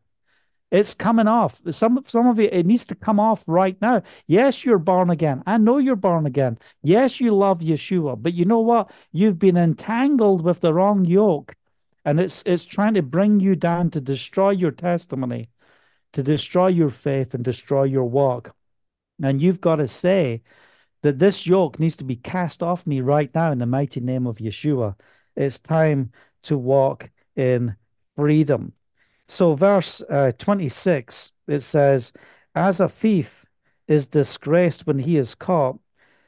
It's 0.71 0.95
coming 0.95 1.29
off. 1.29 1.61
Some 1.71 2.03
some 2.07 2.27
of 2.29 2.41
it 2.41 2.53
it 2.55 2.65
needs 2.65 2.87
to 2.87 2.95
come 2.95 3.21
off 3.21 3.45
right 3.47 3.77
now. 3.83 4.03
Yes, 4.27 4.65
you're 4.65 4.79
born 4.79 5.11
again. 5.11 5.43
I 5.47 5.59
know 5.59 5.77
you're 5.77 5.97
born 5.97 6.25
again. 6.25 6.59
Yes, 6.83 7.21
you 7.21 7.35
love 7.37 7.61
Yeshua, 7.61 8.21
but 8.21 8.33
you 8.33 8.47
know 8.47 8.61
what? 8.61 8.91
You've 9.13 9.39
been 9.39 9.59
entangled 9.59 10.43
with 10.43 10.61
the 10.61 10.73
wrong 10.73 11.05
yoke, 11.05 11.55
and 12.05 12.21
it's 12.21 12.43
it's 12.47 12.65
trying 12.65 12.95
to 12.95 13.03
bring 13.03 13.41
you 13.41 13.55
down 13.55 13.91
to 13.91 14.01
destroy 14.01 14.51
your 14.51 14.71
testimony, 14.71 15.51
to 16.13 16.23
destroy 16.23 16.69
your 16.69 16.91
faith 16.91 17.35
and 17.35 17.45
destroy 17.45 17.85
your 17.85 18.05
walk. 18.05 18.55
And 19.23 19.41
you've 19.41 19.61
got 19.61 19.77
to 19.77 19.87
say 19.87 20.43
that 21.03 21.19
this 21.19 21.47
yoke 21.47 21.79
needs 21.79 21.97
to 21.97 22.05
be 22.05 22.17
cast 22.17 22.63
off 22.63 22.87
me 22.87 23.01
right 23.01 23.33
now 23.35 23.53
in 23.53 23.59
the 23.59 23.67
mighty 23.67 24.01
name 24.01 24.27
of 24.27 24.39
Yeshua. 24.39 24.97
It's 25.37 25.59
time 25.61 26.13
to 26.45 26.57
walk 26.59 27.11
in 27.37 27.77
freedom. 28.17 28.73
So, 29.29 29.55
verse 29.55 30.03
uh, 30.11 30.33
26, 30.39 31.33
it 31.49 31.61
says, 31.61 32.13
As 32.55 32.81
a 32.81 32.89
thief 32.89 33.47
is 33.89 34.07
disgraced 34.07 34.87
when 34.87 34.99
he 34.99 35.17
is 35.17 35.35
caught, 35.35 35.79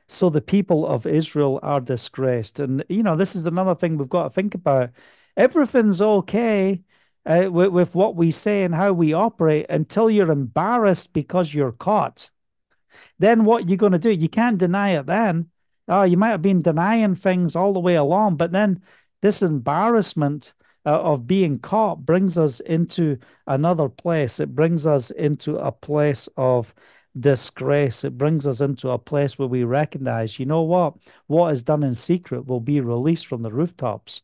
so 0.08 0.30
the 0.30 0.40
people 0.40 0.86
of 0.86 1.06
Israel 1.06 1.60
are 1.62 1.80
disgraced. 1.80 2.60
And, 2.60 2.84
you 2.88 3.02
know, 3.02 3.16
this 3.16 3.34
is 3.36 3.46
another 3.46 3.74
thing 3.74 3.96
we've 3.96 4.08
got 4.08 4.24
to 4.24 4.30
think 4.30 4.54
about. 4.54 4.90
Everything's 5.36 6.00
okay 6.00 6.82
uh, 7.26 7.48
with, 7.50 7.70
with 7.70 7.94
what 7.94 8.16
we 8.16 8.30
say 8.30 8.62
and 8.64 8.74
how 8.74 8.92
we 8.92 9.12
operate 9.12 9.66
until 9.68 10.10
you're 10.10 10.30
embarrassed 10.30 11.12
because 11.12 11.52
you're 11.52 11.72
caught. 11.72 12.30
Then 13.18 13.44
what 13.44 13.68
you're 13.68 13.76
going 13.76 13.92
to 13.92 13.98
do? 13.98 14.10
You 14.10 14.28
can't 14.28 14.58
deny 14.58 14.90
it 14.98 15.06
then. 15.06 15.50
Oh, 15.88 16.02
you 16.02 16.16
might 16.16 16.30
have 16.30 16.42
been 16.42 16.62
denying 16.62 17.14
things 17.14 17.56
all 17.56 17.72
the 17.72 17.80
way 17.80 17.94
along, 17.94 18.36
but 18.36 18.52
then 18.52 18.82
this 19.22 19.42
embarrassment 19.42 20.54
uh, 20.86 21.00
of 21.00 21.26
being 21.26 21.58
caught 21.58 22.04
brings 22.04 22.36
us 22.38 22.60
into 22.60 23.18
another 23.46 23.88
place. 23.88 24.40
It 24.40 24.54
brings 24.54 24.86
us 24.86 25.10
into 25.10 25.56
a 25.56 25.72
place 25.72 26.28
of 26.36 26.74
disgrace. 27.18 28.04
It 28.04 28.18
brings 28.18 28.46
us 28.46 28.60
into 28.60 28.90
a 28.90 28.98
place 28.98 29.38
where 29.38 29.48
we 29.48 29.64
recognize, 29.64 30.38
you 30.38 30.46
know 30.46 30.62
what? 30.62 30.94
What 31.26 31.52
is 31.52 31.62
done 31.62 31.82
in 31.82 31.94
secret 31.94 32.46
will 32.46 32.60
be 32.60 32.80
released 32.80 33.26
from 33.26 33.42
the 33.42 33.52
rooftops. 33.52 34.22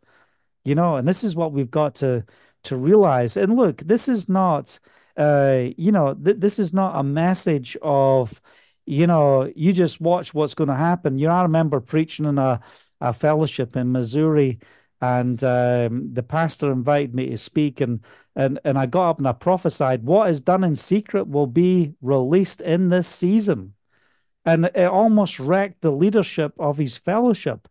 You 0.64 0.74
know, 0.74 0.96
and 0.96 1.08
this 1.08 1.24
is 1.24 1.34
what 1.36 1.52
we've 1.52 1.70
got 1.70 1.94
to 1.96 2.24
to 2.64 2.76
realize. 2.76 3.36
And 3.36 3.56
look, 3.56 3.78
this 3.78 4.08
is 4.08 4.28
not 4.28 4.78
uh, 5.16 5.68
you 5.76 5.92
know, 5.92 6.14
th- 6.14 6.38
this 6.38 6.58
is 6.58 6.72
not 6.72 6.98
a 6.98 7.02
message 7.02 7.76
of, 7.82 8.40
you 8.86 9.06
know, 9.06 9.50
you 9.54 9.72
just 9.72 10.00
watch 10.00 10.32
what's 10.32 10.54
going 10.54 10.68
to 10.68 10.74
happen. 10.74 11.18
You 11.18 11.28
know, 11.28 11.34
I 11.34 11.42
remember 11.42 11.80
preaching 11.80 12.24
in 12.26 12.38
a, 12.38 12.60
a 13.00 13.12
fellowship 13.12 13.76
in 13.76 13.92
Missouri 13.92 14.60
and 15.00 15.42
um, 15.44 16.10
the 16.12 16.22
pastor 16.22 16.72
invited 16.72 17.14
me 17.14 17.30
to 17.30 17.36
speak 17.36 17.80
and 17.80 18.00
and 18.36 18.60
and 18.64 18.78
I 18.78 18.86
got 18.86 19.10
up 19.10 19.18
and 19.18 19.26
I 19.26 19.32
prophesied 19.32 20.04
what 20.04 20.30
is 20.30 20.40
done 20.40 20.62
in 20.62 20.76
secret 20.76 21.26
will 21.26 21.46
be 21.46 21.94
released 22.02 22.60
in 22.60 22.90
this 22.90 23.08
season 23.08 23.74
and 24.44 24.66
it 24.66 24.86
almost 24.86 25.40
wrecked 25.40 25.80
the 25.80 25.90
leadership 25.90 26.52
of 26.58 26.76
his 26.76 26.98
fellowship 26.98 27.66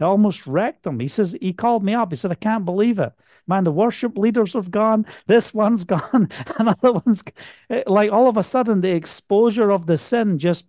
it 0.00 0.04
almost 0.04 0.46
wrecked 0.46 0.84
them 0.84 0.98
he 0.98 1.08
says 1.08 1.36
he 1.40 1.52
called 1.52 1.84
me 1.84 1.94
up. 1.94 2.10
He 2.10 2.16
said 2.16 2.30
I 2.32 2.36
can't 2.36 2.64
believe 2.64 2.98
it. 2.98 3.12
Man 3.46 3.64
the 3.64 3.72
worship 3.72 4.16
leaders 4.18 4.54
have 4.54 4.70
gone. 4.70 5.06
This 5.26 5.52
one's 5.54 5.84
gone. 5.96 6.28
Another 6.58 6.92
one's 6.92 7.22
eh, 7.70 7.82
like 7.86 8.10
all 8.12 8.28
of 8.28 8.36
a 8.36 8.42
sudden 8.42 8.80
the 8.80 8.94
exposure 8.94 9.70
of 9.70 9.86
the 9.86 9.96
sin 9.96 10.38
just 10.38 10.66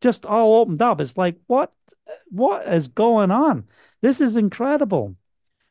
just 0.00 0.26
all 0.26 0.56
opened 0.60 0.82
up. 0.82 1.00
It's 1.00 1.16
like 1.16 1.36
what 1.46 1.72
what 2.30 2.66
is 2.68 2.88
going 2.88 3.30
on? 3.30 3.64
This 4.00 4.20
is 4.20 4.36
incredible. 4.36 5.16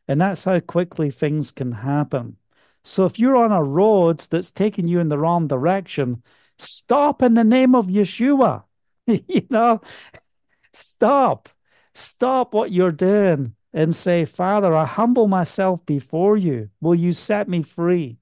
And 0.07 0.20
that's 0.22 0.43
how 0.43 0.59
quickly 0.59 1.12
things 1.12 1.51
can 1.51 1.72
happen. 1.72 2.38
So 2.84 3.05
if 3.05 3.20
you're 3.20 3.38
on 3.38 3.51
a 3.51 3.64
road 3.64 4.26
that's 4.30 4.51
taking 4.51 4.88
you 4.88 4.99
in 4.99 5.09
the 5.09 5.18
wrong 5.18 5.47
direction, 5.47 6.24
stop 6.57 7.22
in 7.22 7.36
the 7.36 7.43
name 7.43 7.76
of 7.76 7.88
Yeshua. 7.88 8.64
you 9.05 9.47
know, 9.49 9.82
stop. 10.74 11.49
Stop 11.94 12.54
what 12.54 12.72
you're 12.72 12.92
doing 12.92 13.56
and 13.74 13.96
say, 13.96 14.26
Father, 14.26 14.74
I 14.74 14.86
humble 14.86 15.28
myself 15.28 15.86
before 15.86 16.38
you. 16.38 16.70
Will 16.82 16.96
you 16.96 17.12
set 17.12 17.48
me 17.48 17.62
free? 17.62 18.18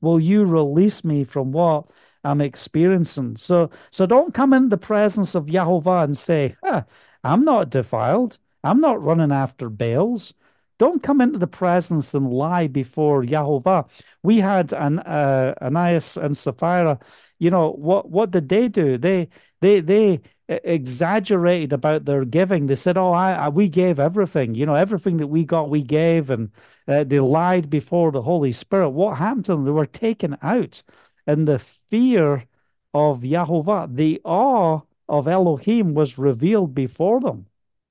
Will 0.00 0.20
you 0.20 0.44
release 0.44 1.04
me 1.04 1.24
from 1.24 1.52
what 1.52 1.86
I'm 2.24 2.40
experiencing? 2.40 3.36
So, 3.36 3.70
so 3.90 4.06
don't 4.06 4.34
come 4.34 4.52
in 4.52 4.68
the 4.68 4.76
presence 4.76 5.34
of 5.34 5.46
Yahovah 5.46 6.04
and 6.04 6.16
say, 6.16 6.56
huh, 6.62 6.82
I'm 7.24 7.44
not 7.44 7.70
defiled. 7.70 8.38
I'm 8.62 8.80
not 8.80 9.02
running 9.02 9.32
after 9.32 9.68
Baals. 9.68 10.34
Don't 10.78 11.02
come 11.02 11.20
into 11.20 11.38
the 11.38 11.46
presence 11.46 12.12
and 12.14 12.30
lie 12.30 12.66
before 12.66 13.22
Yahovah. 13.22 13.88
We 14.22 14.38
had 14.38 14.72
an 14.72 14.98
uh, 15.00 15.54
Ananias 15.62 16.16
and 16.16 16.36
Sapphira. 16.36 16.98
You 17.38 17.50
know 17.50 17.70
what? 17.72 18.10
What 18.10 18.30
did 18.30 18.48
they 18.48 18.68
do? 18.68 18.98
They 18.98 19.28
they 19.60 19.80
they 19.80 20.20
exaggerated 20.48 21.72
about 21.72 22.04
their 22.04 22.24
giving. 22.24 22.66
They 22.66 22.74
said, 22.74 22.96
"Oh, 22.96 23.12
I, 23.12 23.32
I 23.32 23.48
we 23.48 23.68
gave 23.68 23.98
everything. 23.98 24.54
You 24.54 24.66
know, 24.66 24.74
everything 24.74 25.16
that 25.18 25.26
we 25.28 25.44
got, 25.44 25.70
we 25.70 25.82
gave," 25.82 26.30
and 26.30 26.50
uh, 26.88 27.04
they 27.04 27.20
lied 27.20 27.70
before 27.70 28.12
the 28.12 28.22
Holy 28.22 28.52
Spirit. 28.52 28.90
What 28.90 29.18
happened 29.18 29.46
to 29.46 29.52
them? 29.52 29.64
They 29.64 29.70
were 29.72 29.86
taken 29.86 30.36
out, 30.42 30.82
and 31.26 31.46
the 31.48 31.58
fear 31.58 32.46
of 32.94 33.20
Yahovah, 33.22 33.94
the 33.94 34.20
awe 34.24 34.80
of 35.08 35.28
Elohim, 35.28 35.94
was 35.94 36.18
revealed 36.18 36.74
before 36.74 37.20
them. 37.20 37.46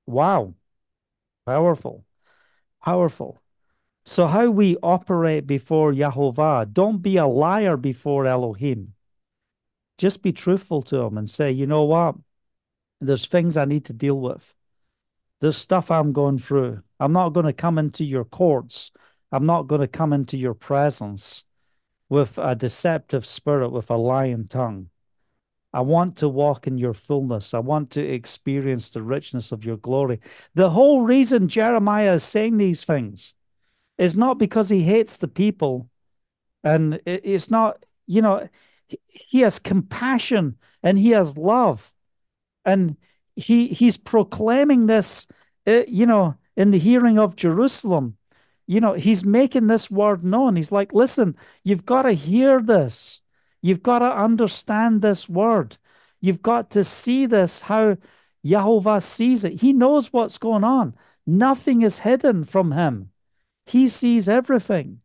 Wow, 0.06 0.56
powerful 1.46 2.06
powerful. 2.82 3.42
So, 4.06 4.28
how 4.28 4.50
we 4.52 4.78
operate 4.84 5.48
before 5.48 5.92
Yahovah, 5.94 6.72
don't 6.74 7.02
be 7.02 7.18
a 7.18 7.28
liar 7.28 7.78
before 7.78 8.26
Elohim. 8.28 8.94
Just 9.98 10.22
be 10.22 10.32
truthful 10.32 10.82
to 10.84 10.98
him 10.98 11.18
and 11.18 11.30
say, 11.30 11.52
you 11.52 11.66
know 11.66 11.84
what? 11.84 12.16
There's 13.06 13.26
things 13.26 13.58
I 13.58 13.66
need 13.66 13.86
to 13.86 13.94
deal 13.94 14.20
with. 14.20 14.54
There's 15.42 15.58
stuff 15.58 15.92
I'm 15.92 16.14
going 16.14 16.40
through. 16.40 16.82
I'm 17.00 17.14
not 17.14 17.30
going 17.30 17.46
to 17.46 17.54
come 17.54 17.78
into 17.78 18.04
your 18.04 18.26
courts. 18.26 18.92
I'm 19.32 19.46
not 19.46 19.68
going 19.68 19.82
to 19.82 19.88
come 19.88 20.14
into 20.14 20.38
your 20.38 20.54
presence 20.54 21.44
with 22.10 22.38
a 22.38 22.56
deceptive 22.56 23.26
spirit, 23.26 23.70
with 23.70 23.90
a 23.90 23.98
lying 23.98 24.48
tongue. 24.48 24.90
I 25.74 25.82
want 25.82 26.16
to 26.18 26.30
walk 26.30 26.68
in 26.68 26.78
your 26.78 26.94
fullness. 26.94 27.54
I 27.54 27.60
want 27.60 27.92
to 27.92 28.02
experience 28.02 28.90
the 28.90 29.02
richness 29.02 29.52
of 29.52 29.66
your 29.66 29.76
glory. 29.76 30.22
The 30.54 30.70
whole 30.70 31.02
reason 31.02 31.50
Jeremiah 31.50 32.14
is 32.14 32.24
saying 32.24 32.58
these 32.58 32.84
things 32.86 33.34
is 33.98 34.16
not 34.16 34.38
because 34.38 34.70
he 34.70 34.84
hates 34.84 35.18
the 35.18 35.28
people. 35.28 35.90
And 36.64 37.02
it's 37.06 37.52
not, 37.52 37.86
you 38.08 38.22
know, 38.22 38.48
he 39.08 39.42
has 39.42 39.60
compassion 39.60 40.56
and 40.82 40.98
he 40.98 41.10
has 41.10 41.38
love. 41.38 41.92
And 42.66 42.98
he 43.36 43.68
he's 43.68 43.98
proclaiming 43.98 44.88
this, 44.88 45.28
uh, 45.68 45.84
you 45.88 46.06
know, 46.06 46.36
in 46.56 46.72
the 46.72 46.80
hearing 46.80 47.20
of 47.20 47.36
Jerusalem. 47.36 48.18
You 48.68 48.82
know, 48.82 48.94
he's 48.94 49.24
making 49.24 49.68
this 49.68 49.92
word 49.92 50.24
known. 50.24 50.56
He's 50.56 50.72
like, 50.72 50.92
listen, 50.94 51.36
you've 51.64 51.86
got 51.86 52.04
to 52.04 52.14
hear 52.14 52.62
this. 52.62 53.22
You've 53.62 53.84
got 53.84 54.00
to 54.00 54.12
understand 54.12 55.02
this 55.02 55.30
word. 55.30 55.78
You've 56.20 56.42
got 56.42 56.72
to 56.72 56.84
see 56.84 57.28
this, 57.28 57.62
how 57.62 57.98
Yahovah 58.44 59.02
sees 59.04 59.44
it. 59.44 59.62
He 59.62 59.74
knows 59.74 60.12
what's 60.12 60.40
going 60.40 60.64
on. 60.64 60.96
Nothing 61.28 61.84
is 61.84 62.00
hidden 62.00 62.44
from 62.44 62.72
him. 62.72 63.12
He 63.66 63.88
sees 63.88 64.30
everything. 64.30 65.02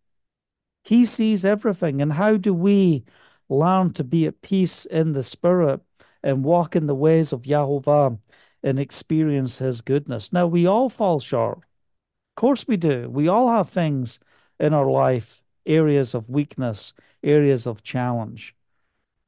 He 0.85 1.05
sees 1.05 1.45
everything. 1.45 2.01
And 2.01 2.13
how 2.13 2.37
do 2.37 2.55
we 2.55 3.05
learn 3.49 3.93
to 3.95 4.05
be 4.05 4.27
at 4.27 4.41
peace 4.43 4.85
in 4.87 5.13
the 5.13 5.23
spirit 5.23 5.81
and 6.23 6.45
walk 6.45 6.77
in 6.77 6.87
the 6.87 6.95
ways 6.95 7.33
of 7.33 7.43
Yahovah 7.43 8.19
and 8.63 8.79
experience 8.79 9.59
his 9.59 9.81
goodness? 9.81 10.33
Now, 10.33 10.47
we 10.47 10.67
all 10.67 10.89
fall 10.89 11.21
short. 11.21 11.59
Of 11.59 12.41
course, 12.41 12.67
we 12.67 12.77
do. 12.77 13.09
We 13.11 13.29
all 13.29 13.49
have 13.51 13.69
things 13.69 14.21
in 14.59 14.75
our 14.75 14.91
life, 14.91 15.43
areas 15.67 16.15
of 16.15 16.29
weakness, 16.29 16.93
areas 17.23 17.67
of 17.67 17.83
challenge. 17.83 18.55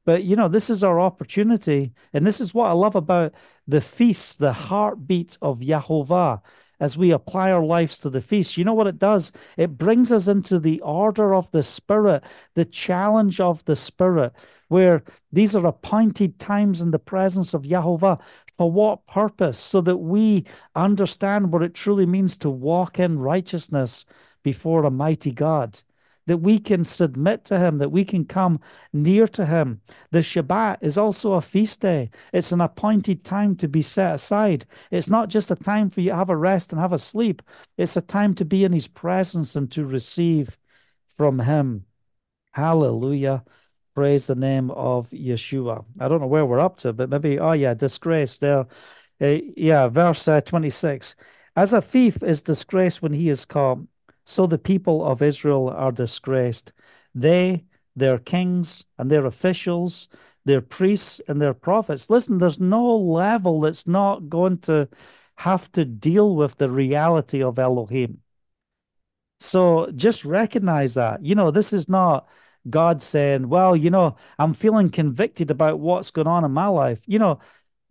But 0.05 0.23
you 0.23 0.35
know, 0.35 0.47
this 0.47 0.69
is 0.69 0.83
our 0.83 0.99
opportunity, 0.99 1.93
and 2.11 2.27
this 2.27 2.41
is 2.41 2.53
what 2.53 2.67
I 2.67 2.73
love 2.73 2.95
about 2.95 3.33
the 3.67 3.81
feast, 3.81 4.39
the 4.39 4.53
heartbeat 4.53 5.37
of 5.41 5.59
Yahovah. 5.59 6.41
As 6.83 6.97
we 6.97 7.11
apply 7.11 7.49
our 7.49 7.63
lives 7.63 7.97
to 7.97 8.09
the 8.09 8.19
feast, 8.19 8.57
you 8.57 8.65
know 8.65 8.73
what 8.73 8.87
it 8.87 8.99
does? 8.99 9.31
It 9.55 9.77
brings 9.77 10.11
us 10.11 10.27
into 10.27 10.59
the 10.59 10.81
order 10.81 11.33
of 11.33 11.49
the 11.51 11.63
Spirit, 11.63 12.23
the 12.55 12.65
challenge 12.65 13.39
of 13.39 13.63
the 13.63 13.77
Spirit, 13.77 14.33
where 14.67 15.01
these 15.31 15.55
are 15.55 15.65
appointed 15.65 16.39
times 16.39 16.81
in 16.81 16.91
the 16.91 16.99
presence 16.99 17.53
of 17.53 17.63
Yahovah. 17.63 18.19
For 18.57 18.69
what 18.69 19.07
purpose? 19.07 19.57
So 19.57 19.79
that 19.79 19.95
we 19.97 20.43
understand 20.75 21.53
what 21.53 21.63
it 21.63 21.73
truly 21.73 22.05
means 22.05 22.35
to 22.39 22.49
walk 22.49 22.99
in 22.99 23.17
righteousness 23.17 24.03
before 24.43 24.83
a 24.83 24.91
mighty 24.91 25.31
God 25.31 25.81
that 26.25 26.37
we 26.37 26.59
can 26.59 26.83
submit 26.83 27.45
to 27.45 27.59
Him, 27.59 27.77
that 27.79 27.91
we 27.91 28.05
can 28.05 28.25
come 28.25 28.59
near 28.91 29.27
to 29.29 29.45
Him. 29.45 29.81
The 30.11 30.19
Shabbat 30.19 30.77
is 30.81 30.97
also 30.97 31.33
a 31.33 31.41
feast 31.41 31.81
day, 31.81 32.09
it's 32.31 32.51
an 32.51 32.61
appointed 32.61 33.23
time 33.23 33.55
to 33.57 33.67
be 33.67 33.81
set 33.81 34.15
aside. 34.15 34.65
It's 34.91 35.09
not 35.09 35.29
just 35.29 35.51
a 35.51 35.55
time 35.55 35.89
for 35.89 36.01
you 36.01 36.11
to 36.11 36.15
have 36.15 36.29
a 36.29 36.37
rest 36.37 36.71
and 36.71 36.81
have 36.81 36.93
a 36.93 36.97
sleep, 36.97 37.41
it's 37.77 37.97
a 37.97 38.01
time 38.01 38.33
to 38.35 38.45
be 38.45 38.63
in 38.63 38.71
His 38.71 38.87
presence 38.87 39.55
and 39.55 39.71
to 39.71 39.85
receive 39.85 40.57
from 41.07 41.39
Him. 41.39 41.85
Hallelujah. 42.51 43.43
Praise 43.95 44.25
the 44.25 44.35
name 44.35 44.71
of 44.71 45.09
Yeshua. 45.11 45.85
I 45.99 46.07
don't 46.07 46.21
know 46.21 46.27
where 46.27 46.45
we're 46.45 46.59
up 46.59 46.77
to, 46.77 46.93
but 46.93 47.09
maybe, 47.09 47.39
oh 47.39 47.51
yeah, 47.51 47.75
disgrace 47.75 48.39
there. 48.39 48.65
Uh, 49.21 49.37
yeah, 49.55 49.87
verse 49.87 50.27
uh, 50.27 50.41
26. 50.41 51.15
As 51.55 51.73
a 51.73 51.81
thief 51.81 52.23
is 52.23 52.41
disgraced 52.41 53.01
when 53.03 53.13
he 53.13 53.29
is 53.29 53.45
caught, 53.45 53.79
so 54.25 54.47
the 54.47 54.57
people 54.57 55.05
of 55.05 55.21
Israel 55.21 55.69
are 55.69 55.91
disgraced. 55.91 56.73
They, 57.13 57.65
their 57.95 58.17
kings, 58.17 58.85
and 58.97 59.09
their 59.11 59.25
officials, 59.25 60.07
their 60.45 60.61
priests, 60.61 61.21
and 61.27 61.41
their 61.41 61.53
prophets. 61.53 62.09
Listen, 62.09 62.37
there's 62.37 62.59
no 62.59 62.97
level 62.97 63.61
that's 63.61 63.87
not 63.87 64.29
going 64.29 64.59
to 64.59 64.87
have 65.35 65.71
to 65.73 65.85
deal 65.85 66.35
with 66.35 66.57
the 66.57 66.69
reality 66.69 67.41
of 67.43 67.59
Elohim. 67.59 68.19
So 69.39 69.91
just 69.95 70.25
recognize 70.25 70.93
that. 70.93 71.23
You 71.25 71.35
know, 71.35 71.51
this 71.51 71.73
is 71.73 71.89
not 71.89 72.27
God 72.69 73.01
saying, 73.01 73.49
well, 73.49 73.75
you 73.75 73.89
know, 73.89 74.15
I'm 74.39 74.53
feeling 74.53 74.89
convicted 74.89 75.51
about 75.51 75.79
what's 75.79 76.11
going 76.11 76.27
on 76.27 76.45
in 76.45 76.51
my 76.51 76.67
life. 76.67 77.01
You 77.05 77.19
know, 77.19 77.39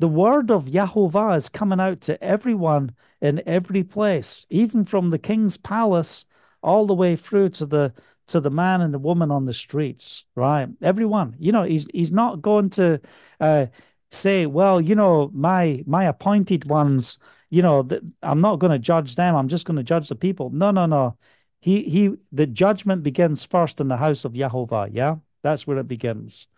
the 0.03 0.09
word 0.09 0.51
of 0.51 0.65
Yahovah 0.65 1.37
is 1.37 1.49
coming 1.49 1.79
out 1.79 2.01
to 2.01 2.21
everyone 2.21 2.91
in 3.21 3.41
every 3.47 3.85
place, 3.85 4.47
even 4.51 4.85
from 4.85 5.11
the 5.11 5.19
king's 5.19 5.57
palace 5.57 6.25
all 6.61 6.89
the 6.89 6.95
way 6.95 7.15
through 7.15 7.51
to 7.51 7.67
the 7.67 7.95
to 8.27 8.41
the 8.41 8.51
man 8.51 8.81
and 8.81 8.93
the 8.93 8.99
woman 8.99 9.31
on 9.31 9.45
the 9.45 9.55
streets, 9.55 10.25
right? 10.35 10.69
Everyone, 10.83 11.37
you 11.39 11.53
know, 11.53 11.63
he's 11.63 11.87
he's 11.95 12.11
not 12.11 12.43
going 12.43 12.71
to 12.71 13.01
uh, 13.39 13.67
say, 14.11 14.45
well, 14.47 14.81
you 14.81 14.97
know, 14.97 15.31
my 15.33 15.85
my 15.87 16.07
appointed 16.07 16.65
ones, 16.65 17.17
you 17.51 17.63
know, 17.63 17.85
th- 17.85 18.03
I'm 18.25 18.41
not 18.41 18.57
going 18.57 18.73
to 18.73 18.81
judge 18.81 19.15
them. 19.15 19.37
I'm 19.37 19.47
just 19.47 19.67
going 19.67 19.77
to 19.77 19.85
judge 19.85 20.09
the 20.09 20.17
people. 20.17 20.51
No, 20.51 20.73
no, 20.73 20.87
no. 20.87 21.17
He 21.61 21.85
he. 21.85 22.11
The 22.33 22.49
judgment 22.49 23.05
begins 23.05 23.45
first 23.45 23.79
in 23.81 23.87
the 23.87 23.99
house 23.99 24.25
of 24.25 24.33
Yahovah. 24.33 24.91
Yeah, 24.93 25.19
that's 25.45 25.65
where 25.65 25.79
it 25.79 25.87
begins. 25.87 26.49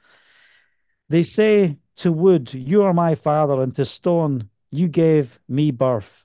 They 1.11 1.25
say 1.25 1.77
to 1.97 2.13
wood, 2.13 2.53
You 2.55 2.83
are 2.83 2.95
my 2.95 3.15
father, 3.15 3.63
and 3.63 3.75
to 3.77 3.85
stone, 3.85 4.51
You 4.71 4.89
gave 4.89 5.41
me 5.49 5.71
birth. 5.71 6.25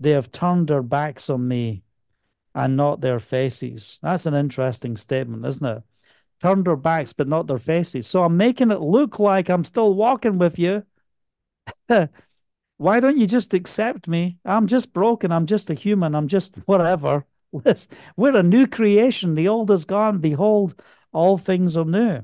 They 0.00 0.10
have 0.10 0.32
turned 0.32 0.68
their 0.68 0.82
backs 0.82 1.30
on 1.30 1.48
me 1.48 1.84
and 2.54 2.76
not 2.76 3.00
their 3.00 3.20
faces. 3.20 3.98
That's 4.02 4.26
an 4.26 4.34
interesting 4.34 4.96
statement, 4.96 5.46
isn't 5.46 5.64
it? 5.66 5.82
Turned 6.40 6.66
their 6.66 6.76
backs, 6.76 7.12
but 7.12 7.28
not 7.28 7.46
their 7.46 7.58
faces. 7.58 8.06
So 8.06 8.24
I'm 8.24 8.36
making 8.36 8.70
it 8.70 8.80
look 8.80 9.18
like 9.18 9.48
I'm 9.48 9.64
still 9.64 9.94
walking 9.94 10.38
with 10.38 10.58
you. 10.58 10.84
Why 12.76 13.00
don't 13.00 13.18
you 13.18 13.26
just 13.26 13.54
accept 13.54 14.08
me? 14.08 14.38
I'm 14.44 14.66
just 14.66 14.92
broken. 14.92 15.32
I'm 15.32 15.46
just 15.46 15.70
a 15.70 15.74
human. 15.74 16.14
I'm 16.14 16.28
just 16.28 16.56
whatever. 16.66 17.26
We're 18.16 18.36
a 18.36 18.42
new 18.42 18.66
creation. 18.66 19.34
The 19.34 19.48
old 19.48 19.70
is 19.70 19.84
gone. 19.84 20.18
Behold, 20.18 20.80
all 21.12 21.38
things 21.38 21.76
are 21.76 21.84
new. 21.84 22.22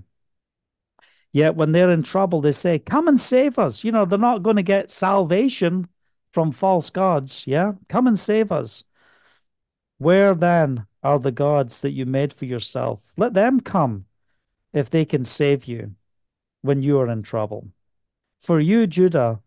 Yet 1.32 1.56
when 1.56 1.72
they're 1.72 1.90
in 1.90 2.02
trouble, 2.02 2.40
they 2.40 2.52
say, 2.52 2.78
Come 2.78 3.08
and 3.08 3.20
save 3.20 3.58
us. 3.58 3.84
You 3.84 3.92
know, 3.92 4.04
they're 4.04 4.18
not 4.18 4.42
going 4.42 4.56
to 4.56 4.62
get 4.62 4.90
salvation 4.90 5.88
from 6.32 6.52
false 6.52 6.90
gods. 6.90 7.46
Yeah, 7.46 7.72
come 7.88 8.06
and 8.06 8.18
save 8.18 8.50
us. 8.50 8.84
Where 9.98 10.34
then 10.34 10.86
are 11.02 11.18
the 11.18 11.32
gods 11.32 11.80
that 11.80 11.90
you 11.90 12.06
made 12.06 12.32
for 12.32 12.44
yourself? 12.44 13.12
Let 13.16 13.34
them 13.34 13.60
come 13.60 14.06
if 14.72 14.90
they 14.90 15.04
can 15.04 15.24
save 15.24 15.64
you 15.64 15.94
when 16.62 16.82
you 16.82 16.98
are 17.00 17.08
in 17.08 17.22
trouble. 17.22 17.68
For 18.40 18.60
you, 18.60 18.86
Judah, 18.86 19.40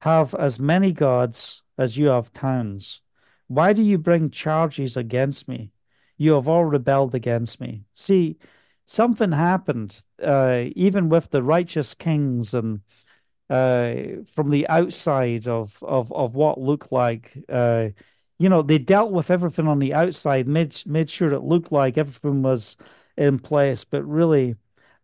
have 0.00 0.34
as 0.34 0.58
many 0.58 0.92
gods 0.92 1.62
as 1.78 1.96
you 1.96 2.06
have 2.06 2.32
towns. 2.32 3.02
Why 3.48 3.72
do 3.72 3.82
you 3.82 3.98
bring 3.98 4.30
charges 4.30 4.96
against 4.96 5.46
me? 5.46 5.72
You 6.16 6.32
have 6.34 6.48
all 6.48 6.64
rebelled 6.64 7.14
against 7.14 7.60
me. 7.60 7.84
See, 7.94 8.38
something 8.92 9.32
happened, 9.32 10.02
uh, 10.22 10.64
even 10.76 11.08
with 11.08 11.30
the 11.30 11.42
righteous 11.42 11.94
kings 11.94 12.52
and 12.54 12.80
uh, 13.48 13.94
from 14.26 14.50
the 14.50 14.66
outside 14.68 15.48
of 15.48 15.82
of 15.82 16.12
of 16.12 16.34
what 16.34 16.60
looked 16.60 16.92
like 16.92 17.32
uh, 17.48 17.88
you 18.38 18.48
know 18.48 18.62
they 18.62 18.78
dealt 18.78 19.12
with 19.12 19.30
everything 19.30 19.68
on 19.68 19.78
the 19.78 19.94
outside 19.94 20.46
made 20.46 20.80
made 20.86 21.10
sure 21.10 21.32
it 21.32 21.42
looked 21.42 21.72
like 21.72 21.98
everything 21.98 22.42
was 22.42 22.76
in 23.16 23.38
place. 23.38 23.84
But 23.84 24.04
really 24.04 24.56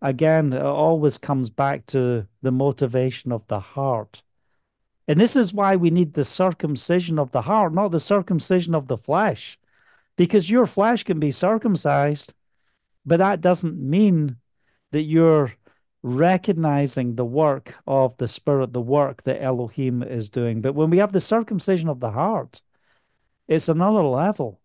again 0.02 0.52
it 0.52 0.62
always 0.62 1.18
comes 1.18 1.50
back 1.50 1.86
to 1.86 2.26
the 2.42 2.52
motivation 2.52 3.32
of 3.32 3.46
the 3.48 3.60
heart. 3.60 4.22
And 5.08 5.20
this 5.20 5.36
is 5.36 5.54
why 5.54 5.76
we 5.76 5.90
need 5.90 6.12
the 6.14 6.24
circumcision 6.24 7.18
of 7.18 7.32
the 7.32 7.42
heart 7.42 7.74
not 7.74 7.90
the 7.90 8.00
circumcision 8.00 8.74
of 8.74 8.88
the 8.88 8.98
flesh. 8.98 9.58
Because 10.16 10.50
your 10.50 10.66
flesh 10.66 11.04
can 11.04 11.20
be 11.20 11.30
circumcised 11.30 12.34
but 13.08 13.18
that 13.18 13.40
doesn't 13.40 13.78
mean 13.78 14.36
that 14.92 15.02
you're 15.02 15.52
recognizing 16.02 17.14
the 17.14 17.24
work 17.24 17.74
of 17.86 18.16
the 18.18 18.28
Spirit, 18.28 18.72
the 18.72 18.80
work 18.80 19.24
that 19.24 19.42
Elohim 19.42 20.02
is 20.02 20.30
doing. 20.30 20.60
But 20.60 20.74
when 20.74 20.90
we 20.90 20.98
have 20.98 21.12
the 21.12 21.20
circumcision 21.20 21.88
of 21.88 22.00
the 22.00 22.10
heart, 22.10 22.62
it's 23.48 23.68
another 23.68 24.02
level. 24.02 24.60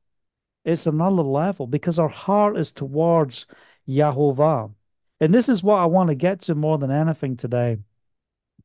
It's 0.66 0.86
another 0.86 1.24
level 1.24 1.68
because 1.68 2.00
our 2.00 2.10
heart 2.10 2.58
is 2.58 2.72
towards 2.72 3.46
Yahovah. 3.88 4.74
And 5.20 5.34
this 5.34 5.50
is 5.50 5.64
what 5.64 5.80
I 5.80 5.86
want 5.86 6.10
to 6.10 6.16
get 6.16 6.42
to 6.42 6.56
more 6.56 6.78
than 6.78 6.92
anything 6.92 7.36
today 7.36 7.78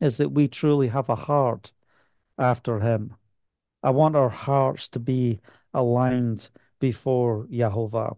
is 0.00 0.18
that 0.18 0.30
we 0.30 0.48
truly 0.48 0.88
have 0.88 1.08
a 1.08 1.16
heart 1.16 1.72
after 2.36 2.80
Him. 2.80 3.14
I 3.82 3.90
want 3.90 4.16
our 4.16 4.28
hearts 4.28 4.88
to 4.88 4.98
be 4.98 5.40
aligned 5.72 6.48
before 6.80 7.46
Yahovah. 7.46 8.16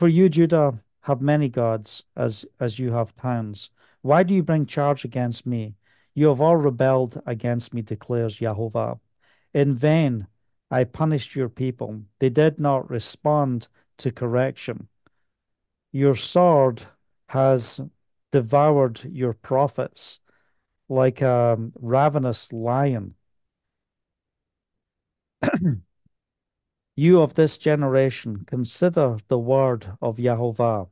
For 0.00 0.08
you, 0.08 0.30
Judah, 0.30 0.82
have 1.02 1.20
many 1.20 1.50
gods 1.50 2.04
as 2.16 2.46
as 2.58 2.78
you 2.78 2.90
have 2.92 3.14
towns. 3.16 3.68
Why 4.00 4.22
do 4.22 4.34
you 4.34 4.42
bring 4.42 4.64
charge 4.64 5.04
against 5.04 5.44
me? 5.44 5.74
You 6.14 6.28
have 6.28 6.40
all 6.40 6.56
rebelled 6.56 7.20
against 7.26 7.74
me, 7.74 7.82
declares 7.82 8.40
Yahovah. 8.40 8.98
In 9.52 9.74
vain 9.76 10.26
I 10.70 10.84
punished 10.84 11.36
your 11.36 11.50
people. 11.50 12.00
They 12.18 12.30
did 12.30 12.58
not 12.58 12.88
respond 12.88 13.68
to 13.98 14.10
correction. 14.10 14.88
Your 15.92 16.14
sword 16.14 16.82
has 17.28 17.82
devoured 18.32 19.04
your 19.04 19.34
prophets 19.34 20.20
like 20.88 21.20
a 21.20 21.58
ravenous 21.74 22.54
lion. 22.54 23.16
You 27.00 27.22
of 27.22 27.32
this 27.32 27.56
generation, 27.56 28.44
consider 28.46 29.16
the 29.28 29.38
word 29.38 29.90
of 30.02 30.18
Yahovah. 30.18 30.90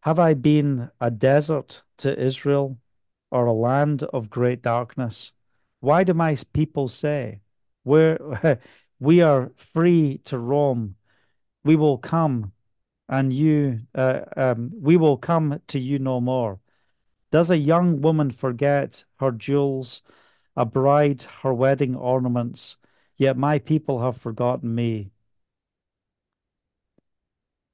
Have 0.00 0.18
I 0.18 0.34
been 0.34 0.90
a 1.00 1.10
desert 1.10 1.82
to 1.96 2.22
Israel 2.22 2.76
or 3.30 3.46
a 3.46 3.52
land 3.54 4.02
of 4.02 4.28
great 4.28 4.60
darkness? 4.60 5.32
Why 5.80 6.04
do 6.04 6.12
my 6.12 6.36
people 6.52 6.86
say, 6.86 7.40
We're, 7.82 8.58
we 9.00 9.22
are 9.22 9.52
free 9.56 10.20
to 10.26 10.36
roam? 10.36 10.96
We 11.64 11.76
will 11.76 11.96
come 11.96 12.52
and 13.08 13.32
you, 13.32 13.80
uh, 13.94 14.20
um, 14.36 14.70
we 14.74 14.98
will 14.98 15.16
come 15.16 15.62
to 15.68 15.78
you 15.80 15.98
no 15.98 16.20
more. 16.20 16.60
Does 17.32 17.50
a 17.50 17.56
young 17.56 18.02
woman 18.02 18.32
forget 18.32 19.04
her 19.18 19.32
jewels, 19.32 20.02
a 20.56 20.66
bride 20.66 21.22
her 21.42 21.54
wedding 21.54 21.96
ornaments? 21.96 22.76
Yet 23.20 23.36
my 23.36 23.58
people 23.58 24.00
have 24.00 24.16
forgotten 24.16 24.74
me 24.74 25.10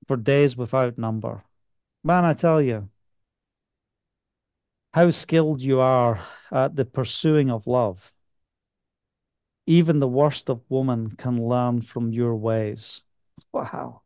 for 0.08 0.16
days 0.16 0.56
without 0.56 0.98
number. 0.98 1.44
Man, 2.02 2.24
I 2.24 2.34
tell 2.34 2.60
you, 2.60 2.88
how 4.92 5.08
skilled 5.10 5.62
you 5.62 5.78
are 5.78 6.20
at 6.50 6.74
the 6.74 6.84
pursuing 6.84 7.48
of 7.48 7.68
love. 7.68 8.12
Even 9.68 10.00
the 10.00 10.08
worst 10.08 10.50
of 10.50 10.64
women 10.68 11.12
can 11.12 11.46
learn 11.48 11.80
from 11.80 12.12
your 12.12 12.34
ways. 12.34 13.02
Wow. 13.52 14.02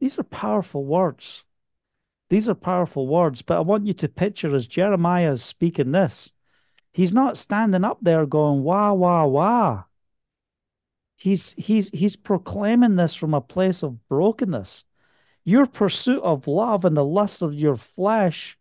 These 0.00 0.18
are 0.18 0.22
powerful 0.22 0.84
words. 0.84 1.44
These 2.28 2.46
are 2.46 2.54
powerful 2.54 3.08
words, 3.08 3.40
but 3.40 3.56
I 3.56 3.60
want 3.60 3.86
you 3.86 3.94
to 3.94 4.08
picture 4.08 4.54
as 4.54 4.66
Jeremiah 4.66 5.32
is 5.32 5.42
speaking 5.42 5.92
this, 5.92 6.34
He's 6.92 7.14
not 7.14 7.38
standing 7.38 7.84
up 7.84 8.00
there 8.02 8.26
going, 8.26 8.64
wah, 8.64 8.92
wah, 8.92 9.24
wah. 9.24 9.84
He's 11.18 11.52
he's 11.54 11.90
he's 11.90 12.14
proclaiming 12.14 12.94
this 12.94 13.14
from 13.14 13.34
a 13.34 13.40
place 13.40 13.82
of 13.82 14.08
brokenness. 14.08 14.84
Your 15.44 15.66
pursuit 15.66 16.22
of 16.22 16.46
love 16.46 16.84
and 16.84 16.96
the 16.96 17.04
lust 17.04 17.42
of 17.42 17.54
your 17.54 17.76
flesh, 17.76 18.56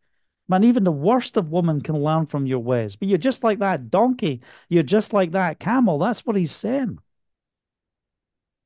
man, 0.49 0.63
even 0.63 0.83
the 0.83 0.91
worst 0.91 1.37
of 1.37 1.51
women 1.51 1.81
can 1.81 2.01
learn 2.01 2.25
from 2.25 2.47
your 2.47 2.59
ways. 2.59 2.95
But 2.95 3.09
you're 3.09 3.19
just 3.19 3.43
like 3.43 3.59
that 3.59 3.91
donkey. 3.91 4.41
You're 4.69 4.81
just 4.81 5.13
like 5.13 5.31
that 5.33 5.59
camel. 5.59 5.99
That's 5.99 6.25
what 6.25 6.35
he's 6.35 6.51
saying. 6.51 6.97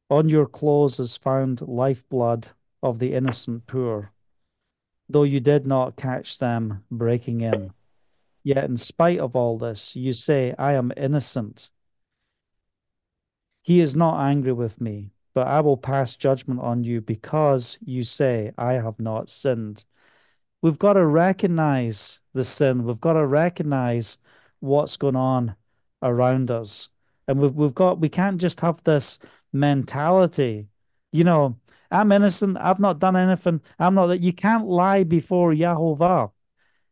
On 0.10 0.30
your 0.30 0.46
clothes 0.46 0.98
is 0.98 1.18
found 1.18 1.62
lifeblood 1.62 2.48
of 2.82 3.00
the 3.00 3.14
innocent 3.14 3.68
poor, 3.68 4.14
though 5.10 5.24
you 5.24 5.42
did 5.42 5.68
not 5.68 5.98
catch 5.98 6.38
them 6.38 6.86
breaking 6.90 7.42
in. 7.42 7.74
Yet, 8.44 8.64
in 8.66 8.78
spite 8.78 9.20
of 9.20 9.36
all 9.36 9.58
this, 9.58 9.96
you 9.98 10.14
say, 10.14 10.56
I 10.58 10.74
am 10.74 10.94
innocent. 10.96 11.70
He 13.62 13.80
is 13.82 13.96
not 13.96 14.20
angry 14.20 14.54
with 14.54 14.82
me, 14.82 15.12
but 15.34 15.48
I 15.48 15.62
will 15.62 15.78
pass 15.78 16.16
judgment 16.16 16.60
on 16.62 16.84
you 16.84 17.02
because 17.02 17.78
you 17.84 18.04
say, 18.04 18.52
I 18.58 18.74
have 18.74 19.00
not 19.00 19.30
sinned. 19.30 19.84
We've 20.62 20.80
got 20.80 20.94
to 20.94 21.06
recognize 21.06 22.20
the 22.34 22.44
sin. 22.44 22.86
We've 22.86 23.02
got 23.02 23.14
to 23.14 23.26
recognize 23.26 24.18
what's 24.60 24.98
going 24.98 25.16
on 25.16 25.56
around 26.02 26.52
us. 26.52 26.90
And 27.28 27.40
we've, 27.40 27.54
we've 27.54 27.76
got, 27.76 28.00
we 28.00 28.10
can't 28.10 28.40
just 28.40 28.60
have 28.62 28.84
this 28.84 29.20
mentality, 29.54 30.68
you 31.12 31.24
know, 31.24 31.58
I'm 31.92 32.12
innocent. 32.12 32.58
I've 32.58 32.80
not 32.80 33.00
done 33.00 33.18
anything. 33.18 33.62
I'm 33.78 33.96
not 33.96 34.08
that. 34.08 34.24
You 34.24 34.32
can't 34.32 34.66
lie 34.66 35.04
before 35.04 35.52
Yahovah. 35.52 36.32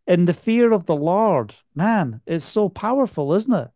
And 0.05 0.27
the 0.27 0.33
fear 0.33 0.73
of 0.73 0.85
the 0.85 0.95
Lord, 0.95 1.53
man, 1.73 2.21
is 2.25 2.43
so 2.43 2.67
powerful, 2.67 3.33
isn't 3.33 3.53
it? 3.53 3.69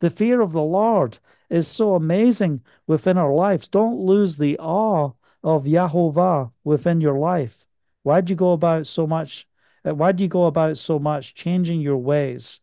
The 0.00 0.08
fear 0.10 0.40
of 0.40 0.52
the 0.52 0.62
Lord 0.62 1.18
is 1.50 1.66
so 1.66 1.94
amazing 1.94 2.62
within 2.86 3.18
our 3.18 3.34
lives. 3.34 3.68
Don't 3.68 3.98
lose 3.98 4.36
the 4.36 4.58
awe 4.58 5.12
of 5.42 5.64
Yahovah 5.64 6.52
within 6.64 7.00
your 7.00 7.18
life. 7.18 7.66
Why'd 8.02 8.30
you 8.30 8.36
go 8.36 8.52
about 8.52 8.86
so 8.86 9.06
much? 9.06 9.46
Uh, 9.84 9.94
why'd 9.94 10.20
you 10.20 10.28
go 10.28 10.46
about 10.46 10.78
so 10.78 10.98
much 10.98 11.34
changing 11.34 11.80
your 11.80 11.98
ways? 11.98 12.60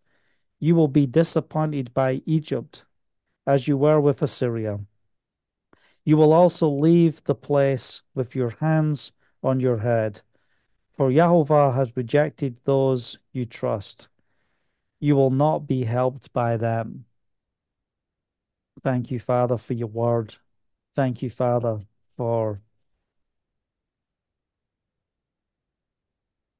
You 0.60 0.76
will 0.76 0.88
be 0.88 1.06
disappointed 1.06 1.94
by 1.94 2.22
Egypt 2.26 2.84
as 3.46 3.68
you 3.68 3.78
were 3.78 4.00
with 4.00 4.22
Assyria. 4.22 4.80
You 6.04 6.18
will 6.18 6.34
also 6.34 6.70
leave 6.70 7.24
the 7.24 7.36
place 7.36 8.02
with 8.16 8.34
your 8.34 8.52
hands 8.62 9.12
on 9.44 9.60
your 9.60 9.80
head, 9.80 10.22
for 10.96 11.10
Yahovah 11.10 11.76
has 11.76 11.98
rejected 11.98 12.58
those 12.64 13.20
you 13.34 13.46
trust. 13.46 14.08
You 15.00 15.16
will 15.16 15.30
not 15.30 15.68
be 15.68 15.84
helped 15.84 16.32
by 16.34 16.58
them. 16.58 17.06
Thank 18.88 19.12
you, 19.12 19.20
Father, 19.20 19.58
for 19.58 19.74
your 19.74 19.90
word. 19.90 20.36
Thank 20.96 21.22
you, 21.22 21.30
Father, 21.30 21.82
for 22.08 22.62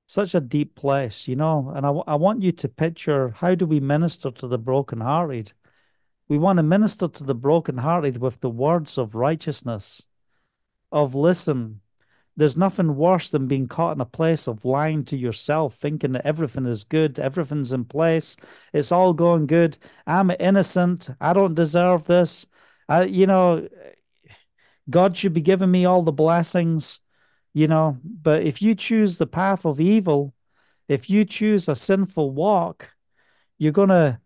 such 0.08 0.36
a 0.36 0.42
deep 0.42 0.76
place, 0.76 1.30
you 1.30 1.38
know. 1.38 1.72
And 1.74 1.86
I, 1.86 1.92
I 2.06 2.16
want 2.16 2.44
you 2.44 2.52
to 2.52 2.68
picture 2.68 3.30
how 3.30 3.56
do 3.56 3.66
we 3.66 3.80
minister 3.80 4.30
to 4.30 4.46
the 4.46 4.58
brokenhearted? 4.58 5.54
We 6.28 6.38
want 6.38 6.58
to 6.58 6.64
minister 6.64 7.08
to 7.08 7.24
the 7.24 7.34
brokenhearted 7.34 8.18
with 8.18 8.42
the 8.42 8.50
words 8.50 8.98
of 8.98 9.16
righteousness, 9.16 10.06
of 10.92 11.16
listen. 11.16 11.80
There's 12.38 12.56
nothing 12.56 12.96
worse 12.96 13.30
than 13.30 13.48
being 13.48 13.68
caught 13.68 13.98
in 13.98 14.02
a 14.02 14.06
place 14.06 14.48
of 14.48 14.64
lying 14.64 15.04
to 15.06 15.18
yourself, 15.18 15.76
thinking 15.76 16.12
that 16.12 16.26
everything 16.26 16.68
is 16.68 16.84
good, 16.84 17.18
everything's 17.18 17.74
in 17.74 17.84
place, 17.84 18.38
it's 18.74 18.92
all 18.92 19.14
going 19.14 19.48
good. 19.48 19.78
I'm 20.06 20.32
innocent. 20.40 21.10
I 21.20 21.34
don't 21.34 21.56
deserve 21.56 22.06
this. 22.06 22.46
I, 22.88 23.06
you 23.06 23.26
know, 23.26 23.68
God 24.88 25.18
should 25.18 25.34
be 25.34 25.42
giving 25.42 25.72
me 25.72 25.86
all 25.86 26.04
the 26.04 26.12
blessings, 26.12 27.00
you 27.54 27.68
know. 27.68 27.98
But 28.04 28.44
if 28.44 28.62
you 28.62 28.76
choose 28.76 29.18
the 29.18 29.28
path 29.28 29.66
of 29.66 29.82
evil, 29.82 30.36
if 30.88 31.10
you 31.10 31.26
choose 31.26 31.68
a 31.68 31.76
sinful 31.76 32.32
walk, 32.32 32.92
you're 33.58 33.72
going 33.72 33.90
to 33.90 34.20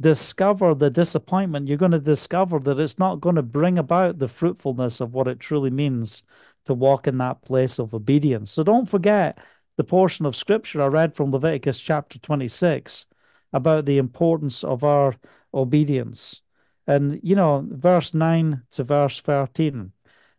discover 0.00 0.74
the 0.74 0.88
disappointment, 0.88 1.68
you're 1.68 1.76
going 1.76 1.90
to 1.90 1.98
discover 2.00 2.58
that 2.60 2.80
it's 2.80 2.98
not 2.98 3.20
going 3.20 3.36
to 3.36 3.42
bring 3.42 3.76
about 3.76 4.18
the 4.18 4.28
fruitfulness 4.28 5.00
of 5.00 5.12
what 5.12 5.28
it 5.28 5.38
truly 5.38 5.70
means 5.70 6.22
to 6.66 6.74
walk 6.74 7.06
in 7.06 7.18
that 7.18 7.42
place 7.42 7.78
of 7.78 7.94
obedience. 7.94 8.50
So 8.50 8.62
don't 8.62 8.88
forget 8.88 9.38
the 9.76 9.84
portion 9.84 10.26
of 10.26 10.36
scripture 10.36 10.82
I 10.82 10.86
read 10.86 11.14
from 11.14 11.30
Leviticus 11.30 11.80
chapter 11.80 12.18
26 12.18 13.06
about 13.52 13.86
the 13.86 13.98
importance 13.98 14.62
of 14.62 14.84
our 14.84 15.16
obedience. 15.54 16.42
And, 16.86 17.20
you 17.22 17.36
know, 17.36 17.66
verse 17.68 18.14
9 18.14 18.62
to 18.72 18.84
verse 18.84 19.20
13. 19.20 19.92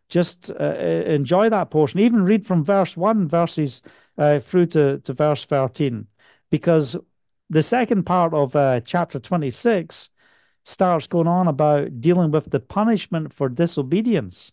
Just 0.08 0.50
uh, 0.50 0.74
enjoy 0.74 1.48
that 1.48 1.70
portion. 1.70 2.00
Even 2.00 2.24
read 2.24 2.46
from 2.46 2.64
verse 2.64 2.96
1 2.96 3.28
verses 3.28 3.82
uh, 4.18 4.38
through 4.38 4.66
to, 4.66 4.98
to 4.98 5.12
verse 5.12 5.44
13. 5.44 6.06
Because 6.50 6.96
the 7.48 7.62
second 7.62 8.04
part 8.04 8.34
of 8.34 8.54
uh, 8.54 8.80
chapter 8.80 9.18
26 9.18 10.10
starts 10.64 11.06
going 11.06 11.26
on 11.26 11.48
about 11.48 12.00
dealing 12.00 12.30
with 12.30 12.50
the 12.50 12.60
punishment 12.60 13.32
for 13.32 13.48
disobedience. 13.48 14.52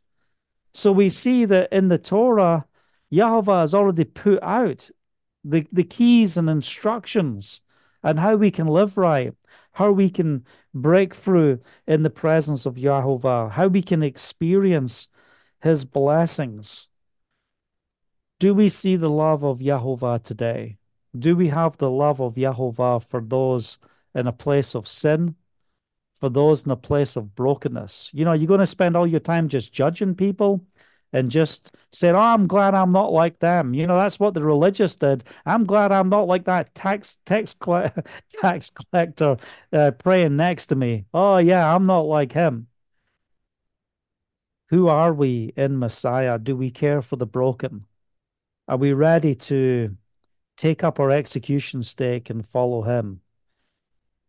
So 0.74 0.92
we 0.92 1.10
see 1.10 1.46
that 1.46 1.72
in 1.72 1.88
the 1.88 1.98
Torah, 1.98 2.66
Yahweh 3.10 3.62
has 3.62 3.74
already 3.74 4.04
put 4.04 4.42
out 4.44 4.90
the, 5.44 5.66
the 5.72 5.84
keys 5.84 6.38
and 6.38 6.50
instructions 6.50 7.62
and 8.04 8.20
how 8.20 8.36
we 8.36 8.52
can 8.52 8.68
live 8.68 8.98
right, 8.98 9.34
how 9.74 9.92
we 9.92 10.10
can 10.10 10.46
break 10.74 11.16
through 11.16 11.60
in 11.88 12.04
the 12.04 12.10
presence 12.10 12.66
of 12.66 12.78
Yahweh, 12.78 13.50
how 13.50 13.68
we 13.68 13.82
can 13.82 14.04
experience 14.04 15.08
his 15.62 15.86
blessings. 15.86 16.88
Do 18.40 18.54
we 18.54 18.70
see 18.70 18.96
the 18.96 19.10
love 19.10 19.44
of 19.44 19.62
Yahweh 19.62 20.20
today? 20.20 20.78
Do 21.18 21.36
we 21.36 21.50
have 21.50 21.78
the 21.78 21.90
love 21.90 22.22
of 22.22 22.36
Yahovah 22.36 23.04
for 23.04 23.22
those 23.22 23.80
in 24.14 24.28
a 24.28 24.32
place 24.32 24.76
of 24.76 24.88
sin, 24.88 25.36
for 26.20 26.30
those 26.30 26.66
in 26.66 26.72
a 26.72 26.76
place 26.76 27.16
of 27.16 27.36
brokenness? 27.36 28.12
You 28.14 28.26
know, 28.26 28.34
you're 28.34 28.48
going 28.48 28.60
to 28.60 28.68
spend 28.68 28.96
all 28.96 29.08
your 29.08 29.20
time 29.20 29.50
just 29.50 29.74
judging 29.74 30.16
people 30.16 30.66
and 31.14 31.32
just 31.32 31.76
saying, 31.92 32.16
"Oh, 32.16 32.20
I'm 32.20 32.48
glad 32.48 32.76
I'm 32.76 32.92
not 32.92 33.12
like 33.12 33.40
them." 33.40 33.74
You 33.74 33.88
know, 33.88 33.98
that's 33.98 34.20
what 34.20 34.34
the 34.34 34.44
religious 34.44 34.96
did. 34.96 35.24
I'm 35.46 35.66
glad 35.66 35.92
I'm 35.92 36.10
not 36.10 36.28
like 36.28 36.46
that 36.46 36.76
tax 36.76 37.18
tax 37.26 37.56
tax 38.42 38.70
collector 38.70 39.38
uh, 39.74 39.92
praying 39.92 40.36
next 40.38 40.68
to 40.68 40.76
me. 40.76 41.06
Oh 41.14 41.38
yeah, 41.38 41.74
I'm 41.76 41.86
not 41.86 42.02
like 42.02 42.32
him. 42.34 42.68
Who 44.70 44.88
are 44.88 45.14
we 45.14 45.54
in 45.58 45.80
Messiah? 45.80 46.38
Do 46.38 46.56
we 46.56 46.70
care 46.72 47.02
for 47.02 47.16
the 47.16 47.26
broken? 47.26 47.86
Are 48.68 48.78
we 48.78 48.94
ready 48.94 49.34
to 49.36 49.98
take 50.60 50.84
up 50.84 51.00
our 51.00 51.10
execution 51.10 51.82
stake 51.82 52.30
and 52.30 52.46
follow 52.46 52.82
him. 52.82 53.22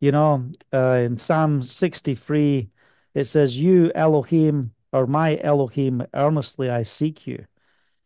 You 0.00 0.12
know, 0.12 0.50
uh, 0.72 1.02
in 1.04 1.18
Psalm 1.18 1.62
63, 1.62 2.70
it 3.14 3.24
says, 3.24 3.58
You, 3.58 3.92
Elohim, 3.94 4.72
or 4.92 5.06
my 5.06 5.38
Elohim, 5.42 6.06
earnestly 6.14 6.70
I 6.70 6.82
seek 6.84 7.26
you. 7.26 7.46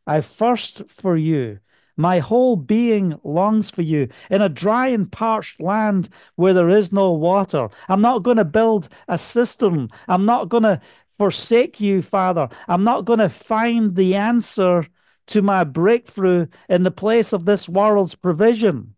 I 0.06 0.20
thirst 0.20 0.82
for 0.88 1.16
you. 1.16 1.60
My 1.96 2.18
whole 2.18 2.56
being 2.56 3.18
longs 3.22 3.70
for 3.70 3.82
you 3.82 4.08
in 4.28 4.42
a 4.42 4.48
dry 4.48 4.88
and 4.88 5.10
parched 5.10 5.60
land 5.60 6.08
where 6.34 6.52
there 6.52 6.68
is 6.68 6.92
no 6.92 7.12
water. 7.12 7.68
I'm 7.88 8.00
not 8.00 8.24
going 8.24 8.38
to 8.38 8.44
build 8.44 8.88
a 9.06 9.16
cistern. 9.16 9.90
I'm 10.08 10.26
not 10.26 10.48
going 10.48 10.64
to 10.64 10.80
forsake 11.16 11.80
you, 11.80 12.02
Father. 12.02 12.48
I'm 12.66 12.82
not 12.82 13.04
going 13.04 13.20
to 13.20 13.28
find 13.28 13.94
the 13.94 14.16
answer 14.16 14.86
to 15.28 15.42
my 15.42 15.62
breakthrough 15.62 16.48
in 16.68 16.82
the 16.82 16.90
place 16.90 17.32
of 17.32 17.44
this 17.44 17.68
world's 17.68 18.16
provision. 18.16 18.96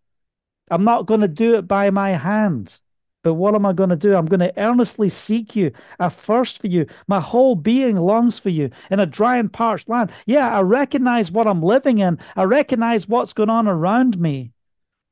I'm 0.71 0.85
not 0.85 1.07
going 1.07 1.21
to 1.21 1.29
do 1.29 1.57
it 1.57 1.69
by 1.69 1.91
my 1.91 2.13
hand. 2.13 2.81
But 3.27 3.35
what 3.35 3.57
am 3.57 3.67
I 3.67 3.73
going 3.73 3.91
to 3.91 3.97
do? 3.97 4.15
I'm 4.15 4.27
going 4.27 4.39
to 4.39 4.57
earnestly 4.57 5.09
seek 5.09 5.57
you. 5.57 5.73
I 5.99 6.11
thirst 6.11 6.61
for 6.61 6.69
you. 6.69 6.87
My 7.09 7.21
whole 7.21 7.57
being 7.57 7.97
longs 7.97 8.39
for 8.39 8.51
you 8.51 8.71
in 8.89 9.01
a 9.01 9.05
dry 9.05 9.37
and 9.39 9.53
parched 9.53 9.89
land. 9.89 10.13
Yeah, 10.27 10.57
I 10.57 10.61
recognize 10.61 11.33
what 11.33 11.49
I'm 11.49 11.61
living 11.61 11.99
in. 11.99 12.21
I 12.37 12.45
recognize 12.45 13.09
what's 13.09 13.33
going 13.33 13.51
on 13.51 13.67
around 13.67 14.21
me. 14.21 14.53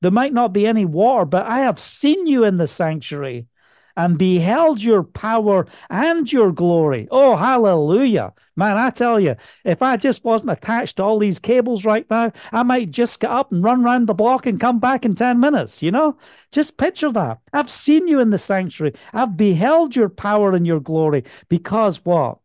There 0.00 0.12
might 0.12 0.32
not 0.32 0.52
be 0.52 0.64
any 0.64 0.84
water, 0.84 1.24
but 1.24 1.44
I 1.44 1.62
have 1.62 1.80
seen 1.80 2.28
you 2.28 2.44
in 2.44 2.56
the 2.56 2.68
sanctuary 2.68 3.48
and 3.96 4.18
beheld 4.18 4.82
your 4.82 5.02
power 5.02 5.66
and 5.90 6.32
your 6.32 6.52
glory. 6.52 7.06
Oh, 7.10 7.36
hallelujah. 7.36 8.32
Man, 8.56 8.76
I 8.76 8.90
tell 8.90 9.18
you, 9.18 9.36
if 9.64 9.82
I 9.82 9.96
just 9.96 10.24
wasn't 10.24 10.52
attached 10.52 10.96
to 10.96 11.02
all 11.02 11.18
these 11.18 11.38
cables 11.38 11.84
right 11.84 12.08
now, 12.10 12.32
I 12.52 12.62
might 12.62 12.90
just 12.90 13.20
get 13.20 13.30
up 13.30 13.50
and 13.52 13.64
run 13.64 13.82
round 13.82 14.06
the 14.06 14.14
block 14.14 14.46
and 14.46 14.60
come 14.60 14.78
back 14.78 15.04
in 15.04 15.14
10 15.14 15.40
minutes, 15.40 15.82
you 15.82 15.90
know? 15.90 16.16
Just 16.52 16.76
picture 16.76 17.10
that. 17.12 17.40
I've 17.52 17.70
seen 17.70 18.06
you 18.06 18.20
in 18.20 18.30
the 18.30 18.38
sanctuary. 18.38 18.94
I've 19.12 19.36
beheld 19.36 19.96
your 19.96 20.08
power 20.08 20.54
and 20.54 20.66
your 20.66 20.80
glory 20.80 21.24
because 21.48 22.04
what? 22.04 22.38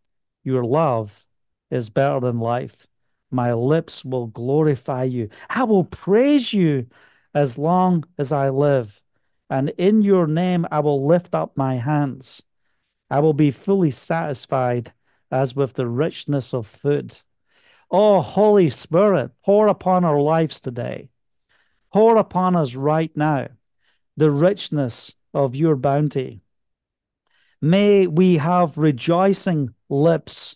Your 0.44 0.64
love 0.64 1.26
is 1.70 1.90
better 1.90 2.20
than 2.20 2.40
life. 2.40 2.88
My 3.32 3.54
lips 3.54 4.04
will 4.04 4.28
glorify 4.28 5.04
you. 5.04 5.30
I 5.50 5.64
will 5.64 5.84
praise 5.84 6.52
you 6.52 6.88
as 7.36 7.58
long 7.58 8.04
as 8.18 8.32
I 8.32 8.50
live. 8.50 9.00
And 9.50 9.70
in 9.78 10.02
your 10.02 10.28
name 10.28 10.66
I 10.72 10.80
will 10.80 11.08
lift 11.08 11.34
up 11.34 11.56
my 11.56 11.78
hands. 11.78 12.42
I 13.10 13.20
will 13.20 13.34
be 13.34 13.52
fully 13.52 13.92
satisfied 13.92 14.94
as 15.32 15.56
with 15.56 15.74
the 15.74 15.88
richness 15.88 16.54
of 16.54 16.68
food. 16.68 17.18
Oh, 17.92 18.22
Holy 18.22 18.70
Spirit, 18.70 19.32
pour 19.44 19.68
upon 19.68 20.06
our 20.06 20.20
lives 20.20 20.60
today. 20.60 21.10
Pour 21.92 22.18
upon 22.18 22.56
us 22.56 22.76
right 22.76 23.16
now 23.16 23.48
the 24.16 24.30
richness 24.30 25.16
of 25.34 25.56
your 25.56 25.76
bounty. 25.76 26.42
May 27.62 28.06
we 28.06 28.38
have 28.38 28.78
rejoicing 28.78 29.74
lips. 29.90 30.56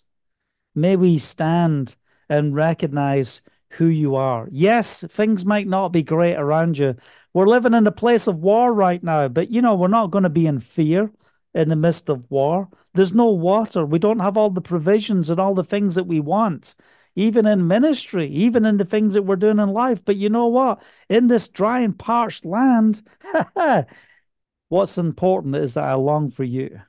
May 0.74 0.96
we 0.96 1.18
stand 1.18 1.96
and 2.28 2.54
recognize 2.54 3.40
who 3.70 3.86
you 3.86 4.14
are. 4.14 4.48
Yes, 4.50 5.02
things 5.08 5.44
might 5.44 5.66
not 5.66 5.88
be 5.88 6.02
great 6.02 6.36
around 6.36 6.78
you. 6.78 6.96
We're 7.34 7.48
living 7.48 7.74
in 7.74 7.86
a 7.86 7.92
place 7.92 8.28
of 8.28 8.38
war 8.38 8.72
right 8.72 9.02
now, 9.02 9.26
but 9.26 9.50
you 9.50 9.60
know, 9.60 9.74
we're 9.74 9.88
not 9.88 10.12
going 10.12 10.22
to 10.22 10.30
be 10.30 10.46
in 10.46 10.60
fear 10.60 11.10
in 11.52 11.68
the 11.68 11.76
midst 11.76 12.08
of 12.08 12.30
war. 12.30 12.68
There's 12.94 13.12
no 13.12 13.26
water. 13.26 13.84
We 13.84 13.98
don't 13.98 14.20
have 14.20 14.36
all 14.36 14.50
the 14.50 14.60
provisions 14.60 15.30
and 15.30 15.40
all 15.40 15.54
the 15.54 15.64
things 15.64 15.96
that 15.96 16.06
we 16.06 16.20
want, 16.20 16.76
even 17.16 17.44
in 17.44 17.66
ministry, 17.66 18.28
even 18.28 18.64
in 18.64 18.76
the 18.76 18.84
things 18.84 19.14
that 19.14 19.22
we're 19.22 19.34
doing 19.34 19.58
in 19.58 19.70
life. 19.70 20.04
But 20.04 20.16
you 20.16 20.28
know 20.28 20.46
what? 20.46 20.80
In 21.08 21.26
this 21.26 21.48
dry 21.48 21.80
and 21.80 21.98
parched 21.98 22.44
land, 22.44 23.02
what's 24.68 24.96
important 24.96 25.56
is 25.56 25.74
that 25.74 25.84
I 25.84 25.94
long 25.94 26.30
for 26.30 26.44
you. 26.44 26.80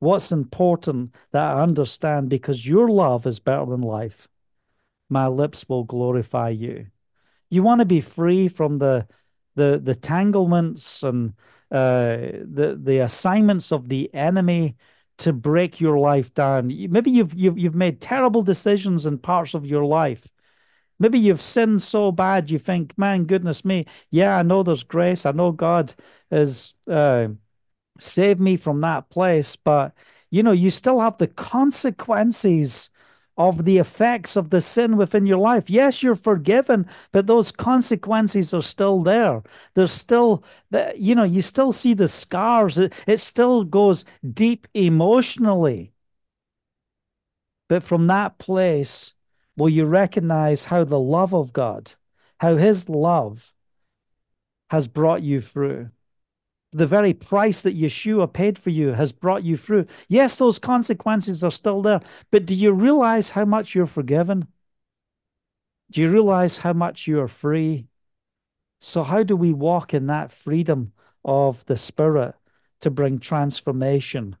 What's 0.00 0.32
important 0.32 1.14
that 1.30 1.56
I 1.56 1.62
understand 1.62 2.28
because 2.28 2.66
your 2.66 2.88
love 2.88 3.26
is 3.28 3.38
better 3.38 3.66
than 3.66 3.80
life. 3.80 4.26
My 5.08 5.28
lips 5.28 5.68
will 5.68 5.84
glorify 5.84 6.48
you. 6.48 6.88
You 7.48 7.62
want 7.62 7.78
to 7.78 7.84
be 7.84 8.00
free 8.00 8.48
from 8.48 8.78
the 8.78 9.06
the 9.54 9.80
the 9.82 9.94
tanglements 9.94 11.02
and 11.02 11.34
uh, 11.70 12.16
the 12.16 12.78
the 12.82 12.98
assignments 12.98 13.72
of 13.72 13.88
the 13.88 14.12
enemy 14.14 14.76
to 15.18 15.32
break 15.32 15.80
your 15.80 15.98
life 15.98 16.34
down. 16.34 16.68
Maybe 16.90 17.10
you've 17.10 17.34
you've 17.34 17.58
you've 17.58 17.74
made 17.74 18.00
terrible 18.00 18.42
decisions 18.42 19.06
in 19.06 19.18
parts 19.18 19.54
of 19.54 19.66
your 19.66 19.84
life. 19.84 20.28
Maybe 20.98 21.18
you've 21.18 21.42
sinned 21.42 21.82
so 21.82 22.12
bad 22.12 22.50
you 22.50 22.58
think, 22.58 22.96
man, 22.96 23.24
goodness 23.24 23.64
me, 23.64 23.86
yeah, 24.10 24.36
I 24.38 24.42
know 24.42 24.62
there's 24.62 24.84
grace. 24.84 25.26
I 25.26 25.32
know 25.32 25.50
God 25.50 25.92
has 26.30 26.74
uh, 26.88 27.28
save 27.98 28.40
me 28.40 28.56
from 28.56 28.80
that 28.82 29.10
place. 29.10 29.56
But, 29.56 29.92
you 30.30 30.42
know, 30.42 30.52
you 30.52 30.70
still 30.70 31.00
have 31.00 31.18
the 31.18 31.26
consequences 31.26 32.90
of 33.36 33.64
the 33.64 33.78
effects 33.78 34.36
of 34.36 34.50
the 34.50 34.60
sin 34.60 34.96
within 34.96 35.26
your 35.26 35.38
life. 35.38 35.68
Yes, 35.68 36.02
you're 36.02 36.14
forgiven, 36.14 36.86
but 37.10 37.26
those 37.26 37.50
consequences 37.50 38.54
are 38.54 38.62
still 38.62 39.02
there. 39.02 39.42
There's 39.74 39.92
still, 39.92 40.44
you 40.96 41.14
know, 41.14 41.24
you 41.24 41.42
still 41.42 41.72
see 41.72 41.94
the 41.94 42.08
scars. 42.08 42.78
It, 42.78 42.92
it 43.06 43.18
still 43.18 43.64
goes 43.64 44.04
deep 44.32 44.68
emotionally. 44.74 45.92
But 47.68 47.82
from 47.82 48.06
that 48.06 48.38
place, 48.38 49.14
will 49.56 49.68
you 49.68 49.84
recognize 49.84 50.64
how 50.64 50.84
the 50.84 51.00
love 51.00 51.34
of 51.34 51.52
God, 51.52 51.92
how 52.38 52.56
His 52.56 52.88
love 52.88 53.52
has 54.70 54.86
brought 54.86 55.22
you 55.22 55.40
through? 55.40 55.90
The 56.74 56.86
very 56.88 57.14
price 57.14 57.62
that 57.62 57.78
Yeshua 57.78 58.30
paid 58.30 58.58
for 58.58 58.70
you 58.70 58.88
has 58.88 59.12
brought 59.12 59.44
you 59.44 59.56
through. 59.56 59.86
Yes, 60.08 60.36
those 60.36 60.58
consequences 60.58 61.44
are 61.44 61.50
still 61.52 61.80
there, 61.80 62.00
but 62.32 62.46
do 62.46 62.54
you 62.54 62.72
realize 62.72 63.30
how 63.30 63.44
much 63.44 63.74
you're 63.74 63.86
forgiven? 63.86 64.48
Do 65.92 66.00
you 66.00 66.10
realize 66.10 66.58
how 66.58 66.72
much 66.72 67.06
you're 67.06 67.28
free? 67.28 67.86
So, 68.80 69.04
how 69.04 69.22
do 69.22 69.36
we 69.36 69.52
walk 69.52 69.94
in 69.94 70.08
that 70.08 70.32
freedom 70.32 70.92
of 71.24 71.64
the 71.66 71.76
Spirit 71.76 72.34
to 72.80 72.90
bring 72.90 73.20
transformation 73.20 74.36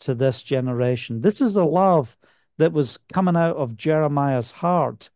to 0.00 0.14
this 0.14 0.42
generation? 0.42 1.22
This 1.22 1.40
is 1.40 1.56
a 1.56 1.64
love 1.64 2.18
that 2.58 2.74
was 2.74 2.98
coming 3.10 3.36
out 3.36 3.56
of 3.56 3.78
Jeremiah's 3.78 4.50
heart 4.50 5.08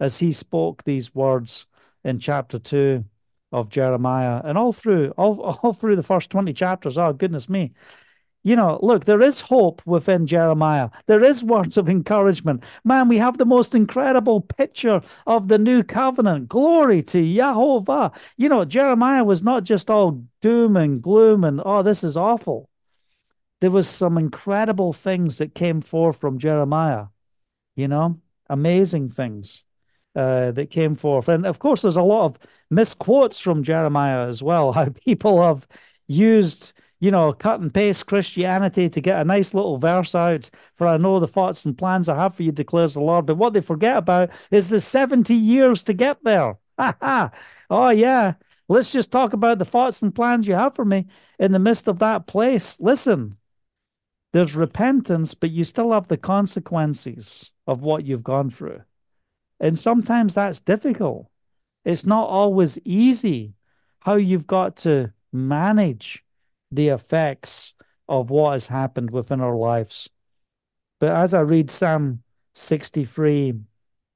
as 0.00 0.18
he 0.18 0.32
spoke 0.32 0.82
these 0.82 1.14
words 1.14 1.66
in 2.02 2.18
chapter 2.18 2.58
2 2.58 3.04
of 3.52 3.68
Jeremiah 3.68 4.40
and 4.44 4.56
all 4.56 4.72
through 4.72 5.12
all, 5.16 5.40
all 5.62 5.72
through 5.72 5.96
the 5.96 6.02
first 6.02 6.30
20 6.30 6.52
chapters. 6.52 6.98
Oh 6.98 7.12
goodness 7.12 7.48
me. 7.48 7.72
You 8.42 8.56
know, 8.56 8.78
look, 8.82 9.04
there 9.04 9.20
is 9.20 9.42
hope 9.42 9.82
within 9.84 10.26
Jeremiah. 10.26 10.88
There 11.06 11.22
is 11.22 11.44
words 11.44 11.76
of 11.76 11.90
encouragement. 11.90 12.64
Man, 12.84 13.06
we 13.06 13.18
have 13.18 13.36
the 13.36 13.44
most 13.44 13.74
incredible 13.74 14.40
picture 14.40 15.02
of 15.26 15.48
the 15.48 15.58
new 15.58 15.82
covenant. 15.82 16.48
Glory 16.48 17.02
to 17.02 17.18
Yahovah. 17.18 18.14
You 18.38 18.48
know, 18.48 18.64
Jeremiah 18.64 19.24
was 19.24 19.42
not 19.42 19.64
just 19.64 19.90
all 19.90 20.24
doom 20.40 20.78
and 20.78 21.02
gloom 21.02 21.44
and, 21.44 21.60
oh, 21.62 21.82
this 21.82 22.02
is 22.02 22.16
awful. 22.16 22.70
There 23.60 23.70
was 23.70 23.86
some 23.86 24.16
incredible 24.16 24.94
things 24.94 25.36
that 25.36 25.54
came 25.54 25.82
forth 25.82 26.16
from 26.16 26.38
Jeremiah, 26.38 27.06
you 27.76 27.88
know, 27.88 28.20
amazing 28.48 29.10
things 29.10 29.64
uh, 30.16 30.50
that 30.52 30.70
came 30.70 30.96
forth. 30.96 31.28
And 31.28 31.46
of 31.46 31.58
course, 31.58 31.82
there's 31.82 31.96
a 31.96 32.02
lot 32.02 32.26
of 32.26 32.38
misquotes 32.70 33.40
from 33.40 33.62
Jeremiah 33.62 34.26
as 34.26 34.42
well, 34.42 34.72
how 34.74 34.88
people 34.88 35.42
have 35.42 35.66
used, 36.06 36.72
you 36.98 37.10
know, 37.10 37.32
cut 37.32 37.60
and 37.60 37.72
paste 37.72 38.06
Christianity 38.06 38.88
to 38.88 39.00
get 39.00 39.20
a 39.20 39.24
nice 39.24 39.54
little 39.54 39.78
verse 39.78 40.14
out. 40.14 40.50
For 40.74 40.86
I 40.86 40.96
know 40.96 41.20
the 41.20 41.28
thoughts 41.28 41.64
and 41.64 41.76
plans 41.76 42.08
I 42.08 42.16
have 42.16 42.34
for 42.34 42.42
you, 42.42 42.52
declares 42.52 42.94
the 42.94 43.00
Lord. 43.00 43.26
But 43.26 43.36
what 43.36 43.52
they 43.52 43.60
forget 43.60 43.96
about 43.96 44.30
is 44.50 44.68
the 44.68 44.80
70 44.80 45.34
years 45.34 45.82
to 45.84 45.92
get 45.92 46.22
there. 46.24 46.58
Ha 46.78 46.96
ha. 47.00 47.30
Oh, 47.68 47.90
yeah. 47.90 48.34
Let's 48.68 48.92
just 48.92 49.10
talk 49.10 49.32
about 49.32 49.58
the 49.58 49.64
thoughts 49.64 50.02
and 50.02 50.14
plans 50.14 50.46
you 50.46 50.54
have 50.54 50.74
for 50.76 50.84
me 50.84 51.06
in 51.38 51.52
the 51.52 51.58
midst 51.58 51.88
of 51.88 51.98
that 52.00 52.26
place. 52.26 52.78
Listen, 52.80 53.36
there's 54.32 54.54
repentance, 54.54 55.34
but 55.34 55.50
you 55.50 55.64
still 55.64 55.92
have 55.92 56.08
the 56.08 56.16
consequences 56.16 57.50
of 57.66 57.82
what 57.82 58.04
you've 58.04 58.22
gone 58.22 58.50
through. 58.50 58.82
And 59.60 59.78
sometimes 59.78 60.34
that's 60.34 60.60
difficult. 60.60 61.28
It's 61.84 62.06
not 62.06 62.28
always 62.28 62.78
easy 62.84 63.54
how 64.00 64.14
you've 64.16 64.46
got 64.46 64.76
to 64.78 65.12
manage 65.32 66.24
the 66.72 66.88
effects 66.88 67.74
of 68.08 68.30
what 68.30 68.52
has 68.52 68.66
happened 68.66 69.10
within 69.10 69.40
our 69.40 69.56
lives. 69.56 70.08
But 70.98 71.10
as 71.14 71.34
I 71.34 71.40
read 71.40 71.70
Psalm 71.70 72.22
63, 72.54 73.54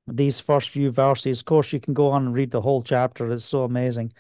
these 0.07 0.41
first 0.41 0.71
few 0.71 0.91
verses, 0.91 1.41
of 1.41 1.47
course, 1.47 1.73
you 1.73 1.81
can 1.81 1.95
go 1.95 2.09
on 2.09 2.27
and 2.27 2.35
read 2.35 2.51
the 2.51 2.61
whole 2.61 2.83
chapter. 2.83 3.31
It's 3.31 3.45
so 3.45 3.65
amazing. 3.65 4.13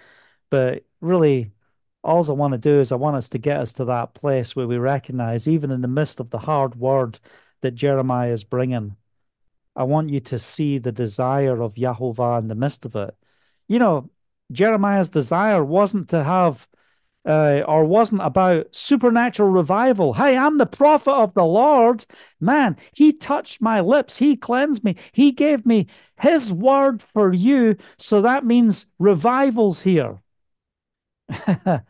But 0.50 0.84
really, 1.00 1.52
all 2.02 2.30
I 2.30 2.34
want 2.34 2.52
to 2.52 2.58
do 2.58 2.80
is 2.80 2.92
I 2.92 2.96
want 2.96 3.16
us 3.16 3.28
to 3.30 3.38
get 3.38 3.58
us 3.58 3.72
to 3.74 3.86
that 3.86 4.14
place 4.14 4.54
where 4.54 4.66
we 4.66 4.76
recognize, 4.76 5.48
even 5.48 5.70
in 5.70 5.80
the 5.80 5.88
midst 5.88 6.20
of 6.20 6.30
the 6.30 6.38
hard 6.38 6.74
word 6.74 7.18
that 7.62 7.74
Jeremiah 7.74 8.32
is 8.32 8.44
bringing, 8.44 8.96
I 9.76 9.84
want 9.84 10.10
you 10.10 10.20
to 10.20 10.38
see 10.38 10.78
the 10.78 10.92
desire 10.92 11.60
of 11.60 11.74
Yahovah 11.74 12.40
in 12.40 12.48
the 12.48 12.54
midst 12.54 12.84
of 12.84 12.96
it. 12.96 13.14
You 13.68 13.78
know, 13.78 14.10
Jeremiah's 14.52 15.10
desire 15.10 15.64
wasn't 15.64 16.10
to 16.10 16.22
have 16.22 16.68
uh, 17.26 17.62
or 17.66 17.84
wasn't 17.84 18.20
about 18.20 18.66
supernatural 18.74 19.48
revival. 19.48 20.12
Hey, 20.12 20.36
I'm 20.36 20.58
the 20.58 20.66
prophet 20.66 21.12
of 21.12 21.34
the 21.34 21.44
Lord. 21.44 22.04
Man, 22.40 22.76
he 22.94 23.12
touched 23.12 23.62
my 23.62 23.80
lips. 23.80 24.18
He 24.18 24.36
cleansed 24.36 24.84
me. 24.84 24.96
He 25.12 25.32
gave 25.32 25.64
me 25.64 25.86
his 26.20 26.52
word 26.52 27.02
for 27.02 27.32
you. 27.32 27.76
So 27.96 28.20
that 28.22 28.44
means 28.44 28.86
revival's 28.98 29.82
here. 29.82 30.18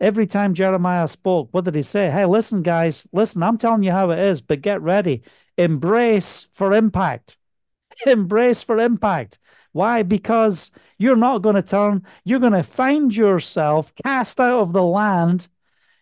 Every 0.00 0.26
time 0.26 0.54
Jeremiah 0.54 1.08
spoke, 1.08 1.50
what 1.52 1.66
did 1.66 1.74
he 1.74 1.82
say? 1.82 2.10
Hey, 2.10 2.24
listen, 2.24 2.62
guys, 2.62 3.06
listen, 3.12 3.42
I'm 3.42 3.58
telling 3.58 3.82
you 3.82 3.92
how 3.92 4.10
it 4.10 4.18
is, 4.18 4.40
but 4.40 4.62
get 4.62 4.80
ready. 4.80 5.22
Embrace 5.60 6.46
for 6.52 6.72
impact. 6.72 7.36
Embrace 8.06 8.62
for 8.62 8.78
impact. 8.78 9.38
Why? 9.72 10.02
Because 10.02 10.70
you're 10.96 11.16
not 11.16 11.42
going 11.42 11.56
to 11.56 11.62
turn. 11.62 12.06
You're 12.24 12.40
going 12.40 12.54
to 12.54 12.62
find 12.62 13.14
yourself 13.14 13.94
cast 14.02 14.40
out 14.40 14.60
of 14.60 14.72
the 14.72 14.82
land. 14.82 15.48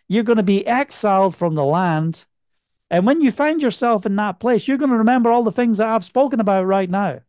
You're 0.07 0.23
going 0.23 0.37
to 0.37 0.43
be 0.43 0.65
exiled 0.65 1.35
from 1.35 1.55
the 1.55 1.65
land. 1.65 2.25
And 2.89 3.05
when 3.05 3.21
you 3.21 3.31
find 3.31 3.61
yourself 3.61 4.05
in 4.05 4.15
that 4.15 4.39
place, 4.39 4.67
you're 4.67 4.77
going 4.77 4.91
to 4.91 4.97
remember 4.97 5.29
all 5.29 5.43
the 5.43 5.51
things 5.51 5.77
that 5.77 5.89
I've 5.89 6.05
spoken 6.05 6.39
about 6.39 6.65
right 6.65 6.89
now. 6.89 7.19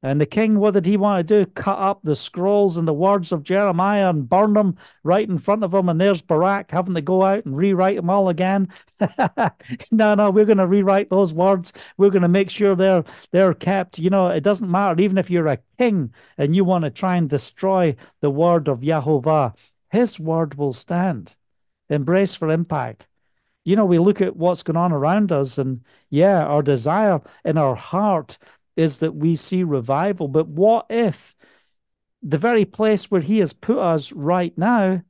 And 0.00 0.20
the 0.20 0.26
king, 0.26 0.60
what 0.60 0.74
did 0.74 0.86
he 0.86 0.96
want 0.96 1.26
to 1.26 1.44
do? 1.44 1.50
Cut 1.50 1.78
up 1.78 2.02
the 2.02 2.14
scrolls 2.14 2.76
and 2.76 2.86
the 2.86 2.92
words 2.92 3.32
of 3.32 3.42
Jeremiah 3.42 4.08
and 4.08 4.28
burn 4.28 4.52
them 4.52 4.76
right 5.02 5.28
in 5.28 5.38
front 5.38 5.64
of 5.64 5.74
him. 5.74 5.88
And 5.88 6.00
there's 6.00 6.22
Baruch 6.22 6.70
having 6.70 6.94
to 6.94 7.00
go 7.00 7.24
out 7.24 7.44
and 7.44 7.56
rewrite 7.56 7.96
them 7.96 8.08
all 8.08 8.28
again. 8.28 8.68
no, 9.90 10.14
no, 10.14 10.30
we're 10.30 10.44
going 10.44 10.58
to 10.58 10.68
rewrite 10.68 11.10
those 11.10 11.34
words. 11.34 11.72
We're 11.96 12.10
going 12.10 12.22
to 12.22 12.28
make 12.28 12.48
sure 12.48 12.76
they're 12.76 13.04
they're 13.32 13.54
kept. 13.54 13.98
You 13.98 14.10
know, 14.10 14.28
it 14.28 14.42
doesn't 14.42 14.70
matter 14.70 15.00
even 15.00 15.18
if 15.18 15.30
you're 15.30 15.48
a 15.48 15.58
king 15.78 16.14
and 16.36 16.54
you 16.54 16.64
want 16.64 16.84
to 16.84 16.90
try 16.90 17.16
and 17.16 17.28
destroy 17.28 17.96
the 18.20 18.30
word 18.30 18.68
of 18.68 18.80
Yahovah, 18.80 19.54
his 19.90 20.20
word 20.20 20.54
will 20.54 20.72
stand. 20.72 21.34
Embrace 21.90 22.36
for 22.36 22.50
impact. 22.50 23.08
You 23.64 23.76
know, 23.76 23.84
we 23.84 23.98
look 23.98 24.20
at 24.20 24.36
what's 24.36 24.62
going 24.62 24.76
on 24.76 24.92
around 24.92 25.30
us, 25.32 25.58
and 25.58 25.82
yeah, 26.08 26.44
our 26.44 26.62
desire 26.62 27.20
in 27.44 27.58
our 27.58 27.74
heart 27.74 28.38
is 28.78 29.00
that 29.00 29.14
we 29.14 29.36
see 29.36 29.62
revival. 29.62 30.28
But 30.28 30.48
what 30.48 30.86
if 30.88 31.36
the 32.22 32.38
very 32.38 32.64
place 32.64 33.10
where 33.10 33.20
He 33.20 33.38
has 33.38 33.52
put 33.52 33.78
us 33.78 34.12
right 34.12 34.56
now 34.56 35.02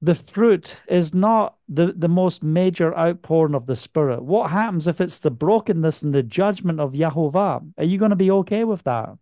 the 0.00 0.14
fruit 0.14 0.76
is 0.88 1.12
not 1.12 1.56
the, 1.68 1.92
the 1.92 2.08
most 2.08 2.42
major 2.42 2.96
outpouring 2.96 3.54
of 3.54 3.66
the 3.66 3.74
Spirit. 3.74 4.22
What 4.22 4.50
happens 4.50 4.86
if 4.86 5.00
it's 5.00 5.18
the 5.18 5.30
brokenness 5.30 6.02
and 6.02 6.14
the 6.14 6.22
judgment 6.22 6.78
of 6.78 6.92
Yahovah? 6.92 7.72
Are 7.76 7.84
you 7.84 7.98
going 7.98 8.10
to 8.10 8.16
be 8.16 8.30
okay 8.30 8.64
with 8.64 8.84
that? 8.84 9.18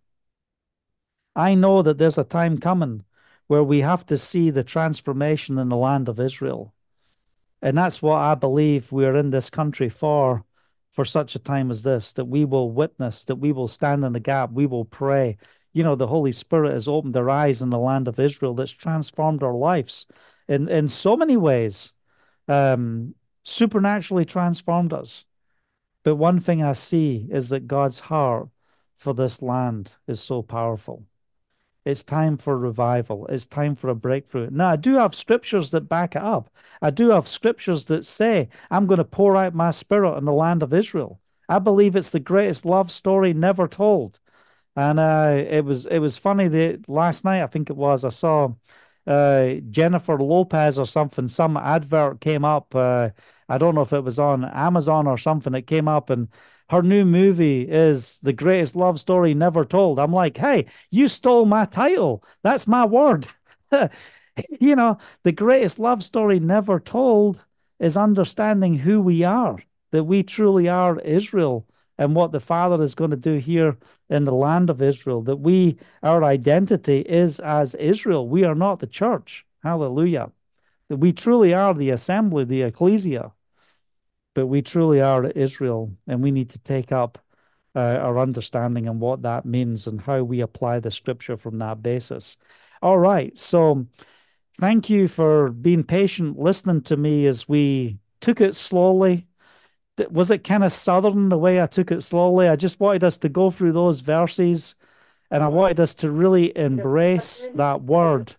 I 1.34 1.54
know 1.54 1.82
that 1.82 1.98
there's 1.98 2.18
a 2.18 2.24
time 2.24 2.58
coming 2.58 3.04
where 3.46 3.62
we 3.62 3.80
have 3.80 4.04
to 4.06 4.16
see 4.16 4.50
the 4.50 4.64
transformation 4.64 5.58
in 5.58 5.68
the 5.68 5.76
land 5.76 6.08
of 6.08 6.20
Israel. 6.20 6.74
And 7.62 7.78
that's 7.78 8.02
what 8.02 8.18
I 8.18 8.34
believe 8.34 8.92
we're 8.92 9.16
in 9.16 9.30
this 9.30 9.48
country 9.48 9.88
for, 9.88 10.44
for 10.96 11.04
such 11.04 11.34
a 11.34 11.38
time 11.38 11.70
as 11.70 11.82
this, 11.82 12.14
that 12.14 12.24
we 12.24 12.46
will 12.46 12.70
witness, 12.70 13.24
that 13.24 13.36
we 13.36 13.52
will 13.52 13.68
stand 13.68 14.02
in 14.02 14.14
the 14.14 14.18
gap, 14.18 14.50
we 14.50 14.64
will 14.64 14.86
pray. 14.86 15.36
You 15.74 15.84
know, 15.84 15.94
the 15.94 16.06
Holy 16.06 16.32
Spirit 16.32 16.72
has 16.72 16.88
opened 16.88 17.18
our 17.18 17.28
eyes 17.28 17.60
in 17.60 17.68
the 17.68 17.78
land 17.78 18.08
of 18.08 18.18
Israel 18.18 18.54
that's 18.54 18.70
transformed 18.70 19.42
our 19.42 19.54
lives 19.54 20.06
in, 20.48 20.70
in 20.70 20.88
so 20.88 21.14
many 21.14 21.36
ways, 21.36 21.92
um, 22.48 23.14
supernaturally 23.42 24.24
transformed 24.24 24.94
us. 24.94 25.26
But 26.02 26.16
one 26.16 26.40
thing 26.40 26.62
I 26.62 26.72
see 26.72 27.28
is 27.30 27.50
that 27.50 27.66
God's 27.66 28.00
heart 28.00 28.48
for 28.96 29.12
this 29.12 29.42
land 29.42 29.92
is 30.08 30.18
so 30.18 30.40
powerful. 30.40 31.04
It's 31.86 32.02
time 32.04 32.36
for 32.36 32.58
revival. 32.58 33.26
It's 33.28 33.46
time 33.46 33.76
for 33.76 33.88
a 33.88 33.94
breakthrough. 33.94 34.50
Now, 34.50 34.70
I 34.70 34.76
do 34.76 34.94
have 34.96 35.14
scriptures 35.14 35.70
that 35.70 35.88
back 35.88 36.16
it 36.16 36.22
up. 36.22 36.50
I 36.82 36.90
do 36.90 37.10
have 37.10 37.28
scriptures 37.28 37.86
that 37.86 38.04
say, 38.04 38.48
I'm 38.70 38.86
going 38.86 38.98
to 38.98 39.04
pour 39.04 39.36
out 39.36 39.54
my 39.54 39.70
spirit 39.70 40.16
on 40.16 40.24
the 40.24 40.32
land 40.32 40.62
of 40.64 40.74
Israel. 40.74 41.20
I 41.48 41.60
believe 41.60 41.94
it's 41.94 42.10
the 42.10 42.20
greatest 42.20 42.64
love 42.66 42.90
story 42.90 43.32
never 43.32 43.68
told. 43.68 44.18
And 44.76 45.00
uh, 45.00 45.44
it 45.50 45.64
was 45.64 45.86
it 45.86 45.98
was 46.00 46.16
funny 46.18 46.48
that 46.48 46.88
last 46.88 47.24
night, 47.24 47.42
I 47.42 47.46
think 47.48 47.70
it 47.70 47.76
was, 47.76 48.04
I 48.04 48.10
saw 48.10 48.54
uh, 49.06 49.54
Jennifer 49.70 50.18
Lopez 50.18 50.78
or 50.78 50.86
something. 50.86 51.28
Some 51.28 51.56
advert 51.56 52.20
came 52.20 52.44
up. 52.44 52.74
Uh, 52.74 53.10
I 53.48 53.58
don't 53.58 53.74
know 53.74 53.82
if 53.82 53.92
it 53.92 54.04
was 54.04 54.18
on 54.18 54.44
Amazon 54.44 55.06
or 55.06 55.18
something. 55.18 55.54
It 55.54 55.66
came 55.66 55.88
up 55.88 56.10
and 56.10 56.28
her 56.68 56.82
new 56.82 57.04
movie 57.04 57.62
is 57.62 58.18
the 58.22 58.32
greatest 58.32 58.74
love 58.74 58.98
story 58.98 59.34
never 59.34 59.64
told. 59.64 59.98
I'm 59.98 60.12
like, 60.12 60.36
hey, 60.36 60.66
you 60.90 61.08
stole 61.08 61.46
my 61.46 61.64
title. 61.64 62.24
That's 62.42 62.66
my 62.66 62.84
word. 62.84 63.28
you 64.60 64.74
know, 64.74 64.98
the 65.22 65.32
greatest 65.32 65.78
love 65.78 66.02
story 66.02 66.40
never 66.40 66.80
told 66.80 67.44
is 67.78 67.96
understanding 67.96 68.74
who 68.74 69.00
we 69.00 69.22
are, 69.22 69.58
that 69.92 70.04
we 70.04 70.22
truly 70.22 70.68
are 70.68 70.98
Israel 71.00 71.66
and 71.98 72.14
what 72.14 72.32
the 72.32 72.40
Father 72.40 72.82
is 72.82 72.94
going 72.94 73.10
to 73.10 73.16
do 73.16 73.36
here 73.36 73.76
in 74.10 74.24
the 74.24 74.32
land 74.32 74.68
of 74.68 74.82
Israel, 74.82 75.22
that 75.22 75.36
we, 75.36 75.78
our 76.02 76.24
identity 76.24 77.00
is 77.00 77.40
as 77.40 77.74
Israel. 77.76 78.28
We 78.28 78.44
are 78.44 78.54
not 78.54 78.80
the 78.80 78.86
church. 78.86 79.46
Hallelujah. 79.62 80.30
That 80.88 80.98
we 80.98 81.12
truly 81.12 81.54
are 81.54 81.74
the 81.74 81.90
assembly, 81.90 82.44
the 82.44 82.62
ecclesia 82.62 83.32
but 84.36 84.48
we 84.48 84.60
truly 84.60 85.00
are 85.00 85.24
Israel, 85.30 85.96
and 86.06 86.22
we 86.22 86.30
need 86.30 86.50
to 86.50 86.58
take 86.58 86.92
up 86.92 87.18
uh, 87.74 87.80
our 87.80 88.18
understanding 88.18 88.86
and 88.86 89.00
what 89.00 89.22
that 89.22 89.46
means 89.46 89.86
and 89.86 89.98
how 89.98 90.22
we 90.22 90.42
apply 90.42 90.78
the 90.78 90.90
scripture 90.90 91.38
from 91.38 91.58
that 91.58 91.82
basis. 91.82 92.36
All 92.82 92.98
right, 92.98 93.36
so 93.38 93.86
thank 94.60 94.90
you 94.90 95.08
for 95.08 95.48
being 95.48 95.84
patient, 95.84 96.38
listening 96.38 96.82
to 96.82 96.98
me 96.98 97.26
as 97.26 97.48
we 97.48 97.98
took 98.20 98.42
it 98.42 98.54
slowly. 98.54 99.26
Was 100.10 100.30
it 100.30 100.44
kind 100.44 100.64
of 100.64 100.70
southern 100.70 101.30
the 101.30 101.38
way 101.38 101.62
I 101.62 101.66
took 101.66 101.90
it 101.90 102.02
slowly? 102.02 102.46
I 102.46 102.56
just 102.56 102.78
wanted 102.78 103.04
us 103.04 103.16
to 103.18 103.30
go 103.30 103.50
through 103.50 103.72
those 103.72 104.00
verses 104.00 104.74
and 105.30 105.42
I 105.42 105.48
wanted 105.48 105.80
us 105.80 105.94
to 105.94 106.10
really 106.10 106.54
embrace 106.54 107.48
that 107.54 107.80
word 107.80 108.36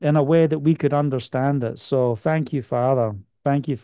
in 0.00 0.14
a 0.14 0.22
way 0.22 0.46
that 0.46 0.60
we 0.60 0.76
could 0.76 0.94
understand 0.94 1.64
it. 1.64 1.80
So 1.80 2.14
thank 2.14 2.52
you, 2.52 2.62
Father. 2.62 3.16
Thank 3.44 3.68
you, 3.68 3.76
Father. 3.76 3.82